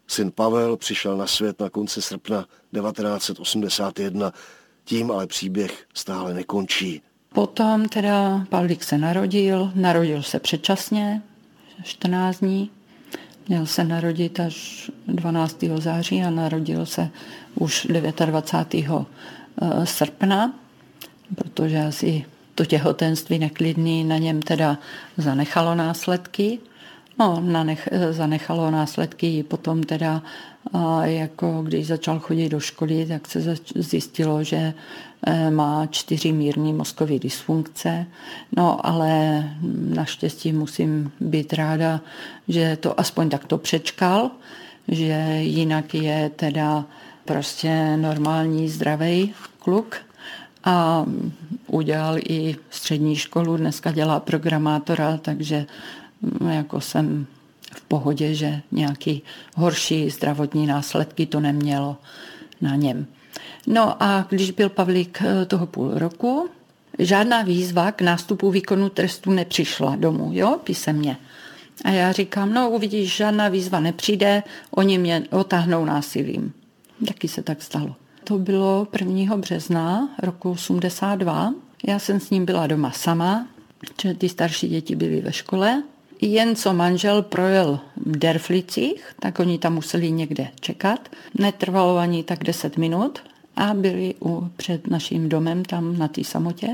Syn 0.06 0.30
Pavel 0.30 0.76
přišel 0.76 1.16
na 1.16 1.26
svět 1.26 1.60
na 1.60 1.70
konci 1.70 2.02
srpna 2.02 2.46
1981, 2.74 4.32
tím 4.84 5.10
ale 5.10 5.26
příběh 5.26 5.86
stále 5.94 6.34
nekončí. 6.34 7.02
Potom 7.34 7.88
teda 7.88 8.46
Pavlík 8.48 8.84
se 8.84 8.98
narodil, 8.98 9.72
narodil 9.74 10.22
se 10.22 10.40
předčasně, 10.40 11.22
14 11.82 12.38
dní, 12.38 12.70
Měl 13.48 13.66
se 13.66 13.84
narodit 13.84 14.40
až 14.40 14.90
12. 15.06 15.64
září 15.78 16.22
a 16.22 16.30
narodil 16.30 16.86
se 16.86 17.08
už 17.54 17.86
29. 18.26 19.06
Eh, 19.62 19.86
srpna, 19.86 20.54
protože 21.34 21.78
asi 21.78 22.24
to 22.54 22.64
těhotenství 22.64 23.38
neklidný 23.38 24.04
na 24.04 24.18
něm 24.18 24.42
teda 24.42 24.78
zanechalo 25.16 25.74
následky. 25.74 26.58
No, 27.18 27.40
nanech, 27.40 27.88
zanechalo 28.10 28.70
následky 28.70 29.42
potom 29.42 29.82
teda, 29.82 30.22
jako 31.02 31.62
když 31.62 31.86
začal 31.86 32.18
chodit 32.20 32.48
do 32.48 32.60
školy, 32.60 33.06
tak 33.06 33.28
se 33.28 33.56
zjistilo, 33.74 34.44
že 34.44 34.74
e, 35.26 35.50
má 35.50 35.86
čtyři 35.86 36.32
mírní 36.32 36.72
mozkové 36.72 37.18
dysfunkce. 37.18 38.06
No, 38.56 38.86
ale 38.86 39.44
naštěstí 39.94 40.52
musím 40.52 41.12
být 41.20 41.52
ráda, 41.52 42.00
že 42.48 42.76
to 42.76 43.00
aspoň 43.00 43.30
takto 43.30 43.58
přečkal, 43.58 44.30
že 44.88 45.38
jinak 45.40 45.94
je 45.94 46.30
teda 46.36 46.84
prostě 47.24 47.96
normální, 47.96 48.68
zdravý 48.68 49.34
kluk 49.58 49.96
a 50.64 51.06
udělal 51.66 52.18
i 52.18 52.56
střední 52.70 53.16
školu, 53.16 53.56
dneska 53.56 53.92
dělá 53.92 54.20
programátora, 54.20 55.16
takže 55.16 55.66
jako 56.50 56.80
jsem 56.80 57.26
v 57.72 57.82
pohodě, 57.82 58.34
že 58.34 58.60
nějaký 58.72 59.22
horší 59.54 60.10
zdravotní 60.10 60.66
následky 60.66 61.26
to 61.26 61.40
nemělo 61.40 61.96
na 62.60 62.76
něm. 62.76 63.06
No 63.66 64.02
a 64.02 64.26
když 64.28 64.50
byl 64.50 64.68
Pavlík 64.68 65.22
eh, 65.22 65.46
toho 65.46 65.66
půl 65.66 65.90
roku, 65.94 66.48
žádná 66.98 67.42
výzva 67.42 67.92
k 67.92 68.02
nástupu 68.02 68.50
výkonu 68.50 68.88
trestu 68.88 69.30
nepřišla 69.30 69.96
domů, 69.96 70.30
jo, 70.32 70.58
písemně. 70.64 71.16
A 71.84 71.90
já 71.90 72.12
říkám, 72.12 72.54
no 72.54 72.70
uvidíš, 72.70 73.16
žádná 73.16 73.48
výzva 73.48 73.80
nepřijde, 73.80 74.42
oni 74.70 74.98
mě 74.98 75.22
otáhnou 75.30 75.84
násilím. 75.84 76.52
Taky 77.06 77.28
se 77.28 77.42
tak 77.42 77.62
stalo. 77.62 77.96
To 78.24 78.38
bylo 78.38 78.88
1. 78.98 79.36
března 79.36 80.08
roku 80.22 80.50
82. 80.50 81.54
Já 81.86 81.98
jsem 81.98 82.20
s 82.20 82.30
ním 82.30 82.44
byla 82.44 82.66
doma 82.66 82.90
sama, 82.90 83.48
že 84.02 84.14
ty 84.14 84.28
starší 84.28 84.68
děti 84.68 84.96
byly 84.96 85.20
ve 85.20 85.32
škole 85.32 85.82
jen 86.20 86.56
co 86.56 86.72
manžel 86.72 87.22
projel 87.22 87.80
v 87.96 88.16
Derflicích, 88.16 89.12
tak 89.20 89.38
oni 89.38 89.58
tam 89.58 89.74
museli 89.74 90.10
někde 90.10 90.48
čekat. 90.60 91.08
Netrvalo 91.38 91.96
ani 91.96 92.22
tak 92.22 92.44
10 92.44 92.76
minut 92.76 93.18
a 93.56 93.74
byli 93.74 94.14
u, 94.24 94.48
před 94.56 94.86
naším 94.86 95.28
domem 95.28 95.64
tam 95.64 95.98
na 95.98 96.08
té 96.08 96.24
samotě 96.24 96.68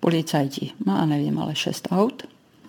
policajti. 0.00 0.70
No 0.86 1.06
nevím, 1.06 1.38
ale 1.38 1.54
šest 1.54 1.88
aut. 1.90 2.22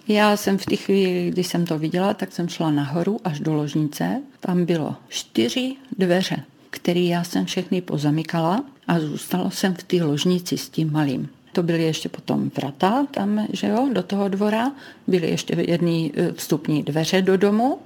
Já 0.07 0.37
jsem 0.37 0.57
v 0.57 0.65
té 0.65 0.75
chvíli, 0.75 1.31
když 1.31 1.47
jsem 1.47 1.65
to 1.65 1.79
viděla, 1.79 2.13
tak 2.13 2.31
jsem 2.31 2.49
šla 2.49 2.71
nahoru 2.71 3.19
až 3.23 3.39
do 3.39 3.53
ložnice. 3.53 4.21
Tam 4.39 4.65
bylo 4.65 4.95
čtyři 5.07 5.75
dveře, 5.97 6.43
které 6.69 6.99
já 6.99 7.23
jsem 7.23 7.45
všechny 7.45 7.81
pozamykala 7.81 8.63
a 8.87 8.99
zůstala 8.99 9.49
jsem 9.49 9.73
v 9.73 9.83
té 9.83 10.03
ložnici 10.03 10.57
s 10.57 10.69
tím 10.69 10.91
malým. 10.91 11.29
To 11.53 11.63
byly 11.63 11.83
ještě 11.83 12.09
potom 12.09 12.51
vrata 12.55 13.07
tam, 13.11 13.47
že 13.53 13.67
jo, 13.67 13.89
do 13.93 14.03
toho 14.03 14.27
dvora. 14.27 14.71
Byly 15.07 15.29
ještě 15.29 15.55
jedny 15.67 16.11
e, 16.15 16.33
vstupní 16.33 16.83
dveře 16.83 17.21
do 17.21 17.37
domu. 17.37 17.79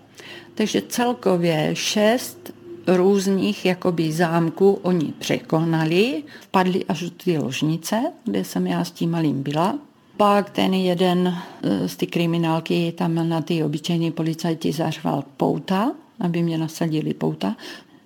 Takže 0.55 0.81
celkově 0.81 1.69
šest 1.73 2.53
různých 2.87 3.65
jakoby 3.65 4.11
zámků 4.11 4.79
oni 4.81 5.13
překonali, 5.19 6.23
padli 6.51 6.85
až 6.85 7.01
do 7.01 7.09
té 7.09 7.39
ložnice, 7.39 8.01
kde 8.23 8.43
jsem 8.43 8.67
já 8.67 8.85
s 8.85 8.91
tím 8.91 9.11
malým 9.11 9.43
byla. 9.43 9.79
Pak 10.17 10.49
ten 10.49 10.73
jeden 10.73 11.27
e, 11.27 11.89
z 11.89 11.95
ty 11.95 12.07
kriminálky 12.07 12.93
tam 12.97 13.29
na 13.29 13.41
ty 13.41 13.63
obyčejní 13.63 14.11
policajti 14.11 14.71
zařval 14.71 15.23
pouta, 15.37 15.91
aby 16.19 16.41
mě 16.41 16.57
nasadili 16.57 17.13
pouta. 17.13 17.55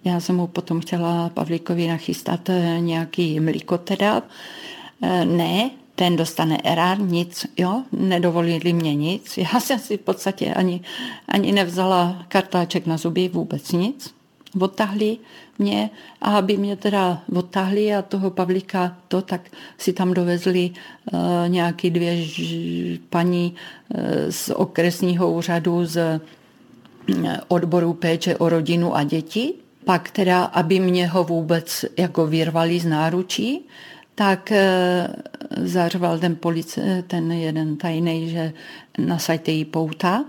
Já 0.04 0.20
jsem 0.20 0.36
mu 0.36 0.48
potom 0.48 0.82
chtěla 0.82 1.30
Pavlíkovi 1.30 1.88
nachystat 1.88 2.50
e, 2.50 2.78
nějaký 2.80 3.40
mlíko 3.40 3.78
teda, 3.78 4.24
ne, 5.26 5.70
ten 5.96 6.16
dostane 6.16 6.58
erár, 6.64 7.00
nic, 7.00 7.46
jo, 7.58 7.84
nedovolili 7.92 8.74
mě 8.74 8.96
nic. 8.96 9.38
Já 9.38 9.60
jsem 9.60 9.80
si 9.80 9.98
v 9.98 10.02
podstatě 10.02 10.54
ani, 10.54 10.82
ani 11.28 11.52
nevzala 11.52 12.26
kartáček 12.28 12.86
na 12.86 12.98
zuby, 12.98 13.28
vůbec 13.28 13.72
nic. 13.72 14.14
Odtahli 14.60 15.18
mě 15.60 15.90
a 16.22 16.38
aby 16.38 16.58
mě 16.58 16.76
teda 16.76 17.22
odtahli 17.36 17.96
a 17.96 18.02
toho 18.02 18.32
Pavlíka 18.32 18.98
to, 19.08 19.22
tak 19.22 19.42
si 19.78 19.94
tam 19.94 20.14
dovezli 20.14 20.72
uh, 20.72 21.20
nějaký 21.48 21.90
dvě 21.90 22.24
ž, 22.24 23.00
paní 23.10 23.54
uh, 23.54 24.02
z 24.30 24.50
okresního 24.50 25.32
úřadu 25.32 25.86
z 25.86 26.20
uh, 27.16 27.28
odboru 27.48 27.94
péče 27.94 28.38
o 28.38 28.50
rodinu 28.50 28.96
a 28.96 29.04
děti. 29.04 29.54
Pak 29.86 30.12
teda, 30.12 30.44
aby 30.44 30.80
mě 30.80 31.08
ho 31.08 31.24
vůbec 31.24 31.86
jako 31.98 32.28
vyrvali 32.28 32.80
z 32.80 32.86
náručí, 32.86 33.66
tak 34.18 34.52
eh, 34.52 35.08
zařval 35.62 36.20
ten, 36.20 36.36
police, 36.36 37.04
ten 37.08 37.32
jeden 37.32 37.78
tajný, 37.78 38.30
že 38.30 38.54
nasaďte 38.98 39.52
jí 39.52 39.66
pouta. 39.66 40.26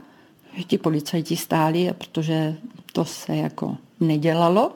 Ti 0.67 0.79
policajti 0.79 1.37
stáli, 1.37 1.91
protože 1.99 2.57
to 2.93 3.05
se 3.05 3.37
jako 3.37 3.77
nedělalo, 4.01 4.73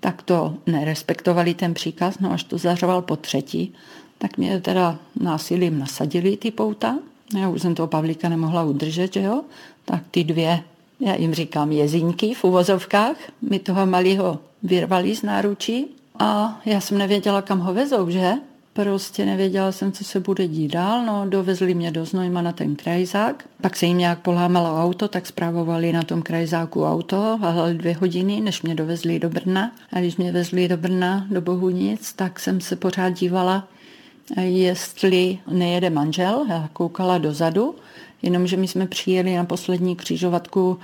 tak 0.00 0.22
to 0.22 0.54
nerespektovali 0.66 1.54
ten 1.54 1.74
příkaz, 1.74 2.18
no 2.18 2.32
až 2.32 2.44
to 2.44 2.58
zařval 2.58 3.02
po 3.02 3.16
třetí, 3.16 3.74
tak 4.18 4.38
mě 4.38 4.60
teda 4.60 4.98
násilím 5.20 5.78
nasadili 5.78 6.36
ty 6.36 6.50
pouta. 6.50 6.98
Já 7.40 7.48
už 7.48 7.62
jsem 7.62 7.74
toho 7.74 7.88
Pavlíka 7.88 8.28
nemohla 8.28 8.64
udržet, 8.64 9.12
že 9.12 9.22
jo? 9.22 9.42
Tak 9.84 10.02
ty 10.10 10.24
dvě, 10.24 10.60
já 11.00 11.14
jim 11.14 11.34
říkám 11.34 11.72
jezinky 11.72 12.34
v 12.34 12.44
uvozovkách, 12.44 13.16
mi 13.42 13.58
toho 13.58 13.86
malého 13.86 14.38
vyrvali 14.62 15.16
z 15.16 15.22
náručí 15.22 15.94
a 16.18 16.60
já 16.64 16.80
jsem 16.80 16.98
nevěděla, 16.98 17.42
kam 17.42 17.60
ho 17.60 17.74
vezou, 17.74 18.10
že? 18.10 18.32
Prostě 18.72 19.26
nevěděla 19.26 19.72
jsem, 19.72 19.92
co 19.92 20.04
se 20.04 20.20
bude 20.20 20.48
dít 20.48 20.72
dál. 20.72 21.06
No, 21.06 21.26
dovezli 21.28 21.74
mě 21.74 21.90
do 21.90 22.04
Znojma 22.04 22.42
na 22.42 22.52
ten 22.52 22.76
krajzák. 22.76 23.44
Pak 23.60 23.76
se 23.76 23.86
jim 23.86 23.98
nějak 23.98 24.18
polámalo 24.18 24.82
auto, 24.82 25.08
tak 25.08 25.26
zprávovali 25.26 25.92
na 25.92 26.02
tom 26.02 26.22
krajzáku 26.22 26.84
auto, 26.84 27.38
ale 27.42 27.74
dvě 27.74 27.94
hodiny, 27.94 28.40
než 28.40 28.62
mě 28.62 28.74
dovezli 28.74 29.18
do 29.18 29.28
Brna. 29.28 29.72
A 29.92 30.00
když 30.00 30.16
mě 30.16 30.32
vezli 30.32 30.68
do 30.68 30.76
Brna, 30.76 31.26
do 31.30 31.40
Bohunic, 31.40 32.12
tak 32.12 32.40
jsem 32.40 32.60
se 32.60 32.76
pořád 32.76 33.10
dívala, 33.10 33.68
jestli 34.36 35.38
nejede 35.50 35.90
manžel. 35.90 36.46
Já 36.48 36.68
koukala 36.72 37.18
dozadu, 37.18 37.74
jenomže 38.22 38.56
my 38.56 38.68
jsme 38.68 38.86
přijeli 38.86 39.36
na 39.36 39.44
poslední 39.44 39.96
křižovatku 39.96 40.78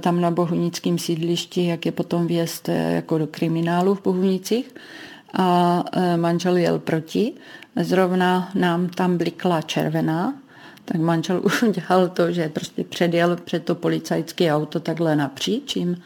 tam 0.00 0.20
na 0.20 0.30
bohunickém 0.30 0.98
sídlišti, 0.98 1.66
jak 1.66 1.86
je 1.86 1.92
potom 1.92 2.26
vjezd 2.26 2.68
eh, 2.68 2.92
jako 2.94 3.18
do 3.18 3.26
kriminálu 3.26 3.94
v 3.94 4.02
Bohunicích 4.02 4.74
a 5.36 5.84
e, 5.92 6.16
manžel 6.16 6.56
jel 6.56 6.78
proti. 6.78 7.32
Zrovna 7.76 8.50
nám 8.54 8.88
tam 8.88 9.18
blikla 9.18 9.62
červená 9.62 10.34
tak 10.84 11.00
manžel 11.00 11.42
udělal 11.68 12.08
to, 12.08 12.32
že 12.32 12.48
prostě 12.48 12.84
předjel 12.84 13.36
před 13.36 13.64
to 13.64 13.74
policajské 13.74 14.54
auto 14.54 14.80
takhle 14.80 15.16
napříč, 15.16 15.76
jim 15.76 15.96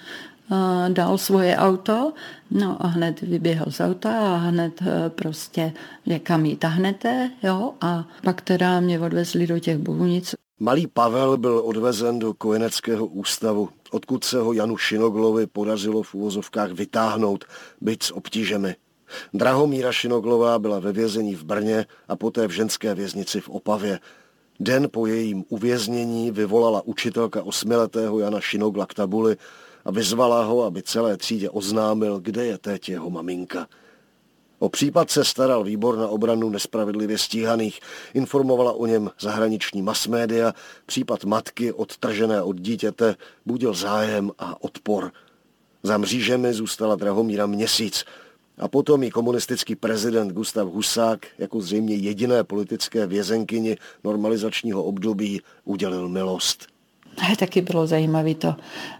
dal 0.89 1.19
svoje 1.19 1.57
auto, 1.57 2.13
no 2.51 2.77
a 2.81 2.87
hned 2.87 3.21
vyběhl 3.21 3.65
z 3.69 3.81
auta 3.81 4.35
a 4.35 4.37
hned 4.37 4.83
prostě, 5.09 5.73
že 6.07 6.19
kam 6.19 6.45
jí 6.45 6.57
tahnete, 6.57 7.31
jo, 7.43 7.73
a 7.81 8.09
pak 8.25 8.41
teda 8.41 8.81
mě 8.81 9.01
odvezli 9.01 9.47
do 9.47 9.59
těch 9.59 9.79
Bohunic. 9.79 10.35
Malý 10.61 10.87
Pavel 10.87 11.37
byl 11.37 11.63
odvezen 11.65 12.19
do 12.19 12.35
kojeneckého 12.35 13.07
ústavu, 13.07 13.69
odkud 13.91 14.25
se 14.25 14.39
ho 14.39 14.53
Janu 14.53 14.77
Šinoglovi 14.77 15.47
podařilo 15.47 16.03
v 16.03 16.15
úvozovkách 16.15 16.71
vytáhnout, 16.71 17.45
byť 17.81 18.03
s 18.03 18.11
obtížemi. 18.11 18.77
Drahomíra 19.35 19.93
Šinoglová 19.93 20.59
byla 20.59 20.79
ve 20.79 20.93
vězení 20.93 21.35
v 21.35 21.45
Brně 21.45 21.87
a 22.09 22.17
poté 22.17 22.49
v 22.49 22.51
ženské 22.51 22.95
věznici 22.95 23.41
v 23.41 23.49
Opavě. 23.49 24.01
Den 24.61 24.89
po 24.91 25.07
jejím 25.07 25.45
uvěznění 25.49 26.31
vyvolala 26.31 26.83
učitelka 26.85 27.43
osmiletého 27.43 28.19
Jana 28.19 28.41
Šinogla 28.41 28.87
k 28.87 28.95
tabuli 28.95 29.37
a 29.85 29.91
vyzvala 29.91 30.45
ho, 30.45 30.65
aby 30.65 30.83
celé 30.83 31.17
třídě 31.17 31.51
oznámil, 31.51 32.21
kde 32.21 32.47
je 32.47 32.59
teď 32.59 32.89
jeho 32.89 33.11
maminka. 33.11 33.67
O 34.59 34.69
případ 34.69 35.11
se 35.11 35.25
staral 35.25 35.65
výbor 35.65 35.99
na 35.99 36.09
obranu 36.09 36.51
nespravedlivě 36.51 37.19
stíhaných, 37.19 37.81
informovala 38.15 38.73
o 38.73 38.87
něm 38.87 39.11
zahraniční 39.21 39.83
masmédia, 39.83 40.55
případ 40.87 41.25
matky 41.25 41.73
odtržené 41.73 42.43
od 42.43 42.61
dítěte 42.61 43.15
budil 43.47 43.75
zájem 43.75 44.31
a 44.39 44.63
odpor. 44.63 45.13
Za 45.83 45.99
mřížemi 45.99 46.55
zůstala 46.55 46.97
Drahomíra 46.97 47.47
měsíc 47.47 48.05
a 48.59 48.69
potom 48.69 49.03
i 49.03 49.11
komunistický 49.11 49.77
prezident 49.77 50.33
Gustav 50.33 50.69
Husák 50.69 51.27
jako 51.39 51.61
zřejmě 51.61 51.95
jediné 51.95 52.45
politické 52.45 53.07
vězenkyni 53.07 53.77
normalizačního 54.05 54.85
období 54.85 55.41
udělil 55.65 56.09
milost. 56.09 56.67
Taky 57.39 57.61
bylo 57.61 57.87
zajímavé 57.87 58.35
to. 58.35 58.55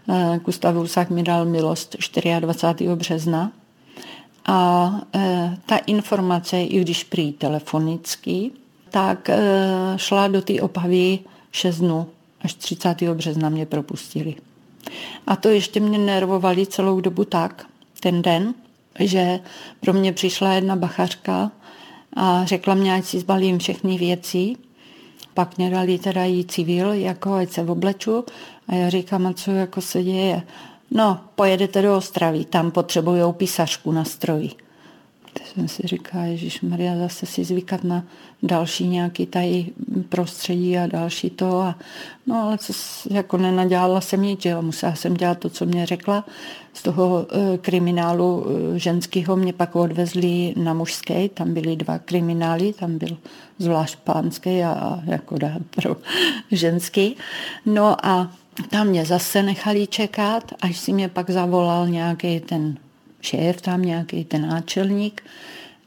Eh, 0.09 0.39
Gustav 0.45 0.75
Husák 0.75 1.09
mi 1.09 1.23
dal 1.23 1.45
milost 1.45 1.95
24. 2.39 2.95
března 2.95 3.51
a 4.49 4.91
e, 5.15 5.57
ta 5.65 5.77
informace, 5.77 6.61
i 6.61 6.81
když 6.81 7.03
prý 7.03 7.33
telefonicky, 7.33 8.51
tak 8.89 9.29
e, 9.29 9.37
šla 9.95 10.27
do 10.27 10.41
té 10.41 10.61
opavy 10.61 11.19
6 11.51 11.77
dnů. 11.77 12.07
Až 12.41 12.53
30. 12.53 13.01
března 13.01 13.49
mě 13.49 13.65
propustili. 13.65 14.35
A 15.27 15.35
to 15.35 15.49
ještě 15.49 15.79
mě 15.79 15.97
nervovali 15.97 16.65
celou 16.65 17.01
dobu 17.01 17.25
tak, 17.25 17.65
ten 17.99 18.21
den, 18.21 18.53
že 18.99 19.39
pro 19.79 19.93
mě 19.93 20.13
přišla 20.13 20.53
jedna 20.53 20.75
bachařka 20.75 21.51
a 22.13 22.45
řekla 22.45 22.73
mě, 22.73 22.93
ať 22.93 23.05
si 23.05 23.19
zbalím 23.19 23.59
všechny 23.59 23.97
věci. 23.97 24.55
Pak 25.33 25.57
mě 25.57 25.69
dali 25.69 25.99
teda 25.99 26.23
jí 26.23 26.45
civil, 26.45 26.93
jako 26.93 27.33
ať 27.33 27.49
se 27.49 27.61
obleču. 27.61 28.25
A 28.67 28.75
já 28.75 28.89
říkám, 28.89 29.27
a 29.27 29.33
co 29.33 29.51
jako 29.51 29.81
se 29.81 30.03
děje? 30.03 30.41
No, 30.91 31.19
pojedete 31.35 31.81
do 31.81 31.97
Ostravy, 31.97 32.45
tam 32.45 32.71
potřebují 32.71 33.33
písařku 33.33 33.91
na 33.91 34.03
stroji. 34.03 34.51
Tak 35.33 35.47
jsem 35.47 35.67
si 35.67 35.87
říkala, 35.87 36.23
Ježíš 36.23 36.61
Maria, 36.61 36.97
zase 36.97 37.25
si 37.25 37.43
zvykat 37.43 37.83
na 37.83 38.03
další 38.43 38.87
nějaký 38.87 39.25
tady 39.25 39.65
prostředí 40.09 40.77
a 40.77 40.87
další 40.87 41.29
to. 41.29 41.61
A, 41.61 41.75
no 42.27 42.35
ale 42.35 42.57
co, 42.57 42.73
jako 43.09 43.37
nenadělala 43.37 44.01
jsem 44.01 44.21
nic, 44.21 44.41
že 44.41 44.49
jo, 44.49 44.61
musela 44.61 44.95
jsem 44.95 45.13
dělat 45.13 45.39
to, 45.39 45.49
co 45.49 45.65
mě 45.65 45.85
řekla. 45.85 46.25
Z 46.73 46.81
toho 46.81 47.27
e, 47.29 47.57
kriminálu 47.57 48.45
e, 48.75 48.79
ženského 48.79 49.35
mě 49.35 49.53
pak 49.53 49.75
odvezli 49.75 50.53
na 50.57 50.73
mužské, 50.73 51.29
tam 51.29 51.53
byly 51.53 51.75
dva 51.75 51.99
kriminály, 51.99 52.73
tam 52.73 52.97
byl 52.97 53.17
zvlášť 53.59 53.99
pánský 53.99 54.63
a, 54.63 54.71
a 54.71 55.01
jako 55.05 55.37
dá 55.37 55.53
pro 55.69 55.95
ženský. 56.51 57.15
No 57.65 58.05
a 58.05 58.31
tam 58.69 58.87
mě 58.87 59.05
zase 59.05 59.43
nechali 59.43 59.87
čekat, 59.87 60.51
až 60.61 60.77
si 60.77 60.93
mě 60.93 61.09
pak 61.09 61.29
zavolal 61.29 61.87
nějaký 61.87 62.39
ten 62.39 62.77
šéf, 63.21 63.61
tam 63.61 63.81
nějaký 63.81 64.25
ten 64.25 64.47
náčelník 64.47 65.23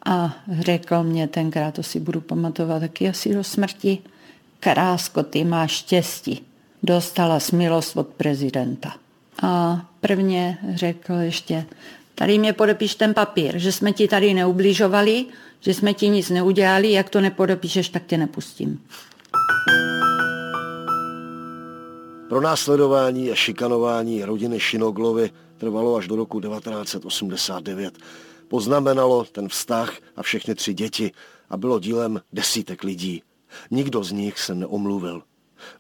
a 0.06 0.36
řekl 0.60 1.02
mě 1.02 1.28
tenkrát, 1.28 1.74
to 1.74 1.82
si 1.82 2.00
budu 2.00 2.20
pamatovat 2.20 2.80
taky 2.80 3.08
asi 3.08 3.34
do 3.34 3.44
smrti, 3.44 3.98
Krásko, 4.60 5.22
ty 5.22 5.44
máš 5.44 5.72
štěstí. 5.72 6.42
Dostala 6.82 7.40
smilost 7.40 7.96
od 7.96 8.06
prezidenta. 8.06 8.94
A 9.42 9.82
prvně 10.00 10.58
řekl 10.74 11.12
ještě, 11.12 11.64
tady 12.14 12.38
mě 12.38 12.52
podepiš 12.52 12.94
ten 12.94 13.14
papír, 13.14 13.58
že 13.58 13.72
jsme 13.72 13.92
ti 13.92 14.08
tady 14.08 14.34
neubližovali, 14.34 15.26
že 15.60 15.74
jsme 15.74 15.94
ti 15.94 16.08
nic 16.08 16.30
neudělali, 16.30 16.92
jak 16.92 17.10
to 17.10 17.20
nepodepíšeš, 17.20 17.88
tak 17.88 18.02
tě 18.06 18.18
nepustím. 18.18 18.80
Pro 22.32 22.40
následování 22.40 23.30
a 23.30 23.34
šikanování 23.34 24.24
rodiny 24.24 24.60
Šinoglovy 24.60 25.30
trvalo 25.58 25.96
až 25.96 26.08
do 26.08 26.16
roku 26.16 26.40
1989. 26.40 27.98
Poznamenalo 28.48 29.24
ten 29.24 29.48
vztah 29.48 29.96
a 30.16 30.22
všechny 30.22 30.54
tři 30.54 30.74
děti 30.74 31.12
a 31.50 31.56
bylo 31.56 31.78
dílem 31.78 32.20
desítek 32.32 32.84
lidí. 32.84 33.22
Nikdo 33.70 34.04
z 34.04 34.12
nich 34.12 34.38
se 34.38 34.54
neomluvil. 34.54 35.22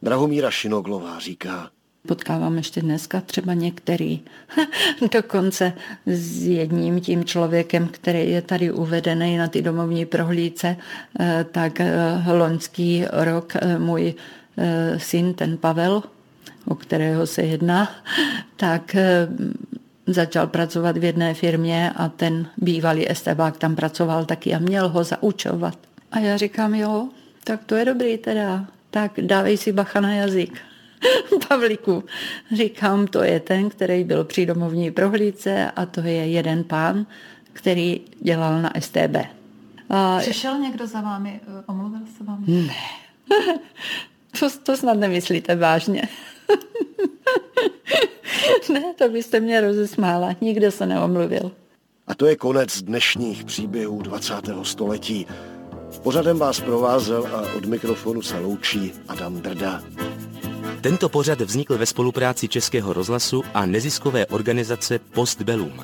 Drahomíra 0.02 0.50
Šinoglová 0.50 1.18
říká, 1.18 1.70
Potkávám 2.08 2.56
ještě 2.56 2.80
dneska 2.80 3.20
třeba 3.20 3.54
některý, 3.54 4.20
dokonce 5.12 5.72
s 6.06 6.42
jedním 6.46 7.00
tím 7.00 7.24
člověkem, 7.24 7.88
který 7.88 8.30
je 8.30 8.42
tady 8.42 8.72
uvedený 8.72 9.36
na 9.36 9.48
ty 9.48 9.62
domovní 9.62 10.06
prohlídce, 10.06 10.76
eh, 11.20 11.46
tak 11.52 11.80
eh, 11.80 11.92
loňský 12.32 13.04
rok 13.12 13.52
eh, 13.56 13.78
můj 13.78 14.14
syn, 14.98 15.34
ten 15.34 15.56
Pavel, 15.56 16.02
o 16.66 16.74
kterého 16.74 17.26
se 17.26 17.42
jedná, 17.42 17.90
tak 18.56 18.94
eh, 18.94 19.28
začal 20.06 20.46
pracovat 20.46 20.96
v 20.96 21.04
jedné 21.04 21.34
firmě 21.34 21.92
a 21.96 22.08
ten 22.08 22.46
bývalý 22.56 23.10
estebák 23.10 23.56
tam 23.56 23.76
pracoval 23.76 24.24
taky 24.24 24.54
a 24.54 24.58
měl 24.58 24.88
ho 24.88 25.04
zaučovat. 25.04 25.78
A 26.12 26.18
já 26.18 26.36
říkám, 26.36 26.74
jo, 26.74 27.08
tak 27.44 27.64
to 27.64 27.74
je 27.74 27.84
dobrý 27.84 28.18
teda, 28.18 28.66
tak 28.90 29.12
dávej 29.20 29.56
si 29.56 29.72
bacha 29.72 30.00
na 30.00 30.12
jazyk. 30.12 30.58
Pavlíku, 31.48 32.04
říkám, 32.52 33.06
to 33.06 33.22
je 33.22 33.40
ten, 33.40 33.68
který 33.68 34.04
byl 34.04 34.24
při 34.24 34.46
domovní 34.46 34.90
prohlídce 34.90 35.70
a 35.76 35.86
to 35.86 36.00
je 36.00 36.26
jeden 36.26 36.64
pán, 36.64 37.06
který 37.52 38.00
dělal 38.20 38.62
na 38.62 38.72
STB. 38.80 39.16
A... 39.90 40.18
Přišel 40.18 40.58
někdo 40.58 40.86
za 40.86 41.00
vámi, 41.00 41.40
eh, 41.42 41.64
omluvil 41.66 42.00
se 42.18 42.24
vám? 42.24 42.44
Ne. 42.46 42.74
to, 44.40 44.50
to 44.62 44.76
snad 44.76 44.98
nemyslíte 44.98 45.56
vážně. 45.56 46.08
Ne, 48.72 48.94
to 48.98 49.08
byste 49.08 49.40
mě 49.40 49.60
rozesmála. 49.60 50.36
Nikdo 50.40 50.70
se 50.70 50.86
neomluvil. 50.86 51.50
A 52.06 52.14
to 52.14 52.26
je 52.26 52.36
konec 52.36 52.82
dnešních 52.82 53.44
příběhů 53.44 54.02
20. 54.02 54.34
století. 54.62 55.26
Pořadem 56.02 56.38
vás 56.38 56.60
provázel 56.60 57.26
a 57.26 57.54
od 57.56 57.64
mikrofonu 57.64 58.22
se 58.22 58.38
loučí 58.38 58.92
Adam 59.08 59.40
Drda. 59.40 59.82
Tento 60.80 61.08
pořad 61.08 61.40
vznikl 61.40 61.78
ve 61.78 61.86
spolupráci 61.86 62.48
Českého 62.48 62.92
rozhlasu 62.92 63.42
a 63.54 63.66
neziskové 63.66 64.26
organizace 64.26 64.98
Postbellum. 64.98 65.80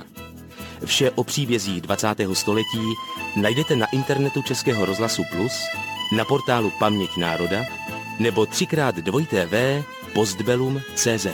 Vše 0.85 1.11
o 1.11 1.25
příbězích 1.25 1.81
20. 1.81 2.09
století 2.33 2.95
najdete 3.37 3.77
na 3.77 3.87
internetu 3.93 4.43
Českého 4.43 4.85
rozhlasu 4.85 5.23
Plus, 5.31 5.53
na 6.17 6.25
portálu 6.25 6.73
Paměť 6.79 7.11
národa 7.17 7.65
nebo 8.19 8.47
třikrát 8.47 8.97
dvojité 8.97 9.47
V 9.47 9.85
postbellum.cz. 10.15 11.29